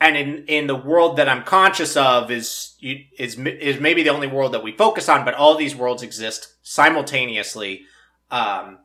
and 0.00 0.16
in 0.16 0.44
in 0.46 0.66
the 0.66 0.74
world 0.74 1.16
that 1.16 1.28
I'm 1.28 1.42
conscious 1.42 1.96
of 1.96 2.30
is 2.30 2.74
is 2.80 3.38
is 3.38 3.80
maybe 3.80 4.02
the 4.02 4.10
only 4.10 4.26
world 4.26 4.52
that 4.52 4.62
we 4.62 4.72
focus 4.72 5.08
on, 5.08 5.24
but 5.24 5.34
all 5.34 5.56
these 5.56 5.74
worlds 5.74 6.02
exist 6.02 6.54
simultaneously, 6.62 7.82
um, 8.30 8.78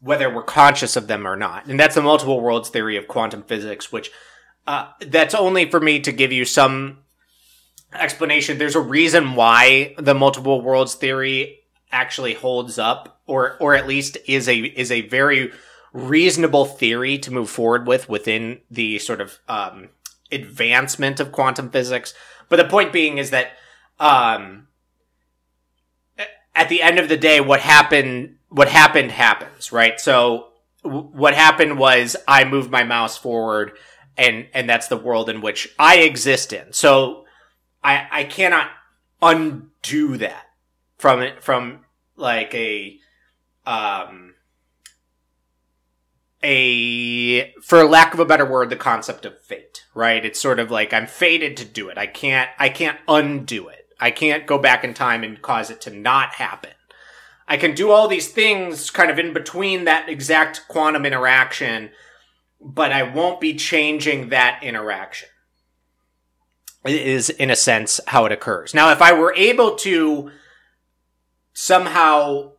whether 0.00 0.32
we're 0.32 0.42
conscious 0.42 0.96
of 0.96 1.06
them 1.06 1.26
or 1.26 1.36
not. 1.36 1.66
And 1.66 1.80
that's 1.80 1.94
the 1.94 2.02
multiple 2.02 2.40
worlds 2.40 2.68
theory 2.68 2.96
of 2.96 3.08
quantum 3.08 3.42
physics, 3.42 3.90
which 3.90 4.10
uh, 4.66 4.90
that's 5.00 5.34
only 5.34 5.70
for 5.70 5.80
me 5.80 6.00
to 6.00 6.12
give 6.12 6.32
you 6.32 6.44
some 6.44 6.98
explanation. 7.94 8.58
There's 8.58 8.76
a 8.76 8.80
reason 8.80 9.34
why 9.34 9.94
the 9.98 10.14
multiple 10.14 10.60
worlds 10.60 10.94
theory 10.94 11.60
actually 11.90 12.34
holds 12.34 12.78
up, 12.78 13.20
or 13.26 13.56
or 13.60 13.74
at 13.74 13.88
least 13.88 14.18
is 14.26 14.46
a 14.48 14.58
is 14.58 14.92
a 14.92 15.08
very 15.08 15.52
reasonable 15.92 16.66
theory 16.66 17.18
to 17.18 17.32
move 17.32 17.50
forward 17.50 17.86
with 17.86 18.08
within 18.08 18.60
the 18.70 18.98
sort 18.98 19.20
of 19.20 19.38
um, 19.48 19.88
advancement 20.32 21.20
of 21.20 21.32
quantum 21.32 21.70
physics. 21.70 22.14
But 22.48 22.56
the 22.56 22.64
point 22.64 22.92
being 22.92 23.18
is 23.18 23.30
that 23.30 23.52
um, 23.98 24.68
at 26.54 26.68
the 26.68 26.82
end 26.82 26.98
of 26.98 27.08
the 27.08 27.16
day, 27.16 27.40
what 27.40 27.60
happened 27.60 28.36
what 28.48 28.68
happened 28.68 29.12
happens, 29.12 29.72
right? 29.72 30.00
So 30.00 30.48
w- 30.82 31.08
what 31.12 31.34
happened 31.34 31.78
was 31.78 32.16
I 32.26 32.44
moved 32.44 32.70
my 32.70 32.82
mouse 32.82 33.16
forward, 33.16 33.72
and 34.16 34.48
and 34.52 34.68
that's 34.68 34.88
the 34.88 34.96
world 34.96 35.30
in 35.30 35.40
which 35.40 35.68
I 35.78 35.98
exist 35.98 36.52
in. 36.52 36.72
So 36.72 37.24
I 37.82 38.06
I 38.10 38.24
cannot 38.24 38.68
undo 39.22 40.16
that 40.16 40.46
from 40.98 41.22
it 41.22 41.42
from 41.42 41.84
like 42.16 42.54
a 42.54 42.98
um 43.66 44.29
a 46.42 47.52
for 47.62 47.84
lack 47.84 48.14
of 48.14 48.20
a 48.20 48.24
better 48.24 48.46
word 48.46 48.70
the 48.70 48.76
concept 48.76 49.24
of 49.24 49.38
fate 49.40 49.70
right? 49.94 50.24
It's 50.24 50.40
sort 50.40 50.58
of 50.58 50.70
like 50.70 50.92
i'm 50.92 51.06
fated 51.06 51.56
to 51.58 51.64
do 51.64 51.88
it. 51.88 51.98
I 51.98 52.06
can't 52.06 52.50
i 52.58 52.68
can't 52.68 52.98
undo 53.08 53.68
it. 53.68 53.86
I 53.98 54.10
can't 54.10 54.46
go 54.46 54.58
back 54.58 54.84
in 54.84 54.94
time 54.94 55.22
and 55.22 55.40
cause 55.42 55.70
it 55.70 55.80
to 55.82 55.90
not 55.90 56.34
happen. 56.34 56.72
I 57.46 57.56
can 57.56 57.74
do 57.74 57.90
all 57.90 58.08
these 58.08 58.28
things 58.28 58.90
kind 58.90 59.10
of 59.10 59.18
in 59.18 59.32
between 59.32 59.84
that 59.84 60.08
exact 60.08 60.62
quantum 60.68 61.04
interaction 61.04 61.90
but 62.62 62.92
i 62.92 63.02
won't 63.02 63.40
be 63.40 63.54
changing 63.54 64.28
that 64.28 64.62
interaction. 64.62 65.28
Is 66.84 67.28
in 67.28 67.50
a 67.50 67.56
sense 67.56 68.00
how 68.06 68.24
it 68.24 68.32
occurs. 68.32 68.74
Now 68.74 68.90
if 68.90 69.02
i 69.02 69.12
were 69.12 69.34
able 69.34 69.76
to 69.76 70.30
somehow 71.52 72.52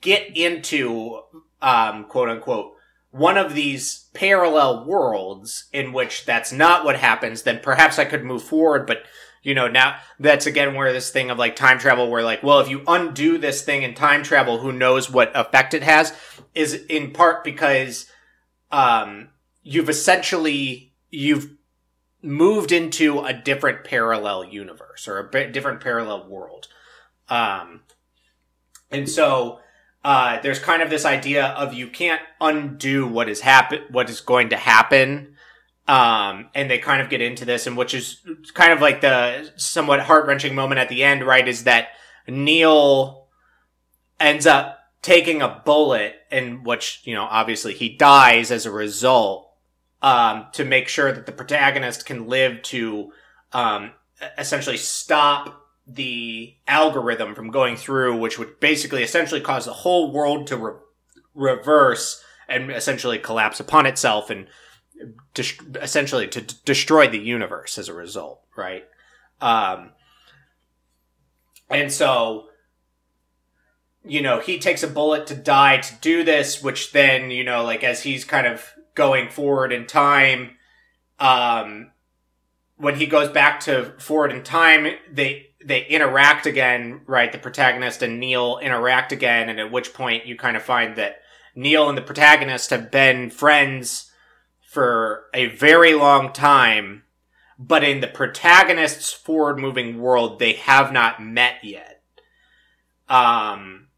get 0.00 0.34
into 0.36 1.20
um, 1.60 2.04
quote 2.04 2.28
unquote 2.28 2.73
one 3.14 3.38
of 3.38 3.54
these 3.54 4.06
parallel 4.12 4.84
worlds 4.84 5.66
in 5.72 5.92
which 5.92 6.24
that's 6.24 6.50
not 6.50 6.84
what 6.84 6.96
happens, 6.96 7.42
then 7.42 7.60
perhaps 7.62 7.96
I 7.96 8.04
could 8.04 8.24
move 8.24 8.42
forward. 8.42 8.88
But, 8.88 9.04
you 9.40 9.54
know, 9.54 9.68
now 9.68 9.98
that's 10.18 10.46
again 10.46 10.74
where 10.74 10.92
this 10.92 11.10
thing 11.10 11.30
of 11.30 11.38
like 11.38 11.54
time 11.54 11.78
travel, 11.78 12.10
where 12.10 12.24
like, 12.24 12.42
well, 12.42 12.58
if 12.58 12.68
you 12.68 12.82
undo 12.88 13.38
this 13.38 13.62
thing 13.62 13.84
in 13.84 13.94
time 13.94 14.24
travel, 14.24 14.58
who 14.58 14.72
knows 14.72 15.08
what 15.08 15.30
effect 15.36 15.74
it 15.74 15.84
has, 15.84 16.12
is 16.56 16.74
in 16.88 17.12
part 17.12 17.44
because, 17.44 18.10
um, 18.72 19.28
you've 19.62 19.88
essentially, 19.88 20.92
you've 21.10 21.52
moved 22.20 22.72
into 22.72 23.20
a 23.20 23.32
different 23.32 23.84
parallel 23.84 24.44
universe 24.44 25.06
or 25.06 25.30
a 25.32 25.52
different 25.52 25.80
parallel 25.80 26.28
world. 26.28 26.66
Um, 27.28 27.82
and 28.90 29.08
so, 29.08 29.60
uh, 30.04 30.38
there's 30.42 30.58
kind 30.58 30.82
of 30.82 30.90
this 30.90 31.06
idea 31.06 31.46
of 31.46 31.72
you 31.72 31.88
can't 31.88 32.20
undo 32.40 33.06
what 33.06 33.28
is 33.28 33.40
happen, 33.40 33.82
what 33.90 34.10
is 34.10 34.20
going 34.20 34.50
to 34.50 34.56
happen. 34.56 35.34
Um, 35.86 36.48
and 36.54 36.70
they 36.70 36.78
kind 36.78 37.02
of 37.02 37.10
get 37.10 37.20
into 37.20 37.44
this, 37.44 37.66
and 37.66 37.76
which 37.76 37.92
is 37.92 38.20
kind 38.54 38.72
of 38.72 38.80
like 38.80 39.00
the 39.00 39.50
somewhat 39.56 40.00
heart 40.00 40.26
wrenching 40.26 40.54
moment 40.54 40.78
at 40.78 40.88
the 40.88 41.04
end, 41.04 41.26
right? 41.26 41.46
Is 41.46 41.64
that 41.64 41.88
Neil 42.26 43.26
ends 44.18 44.46
up 44.46 44.78
taking 45.02 45.42
a 45.42 45.62
bullet, 45.64 46.14
and 46.30 46.64
which, 46.64 47.02
you 47.04 47.14
know, 47.14 47.24
obviously 47.24 47.74
he 47.74 47.90
dies 47.96 48.50
as 48.50 48.64
a 48.64 48.70
result, 48.70 49.50
um, 50.00 50.46
to 50.52 50.64
make 50.64 50.88
sure 50.88 51.12
that 51.12 51.26
the 51.26 51.32
protagonist 51.32 52.06
can 52.06 52.26
live 52.26 52.62
to, 52.62 53.12
um, 53.52 53.92
essentially 54.38 54.78
stop 54.78 55.63
the 55.86 56.54
algorithm 56.66 57.34
from 57.34 57.50
going 57.50 57.76
through, 57.76 58.16
which 58.16 58.38
would 58.38 58.58
basically 58.60 59.02
essentially 59.02 59.40
cause 59.40 59.66
the 59.66 59.72
whole 59.72 60.12
world 60.12 60.46
to 60.46 60.56
re- 60.56 60.72
reverse 61.34 62.22
and 62.48 62.70
essentially 62.70 63.18
collapse 63.18 63.60
upon 63.60 63.86
itself 63.86 64.30
and 64.30 64.46
essentially 65.76 66.26
to 66.28 66.40
d- 66.40 66.54
destroy 66.64 67.08
the 67.08 67.18
universe 67.18 67.76
as 67.76 67.88
a 67.88 67.94
result, 67.94 68.40
right? 68.56 68.84
Um, 69.40 69.90
and 71.68 71.92
so, 71.92 72.46
you 74.04 74.22
know, 74.22 74.40
he 74.40 74.58
takes 74.58 74.82
a 74.82 74.88
bullet 74.88 75.26
to 75.26 75.34
die 75.34 75.78
to 75.78 75.94
do 76.00 76.24
this, 76.24 76.62
which 76.62 76.92
then, 76.92 77.30
you 77.30 77.44
know, 77.44 77.62
like 77.64 77.82
as 77.82 78.02
he's 78.02 78.24
kind 78.24 78.46
of 78.46 78.72
going 78.94 79.28
forward 79.28 79.72
in 79.72 79.86
time, 79.86 80.52
um, 81.18 81.90
when 82.76 82.96
he 82.96 83.06
goes 83.06 83.28
back 83.28 83.60
to 83.60 83.94
forward 83.98 84.32
in 84.32 84.42
time, 84.42 84.94
they 85.10 85.53
they 85.64 85.86
interact 85.86 86.46
again, 86.46 87.00
right? 87.06 87.32
The 87.32 87.38
protagonist 87.38 88.02
and 88.02 88.20
Neil 88.20 88.58
interact 88.58 89.12
again, 89.12 89.48
and 89.48 89.58
at 89.58 89.72
which 89.72 89.94
point 89.94 90.26
you 90.26 90.36
kind 90.36 90.56
of 90.56 90.62
find 90.62 90.96
that 90.96 91.20
Neil 91.54 91.88
and 91.88 91.96
the 91.96 92.02
protagonist 92.02 92.70
have 92.70 92.90
been 92.90 93.30
friends 93.30 94.10
for 94.60 95.26
a 95.32 95.46
very 95.46 95.94
long 95.94 96.32
time, 96.32 97.04
but 97.58 97.84
in 97.84 98.00
the 98.00 98.08
protagonist's 98.08 99.12
forward 99.12 99.58
moving 99.58 100.00
world, 100.00 100.38
they 100.38 100.54
have 100.54 100.92
not 100.92 101.22
met 101.22 101.62
yet. 101.62 102.02
Um, 103.08 103.88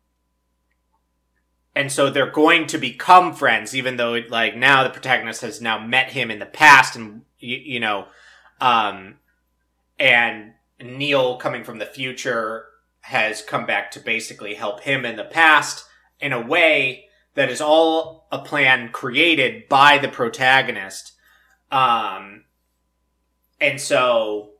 and 1.74 1.90
so 1.90 2.10
they're 2.10 2.30
going 2.30 2.66
to 2.68 2.78
become 2.78 3.34
friends, 3.34 3.74
even 3.74 3.96
though, 3.96 4.20
like, 4.28 4.56
now 4.56 4.82
the 4.82 4.90
protagonist 4.90 5.40
has 5.40 5.60
now 5.60 5.84
met 5.84 6.12
him 6.12 6.30
in 6.30 6.38
the 6.38 6.46
past, 6.46 6.96
and, 6.96 7.22
you, 7.38 7.56
you 7.56 7.80
know, 7.80 8.06
um, 8.60 9.16
and 9.98 10.52
Neil 10.81 11.37
coming 11.37 11.64
from 11.64 11.79
the 11.79 11.87
future 11.87 12.66
has 13.01 13.43
come 13.43 13.66
back 13.66 13.91
to 13.93 14.01
basically 14.01 14.55
help 14.55 14.81
him 14.81 15.05
in 15.05 15.16
the 15.16 15.24
past 15.24 15.85
in 16.20 16.33
a 16.33 16.41
way 16.41 17.07
that 17.35 17.51
is 17.51 17.61
all 17.61 18.27
a 18.33 18.39
plan 18.39 18.91
created 18.91 19.68
by 19.68 19.99
the 19.99 20.09
protagonist. 20.09 21.12
Um, 21.70 22.45
and 23.61 23.81
so 23.81 24.51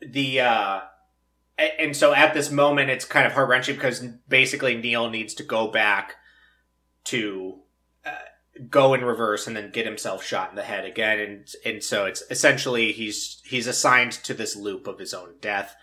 the, 0.00 0.40
uh, 0.40 0.80
and 1.56 1.96
so 1.96 2.12
at 2.12 2.34
this 2.34 2.50
moment, 2.50 2.90
it's 2.90 3.04
kind 3.04 3.26
of 3.26 3.32
heart 3.32 3.48
wrenching 3.48 3.76
because 3.76 4.00
basically 4.28 4.76
Neil 4.76 5.08
needs 5.08 5.34
to 5.34 5.44
go 5.44 5.68
back 5.68 6.14
to 7.04 7.60
go 8.68 8.94
in 8.94 9.04
reverse 9.04 9.46
and 9.46 9.56
then 9.56 9.70
get 9.70 9.86
himself 9.86 10.24
shot 10.24 10.50
in 10.50 10.56
the 10.56 10.62
head 10.62 10.84
again. 10.84 11.18
And 11.18 11.48
and 11.64 11.82
so 11.82 12.06
it's 12.06 12.22
essentially 12.30 12.92
he's 12.92 13.40
he's 13.44 13.66
assigned 13.66 14.12
to 14.12 14.34
this 14.34 14.56
loop 14.56 14.86
of 14.86 14.98
his 14.98 15.14
own 15.14 15.34
death 15.40 15.76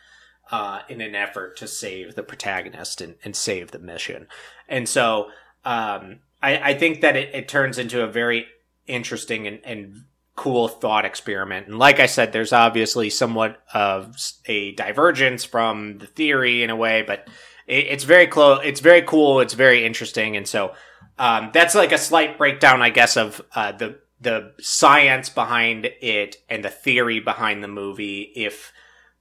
uh, 0.52 0.82
in 0.90 1.02
an 1.02 1.16
effort 1.16 1.58
to 1.58 1.68
save 1.68 2.16
the 2.16 2.24
protagonist 2.24 3.02
and, 3.02 3.16
and 3.24 3.36
save 3.36 3.72
the 3.72 3.80
mission. 3.80 4.28
And 4.68 4.88
so 4.88 5.30
um, 5.64 6.20
I, 6.42 6.72
I 6.72 6.74
think 6.74 7.02
that 7.02 7.16
it, 7.16 7.34
it 7.34 7.48
turns 7.48 7.78
into 7.78 8.04
a 8.04 8.08
very 8.08 8.46
interesting 8.88 9.48
and, 9.48 9.60
and 9.64 10.04
cool 10.36 10.68
thought 10.68 11.06
experiment. 11.06 11.68
And 11.68 11.78
like 11.78 12.00
i 12.00 12.06
said 12.06 12.32
there's 12.32 12.54
obviously 12.54 13.10
somewhat 13.10 13.62
of 13.74 14.16
a 14.46 14.74
divergence 14.74 15.44
from 15.44 16.00
the 16.00 16.08
theory 16.08 16.64
in 16.64 16.70
a 16.70 16.76
way 16.76 17.04
but 17.06 17.28
it, 17.68 17.88
it's 17.88 18.06
very 18.06 18.28
close 18.28 18.60
it's 18.64 18.80
very 18.80 19.02
cool 19.02 19.40
it's 19.40 19.54
very 19.54 19.86
interesting. 19.86 20.36
And 20.36 20.48
so 20.48 20.74
um, 21.18 21.52
that's 21.54 21.76
like 21.76 21.92
a 21.92 21.98
slight 21.98 22.38
breakdown, 22.38 22.82
I 22.82 22.90
guess, 22.90 23.18
of 23.18 23.42
uh, 23.54 23.72
the 23.72 24.00
the 24.20 24.54
science 24.60 25.30
behind 25.30 25.86
it 26.00 26.38
and 26.48 26.64
the 26.64 26.70
theory 26.70 27.20
behind 27.20 27.64
the 27.64 27.68
movie. 27.68 28.32
If 28.36 28.72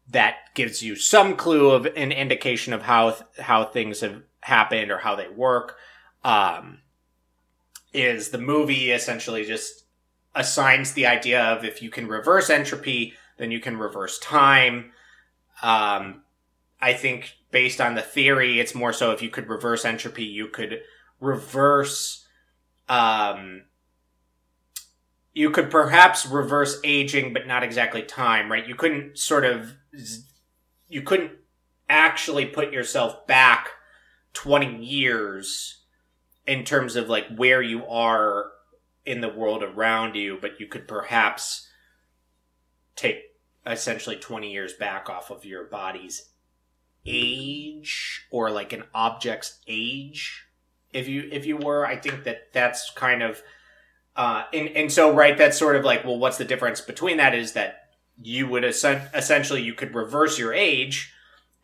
that 0.08 0.36
gives 0.54 0.82
you 0.82 0.96
some 0.96 1.36
clue 1.36 1.70
of 1.70 1.86
an 1.86 2.12
indication 2.12 2.72
of 2.72 2.82
how 2.82 3.16
how 3.38 3.64
things 3.64 4.00
have 4.00 4.22
happened 4.40 4.90
or 4.90 4.98
how 4.98 5.16
they 5.16 5.28
work, 5.28 5.76
um, 6.24 6.78
is 7.92 8.30
the 8.30 8.38
movie 8.38 8.90
essentially 8.90 9.44
just 9.44 9.84
assigns 10.34 10.92
the 10.92 11.06
idea 11.06 11.42
of 11.42 11.64
if 11.64 11.82
you 11.82 11.90
can 11.90 12.06
reverse 12.06 12.50
entropy, 12.50 13.14
then 13.38 13.50
you 13.50 13.60
can 13.60 13.76
reverse 13.76 14.18
time. 14.18 14.92
Um, 15.62 16.22
I 16.80 16.92
think 16.92 17.34
based 17.50 17.80
on 17.80 17.94
the 17.94 18.02
theory, 18.02 18.60
it's 18.60 18.74
more 18.74 18.92
so 18.92 19.10
if 19.10 19.22
you 19.22 19.28
could 19.28 19.48
reverse 19.48 19.84
entropy, 19.84 20.24
you 20.24 20.46
could 20.46 20.80
reverse 21.20 22.26
um 22.88 23.62
you 25.32 25.50
could 25.50 25.70
perhaps 25.70 26.26
reverse 26.26 26.80
aging 26.82 27.32
but 27.32 27.46
not 27.46 27.62
exactly 27.62 28.02
time 28.02 28.50
right? 28.50 28.66
You 28.66 28.74
couldn't 28.74 29.18
sort 29.18 29.44
of 29.44 29.76
you 30.88 31.02
couldn't 31.02 31.32
actually 31.88 32.46
put 32.46 32.72
yourself 32.72 33.26
back 33.26 33.68
20 34.32 34.84
years 34.84 35.84
in 36.46 36.64
terms 36.64 36.96
of 36.96 37.08
like 37.08 37.26
where 37.36 37.62
you 37.62 37.84
are 37.86 38.50
in 39.04 39.20
the 39.20 39.28
world 39.28 39.62
around 39.62 40.14
you 40.14 40.38
but 40.40 40.58
you 40.60 40.66
could 40.66 40.86
perhaps 40.88 41.68
take 42.96 43.22
essentially 43.66 44.16
20 44.16 44.50
years 44.50 44.72
back 44.72 45.08
off 45.08 45.30
of 45.30 45.44
your 45.44 45.64
body's 45.64 46.30
age 47.06 48.26
or 48.30 48.50
like 48.50 48.72
an 48.72 48.84
object's 48.94 49.58
age 49.66 50.46
if 50.92 51.08
you 51.08 51.28
if 51.32 51.46
you 51.46 51.56
were 51.56 51.86
i 51.86 51.96
think 51.96 52.24
that 52.24 52.52
that's 52.52 52.90
kind 52.92 53.22
of 53.22 53.42
uh 54.16 54.44
and 54.52 54.68
and 54.68 54.92
so 54.92 55.14
right 55.14 55.38
that's 55.38 55.58
sort 55.58 55.76
of 55.76 55.84
like 55.84 56.04
well 56.04 56.18
what's 56.18 56.38
the 56.38 56.44
difference 56.44 56.80
between 56.80 57.16
that 57.16 57.34
is 57.34 57.52
that 57.52 57.80
you 58.22 58.46
would 58.46 58.64
essentially 58.64 59.62
you 59.62 59.74
could 59.74 59.94
reverse 59.94 60.38
your 60.38 60.52
age 60.52 61.12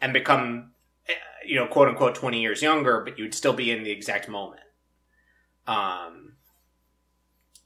and 0.00 0.12
become 0.12 0.70
eh, 1.08 1.12
you 1.44 1.54
know 1.54 1.66
quote 1.66 1.88
unquote 1.88 2.14
20 2.14 2.40
years 2.40 2.62
younger 2.62 3.00
but 3.00 3.18
you'd 3.18 3.34
still 3.34 3.52
be 3.52 3.70
in 3.70 3.84
the 3.84 3.90
exact 3.90 4.28
moment. 4.28 4.62
Um 5.66 6.32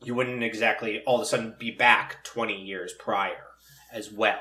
you 0.02 0.14
wouldn't 0.14 0.42
exactly 0.42 1.02
all 1.06 1.16
of 1.16 1.22
a 1.22 1.26
sudden 1.26 1.54
be 1.58 1.70
back 1.70 2.24
20 2.24 2.54
years 2.54 2.92
prior 2.92 3.44
as 3.92 4.10
well. 4.10 4.40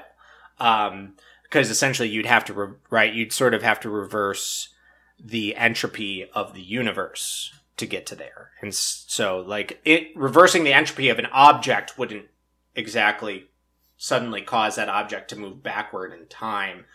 Um 0.59 1.15
because 1.43 1.70
essentially 1.70 2.09
you'd 2.09 2.26
have 2.26 2.45
to 2.45 2.53
re- 2.53 2.76
right 2.89 3.13
you'd 3.13 3.34
sort 3.34 3.53
of 3.53 3.61
have 3.61 3.80
to 3.82 3.89
reverse 3.89 4.70
the 5.24 5.55
entropy 5.55 6.30
of 6.34 6.53
the 6.53 6.61
universe 6.61 7.51
to 7.78 7.86
get 7.86 8.05
to 8.07 8.15
there. 8.15 8.51
And 8.61 8.74
so 8.74 9.39
like 9.39 9.80
it 9.86 10.09
reversing 10.15 10.63
the 10.63 10.74
entropy 10.74 11.09
of 11.09 11.20
an 11.20 11.28
object 11.28 11.97
wouldn't 11.97 12.28
exactly 12.76 13.45
suddenly 13.97 14.41
cause 14.41 14.76
that 14.76 14.89
object 14.89 15.30
to 15.30 15.36
move 15.36 15.61
backward 15.63 16.13
in 16.13 16.28
time. 16.28 16.86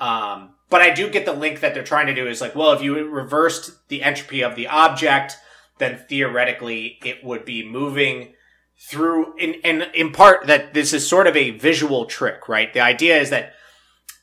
Um, 0.00 0.54
but 0.68 0.82
I 0.82 0.90
do 0.90 1.08
get 1.10 1.24
the 1.24 1.32
link 1.32 1.60
that 1.60 1.74
they're 1.74 1.82
trying 1.82 2.06
to 2.06 2.14
do 2.14 2.26
is 2.26 2.40
like, 2.40 2.54
well, 2.54 2.72
if 2.72 2.82
you 2.82 3.08
reversed 3.08 3.88
the 3.88 4.02
entropy 4.02 4.42
of 4.42 4.56
the 4.56 4.66
object, 4.66 5.36
then 5.78 5.98
theoretically 6.08 6.98
it 7.04 7.24
would 7.24 7.44
be 7.44 7.66
moving 7.66 8.34
through 8.78 9.36
in 9.38 9.56
and 9.62 9.88
in 9.94 10.12
part 10.12 10.46
that 10.46 10.74
this 10.74 10.92
is 10.92 11.08
sort 11.08 11.26
of 11.26 11.36
a 11.36 11.50
visual 11.50 12.04
trick, 12.04 12.48
right? 12.48 12.72
The 12.72 12.80
idea 12.80 13.18
is 13.18 13.30
that 13.30 13.54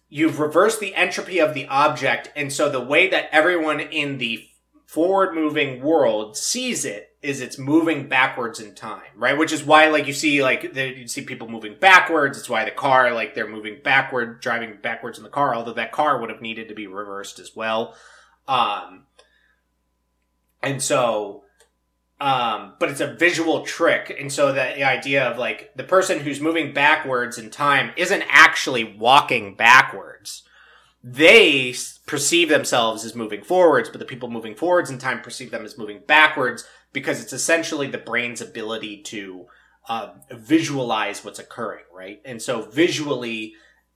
you've 0.10 0.40
reversed 0.40 0.80
the 0.80 0.96
entropy 0.96 1.40
of 1.40 1.54
the 1.54 1.68
object, 1.68 2.32
and 2.36 2.52
so 2.52 2.70
the 2.70 2.80
way 2.82 3.10
that 3.10 3.30
everyone 3.32 3.80
in 3.80 4.18
the 4.18 4.46
forward 4.86 5.36
moving 5.36 5.82
world 5.82 6.36
sees 6.36 6.84
it 6.84 7.06
is 7.22 7.42
it's 7.42 7.60
moving 7.60 8.08
backwards 8.08 8.60
in 8.60 8.74
time, 8.74 9.12
right? 9.16 9.38
Which 9.38 9.52
is 9.52 9.64
why, 9.64 9.90
like, 9.90 10.08
you 10.08 10.14
see, 10.14 10.42
like, 10.42 10.74
the, 10.74 10.88
you 11.00 11.08
see 11.08 11.22
people 11.22 11.50
moving 11.50 11.76
backwards. 11.80 12.38
It's 12.38 12.50
why 12.50 12.64
the 12.66 12.72
car, 12.72 13.14
like, 13.14 13.36
they're 13.36 13.48
moving 13.48 13.80
backward, 13.84 14.40
driving 14.40 14.78
backwards 14.82 15.18
in 15.18 15.24
the 15.24 15.30
car, 15.30 15.54
although 15.54 15.74
that 15.74 15.92
car 15.92 16.20
would 16.20 16.30
have 16.30 16.42
needed 16.42 16.70
to 16.70 16.76
be 16.76 16.88
reversed 16.88 17.38
as 17.38 17.56
well. 17.56 17.94
Um, 18.48 19.06
and 20.64 20.82
so, 20.82 21.44
um, 22.20 22.74
but 22.80 22.90
it's 22.90 23.00
a 23.00 23.14
visual 23.14 23.66
trick. 23.66 24.16
And 24.20 24.32
so 24.32 24.52
that 24.52 24.76
the 24.76 24.84
idea 24.84 25.24
of, 25.24 25.38
like, 25.38 25.72
the 25.76 25.84
person 25.84 26.20
who's 26.20 26.42
moving 26.42 26.74
backwards 26.74 27.38
in 27.38 27.50
time 27.50 27.92
isn't 27.96 28.24
actually 28.28 28.84
walking 28.84 29.56
backwards. 29.56 30.44
They 31.02 31.74
perceive 32.06 32.50
themselves 32.50 33.06
as 33.06 33.16
moving 33.16 33.42
forwards, 33.42 33.90
but 33.90 34.00
the 34.00 34.06
people 34.06 34.30
moving 34.30 34.56
forwards 34.56 34.90
in 34.90 34.98
time 34.98 35.22
perceive 35.22 35.52
them 35.52 35.64
as 35.64 35.78
moving 35.78 36.02
backwards 36.06 36.66
because 36.92 37.22
it's 37.22 37.34
essentially 37.34 37.88
the 37.88 37.98
brain's 37.98 38.42
ability 38.42 39.02
to 39.04 39.46
uh, 39.88 40.10
visualize 40.32 41.24
what's 41.24 41.40
occurring, 41.40 41.86
right? 41.94 42.22
And 42.26 42.42
so 42.42 42.64
visually, 42.64 43.54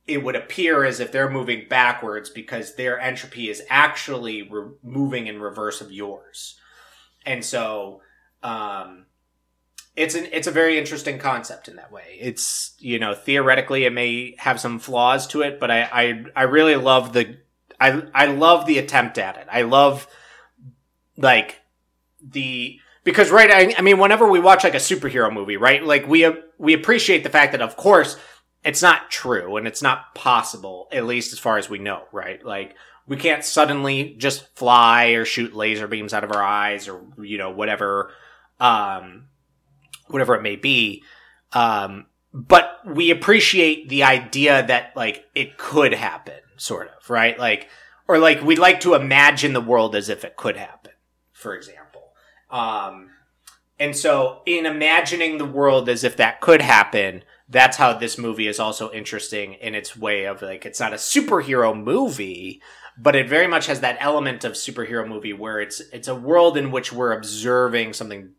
it 0.08 0.24
would 0.24 0.36
appear 0.36 0.86
as 0.86 1.00
if 1.00 1.12
they're 1.12 1.30
moving 1.30 1.68
backwards 1.70 2.30
because 2.30 2.76
their 2.76 3.00
entropy 3.00 3.50
is 3.50 3.64
actually 3.70 4.44
re- 4.44 4.72
moving 4.82 5.28
in 5.28 5.42
reverse 5.42 5.82
of 5.82 5.92
yours. 5.92 6.58
And 7.26 7.44
so, 7.44 8.02
um, 8.44 9.06
it's 9.96 10.16
an 10.16 10.28
it's 10.32 10.48
a 10.48 10.52
very 10.52 10.78
interesting 10.78 11.20
concept 11.20 11.68
in 11.68 11.76
that 11.78 11.92
way. 11.92 12.18
It's 12.20 12.76
you 12.80 13.00
know 13.00 13.14
theoretically 13.14 13.86
it 13.86 13.94
may 13.94 14.36
have 14.38 14.60
some 14.60 14.80
flaws 14.80 15.28
to 15.28 15.42
it, 15.42 15.60
but 15.60 15.72
I 15.72 15.82
I, 15.84 16.24
I 16.36 16.44
really 16.44 16.76
love 16.76 17.14
the 17.14 17.38
I 17.80 18.04
I 18.14 18.26
love 18.28 18.66
the 18.66 18.78
attempt 18.78 19.18
at 19.18 19.38
it. 19.38 19.48
I 19.52 19.64
love 19.64 20.08
like 21.18 21.62
the 22.22 22.80
because 23.04 23.32
right 23.32 23.52
I, 23.52 23.76
I 23.78 23.82
mean 23.82 24.00
whenever 24.00 24.28
we 24.30 24.40
watch 24.40 24.64
like 24.64 24.74
a 24.74 24.78
superhero 24.78 25.32
movie 25.32 25.58
right 25.58 25.84
like 25.84 26.08
we 26.08 26.26
we 26.58 26.74
appreciate 26.74 27.24
the 27.24 27.30
fact 27.30 27.52
that 27.52 27.62
of 27.62 27.76
course 27.76 28.18
it's 28.64 28.82
not 28.82 29.12
true 29.12 29.58
and 29.58 29.68
it's 29.68 29.82
not 29.82 30.16
possible 30.16 30.88
at 30.92 31.06
least 31.06 31.34
as 31.34 31.40
far 31.40 31.58
as 31.58 31.70
we 31.70 31.80
know 31.80 32.04
right 32.12 32.44
like 32.46 32.76
we 33.06 33.18
can't 33.18 33.44
suddenly 33.44 34.16
just 34.18 34.48
fly 34.56 35.08
or 35.08 35.26
shoot 35.26 35.54
laser 35.54 35.88
beams 35.88 36.14
out 36.14 36.24
of 36.24 36.32
our 36.32 36.42
eyes 36.42 36.88
or 36.88 37.02
you 37.22 37.38
know 37.38 37.52
whatever 37.52 38.12
um 38.60 39.28
whatever 40.08 40.36
it 40.36 40.42
may 40.42 40.56
be. 40.56 41.04
Um 41.52 42.08
but 42.34 42.80
we 42.86 43.12
appreciate 43.12 43.90
the 43.90 44.04
idea 44.04 44.66
that 44.66 44.96
like 44.96 45.26
it 45.36 45.58
could 45.58 45.94
happen 45.94 46.40
sort 46.58 46.88
of 46.88 47.10
right? 47.10 47.38
Like 47.38 47.70
or 48.08 48.18
like 48.18 48.42
we 48.42 48.56
like 48.56 48.82
to 48.82 48.96
imagine 48.96 49.54
the 49.54 49.62
world 49.62 49.96
as 49.96 50.10
if 50.10 50.24
it 50.24 50.36
could 50.36 50.58
happen 50.58 50.92
for 51.44 51.56
example. 51.56 52.14
Um, 52.50 53.10
and 53.78 53.96
so, 53.96 54.42
in 54.46 54.66
imagining 54.66 55.38
the 55.38 55.46
world 55.46 55.90
as 55.90 56.04
if 56.04 56.16
that 56.18 56.40
could 56.40 56.62
happen, 56.62 57.24
that's 57.50 57.78
how 57.78 57.94
this 57.94 58.18
movie 58.18 58.48
is 58.48 58.60
also 58.60 58.92
interesting 58.92 59.54
in 59.56 59.76
its 59.76 59.98
way 59.98 60.26
of 60.26 60.42
like, 60.42 60.66
it's 60.66 60.80
not 60.80 60.94
a 60.94 60.98
superhero 60.98 61.76
movie, 61.76 62.62
but 62.98 63.16
it 63.16 63.28
very 63.28 63.48
much 63.48 63.68
has 63.68 63.82
that 63.82 63.98
element 64.00 64.44
of 64.44 64.54
superhero 64.54 65.08
movie 65.08 65.34
where 65.34 65.60
it's, 65.60 65.82
it's 65.92 66.08
a 66.08 66.16
world 66.16 66.56
in 66.56 66.72
which 66.72 66.94
we're 66.94 67.12
observing 67.12 67.94
something 67.94 68.32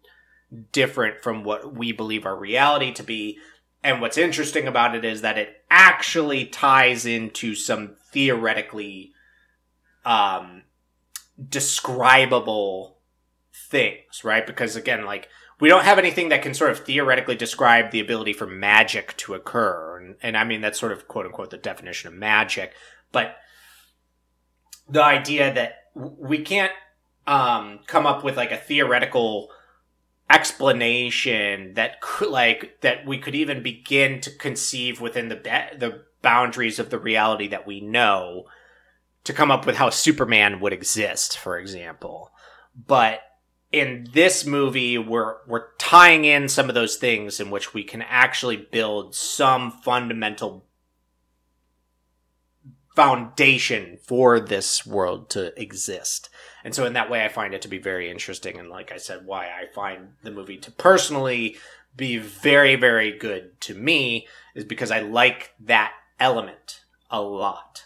different 0.73 1.23
from 1.23 1.45
what 1.45 1.75
we 1.75 1.93
believe 1.93 2.27
our 2.27 2.37
reality 2.37 2.93
to 2.93 3.03
be. 3.03 3.39
And 3.83 4.01
what's 4.01 4.19
interesting 4.19 4.67
about 4.67 4.95
it 4.95 5.05
is 5.05 5.21
that 5.21 5.39
it 5.39 5.65
actually 5.71 6.47
ties 6.47 7.05
into 7.05 7.55
some 7.55 7.97
theoretically, 8.13 9.13
um, 10.05 10.63
describable 11.49 12.99
things, 13.71 14.25
right? 14.25 14.47
Because 14.47 14.77
again, 14.77 15.05
like 15.05 15.29
we 15.61 15.69
don't 15.69 15.85
have 15.85 15.99
anything 15.99 16.31
that 16.31 16.43
can 16.43 16.55
sort 16.55 16.71
of 16.71 16.81
theoretically 16.81 17.37
describe 17.37 17.91
the 17.91 18.01
ability 18.01 18.33
for 18.33 18.47
magic 18.47 19.17
to 19.19 19.35
occur. 19.35 19.99
And, 19.99 20.17
and 20.23 20.37
I 20.37 20.45
mean, 20.45 20.61
that's 20.61 20.81
sort 20.81 20.93
of 20.93 21.07
quote 21.09 21.27
unquote 21.27 21.51
the 21.51 21.59
definition 21.59 22.09
of 22.09 22.15
magic. 22.15 22.73
But 23.13 23.37
the 24.89 25.03
idea 25.03 25.53
that 25.55 25.75
we 25.95 26.43
can't 26.43 26.73
um, 27.27 27.81
come 27.87 28.07
up 28.07 28.25
with 28.25 28.37
like 28.37 28.53
a 28.53 28.57
theoretical 28.57 29.51
explanation 30.31 31.75
that 31.75 32.01
could 32.01 32.31
like 32.31 32.81
that 32.81 33.07
we 33.07 33.19
could 33.19 33.35
even 33.35 33.63
begin 33.63 34.21
to 34.21 34.31
conceive 34.31 35.01
within 35.01 35.29
the 35.29 35.37
be- 35.37 35.79
the 35.79 36.05
boundaries 36.23 36.79
of 36.79 36.91
the 36.91 36.99
reality 36.99 37.49
that 37.49 37.67
we 37.67 37.81
know 37.81 38.45
to 39.25 39.33
come 39.33 39.51
up 39.51 39.67
with 39.67 39.77
how 39.77 39.91
Superman 39.91 40.61
would 40.61 40.73
exist, 40.73 41.39
for 41.39 41.59
example. 41.59 42.31
But 42.75 43.21
in 43.71 44.07
this 44.13 44.47
movie 44.47 44.97
we're 44.97 45.37
we're 45.47 45.75
tying 45.79 46.25
in 46.25 46.49
some 46.49 46.69
of 46.69 46.75
those 46.75 46.97
things 46.97 47.41
in 47.41 47.51
which 47.51 47.75
we 47.75 47.83
can 47.83 48.03
actually 48.03 48.57
build 48.57 49.15
some 49.15 49.71
fundamental 49.71 50.65
foundation 52.95 53.99
for 54.03 54.39
this 54.39 54.87
world 54.87 55.29
to 55.31 55.61
exist. 55.61 56.31
And 56.65 56.75
so 56.75 56.87
in 56.87 56.95
that 56.95 57.11
way 57.11 57.25
I 57.25 57.29
find 57.29 57.55
it 57.55 57.63
to 57.63 57.69
be 57.69 57.79
very 57.79 58.11
interesting 58.11 58.59
and 58.59 58.69
like 58.69 58.91
I 58.91 58.97
said 58.97 59.27
why 59.27 59.47
I 59.47 59.73
find 59.75 60.15
the 60.23 60.31
movie 60.31 60.57
to 60.59 60.71
personally 60.73 61.57
be 61.95 62.17
very 62.17 62.75
very 62.75 63.17
good 63.17 63.61
to 63.63 63.75
me 63.75 64.27
is 64.55 64.65
because 64.65 64.91
I 64.91 65.01
like 65.01 65.53
that 65.61 65.93
element 66.19 66.81
a 67.11 67.21
lot 67.21 67.85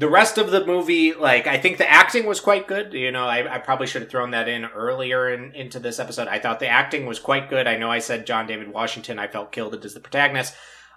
the 0.00 0.08
rest 0.08 0.38
of 0.38 0.50
the 0.50 0.64
movie, 0.64 1.12
like 1.12 1.46
I 1.46 1.58
think 1.58 1.76
the 1.76 1.88
acting 1.88 2.24
was 2.24 2.40
quite 2.40 2.66
good. 2.66 2.94
You 2.94 3.12
know, 3.12 3.26
I, 3.26 3.56
I 3.56 3.58
probably 3.58 3.86
should 3.86 4.00
have 4.00 4.10
thrown 4.10 4.30
that 4.30 4.48
in 4.48 4.64
earlier 4.64 5.30
in, 5.30 5.52
into 5.54 5.78
this 5.78 5.98
episode. 5.98 6.26
I 6.26 6.38
thought 6.38 6.58
the 6.58 6.68
acting 6.68 7.04
was 7.04 7.18
quite 7.18 7.50
good. 7.50 7.66
I 7.66 7.76
know 7.76 7.90
I 7.90 7.98
said 7.98 8.26
John 8.26 8.46
David 8.46 8.72
Washington. 8.72 9.18
I 9.18 9.28
felt 9.28 9.52
killed 9.52 9.74
it 9.74 9.84
as 9.84 9.92
the 9.92 10.00
protagonist. 10.00 10.54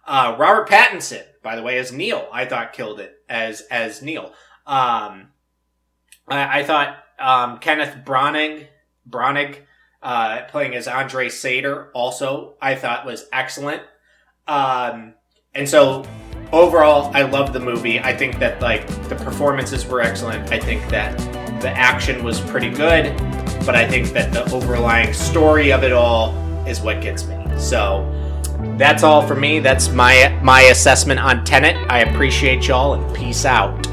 Uh, 0.07 0.37
Robert 0.39 0.69
Pattinson, 0.69 1.23
by 1.41 1.57
the 1.57 1.61
way, 1.61 1.77
as 1.79 1.91
Neil, 1.91 2.29
I 2.31 2.45
thought 2.45 2.71
killed 2.71 3.01
it 3.01 3.15
as 3.27 3.61
as 3.69 4.01
Neil. 4.01 4.31
Um, 4.65 5.31
I, 6.27 6.59
I 6.59 6.63
thought 6.63 6.97
um, 7.19 7.59
Kenneth 7.59 7.97
Branagh, 8.05 8.67
Branagh 9.09 9.57
uh, 10.01 10.43
playing 10.49 10.75
as 10.75 10.87
Andre 10.87 11.29
Sator, 11.29 11.89
also 11.93 12.55
I 12.61 12.75
thought 12.75 13.05
was 13.05 13.25
excellent. 13.31 13.81
Um, 14.47 15.13
and 15.55 15.67
so 15.67 16.05
overall, 16.51 17.11
I 17.13 17.23
love 17.23 17.53
the 17.53 17.59
movie. 17.59 17.99
I 17.99 18.15
think 18.15 18.39
that 18.39 18.61
like 18.61 18.87
the 19.09 19.15
performances 19.15 19.85
were 19.85 20.01
excellent. 20.01 20.51
I 20.51 20.59
think 20.59 20.87
that 20.89 21.17
the 21.61 21.69
action 21.69 22.23
was 22.23 22.39
pretty 22.41 22.69
good, 22.69 23.15
but 23.65 23.75
I 23.75 23.87
think 23.87 24.09
that 24.09 24.33
the 24.33 24.49
overlying 24.53 25.13
story 25.13 25.71
of 25.71 25.83
it 25.83 25.93
all 25.93 26.35
is 26.67 26.81
what 26.81 27.01
gets 27.01 27.25
me. 27.25 27.37
So 27.57 28.09
that's 28.77 29.03
all 29.03 29.25
for 29.25 29.35
me. 29.35 29.59
That's 29.59 29.89
my 29.89 30.37
my 30.41 30.61
assessment 30.63 31.19
on 31.19 31.43
Tenet. 31.43 31.75
I 31.89 31.99
appreciate 31.99 32.67
y'all 32.67 32.93
and 32.93 33.15
peace 33.15 33.45
out. 33.45 33.87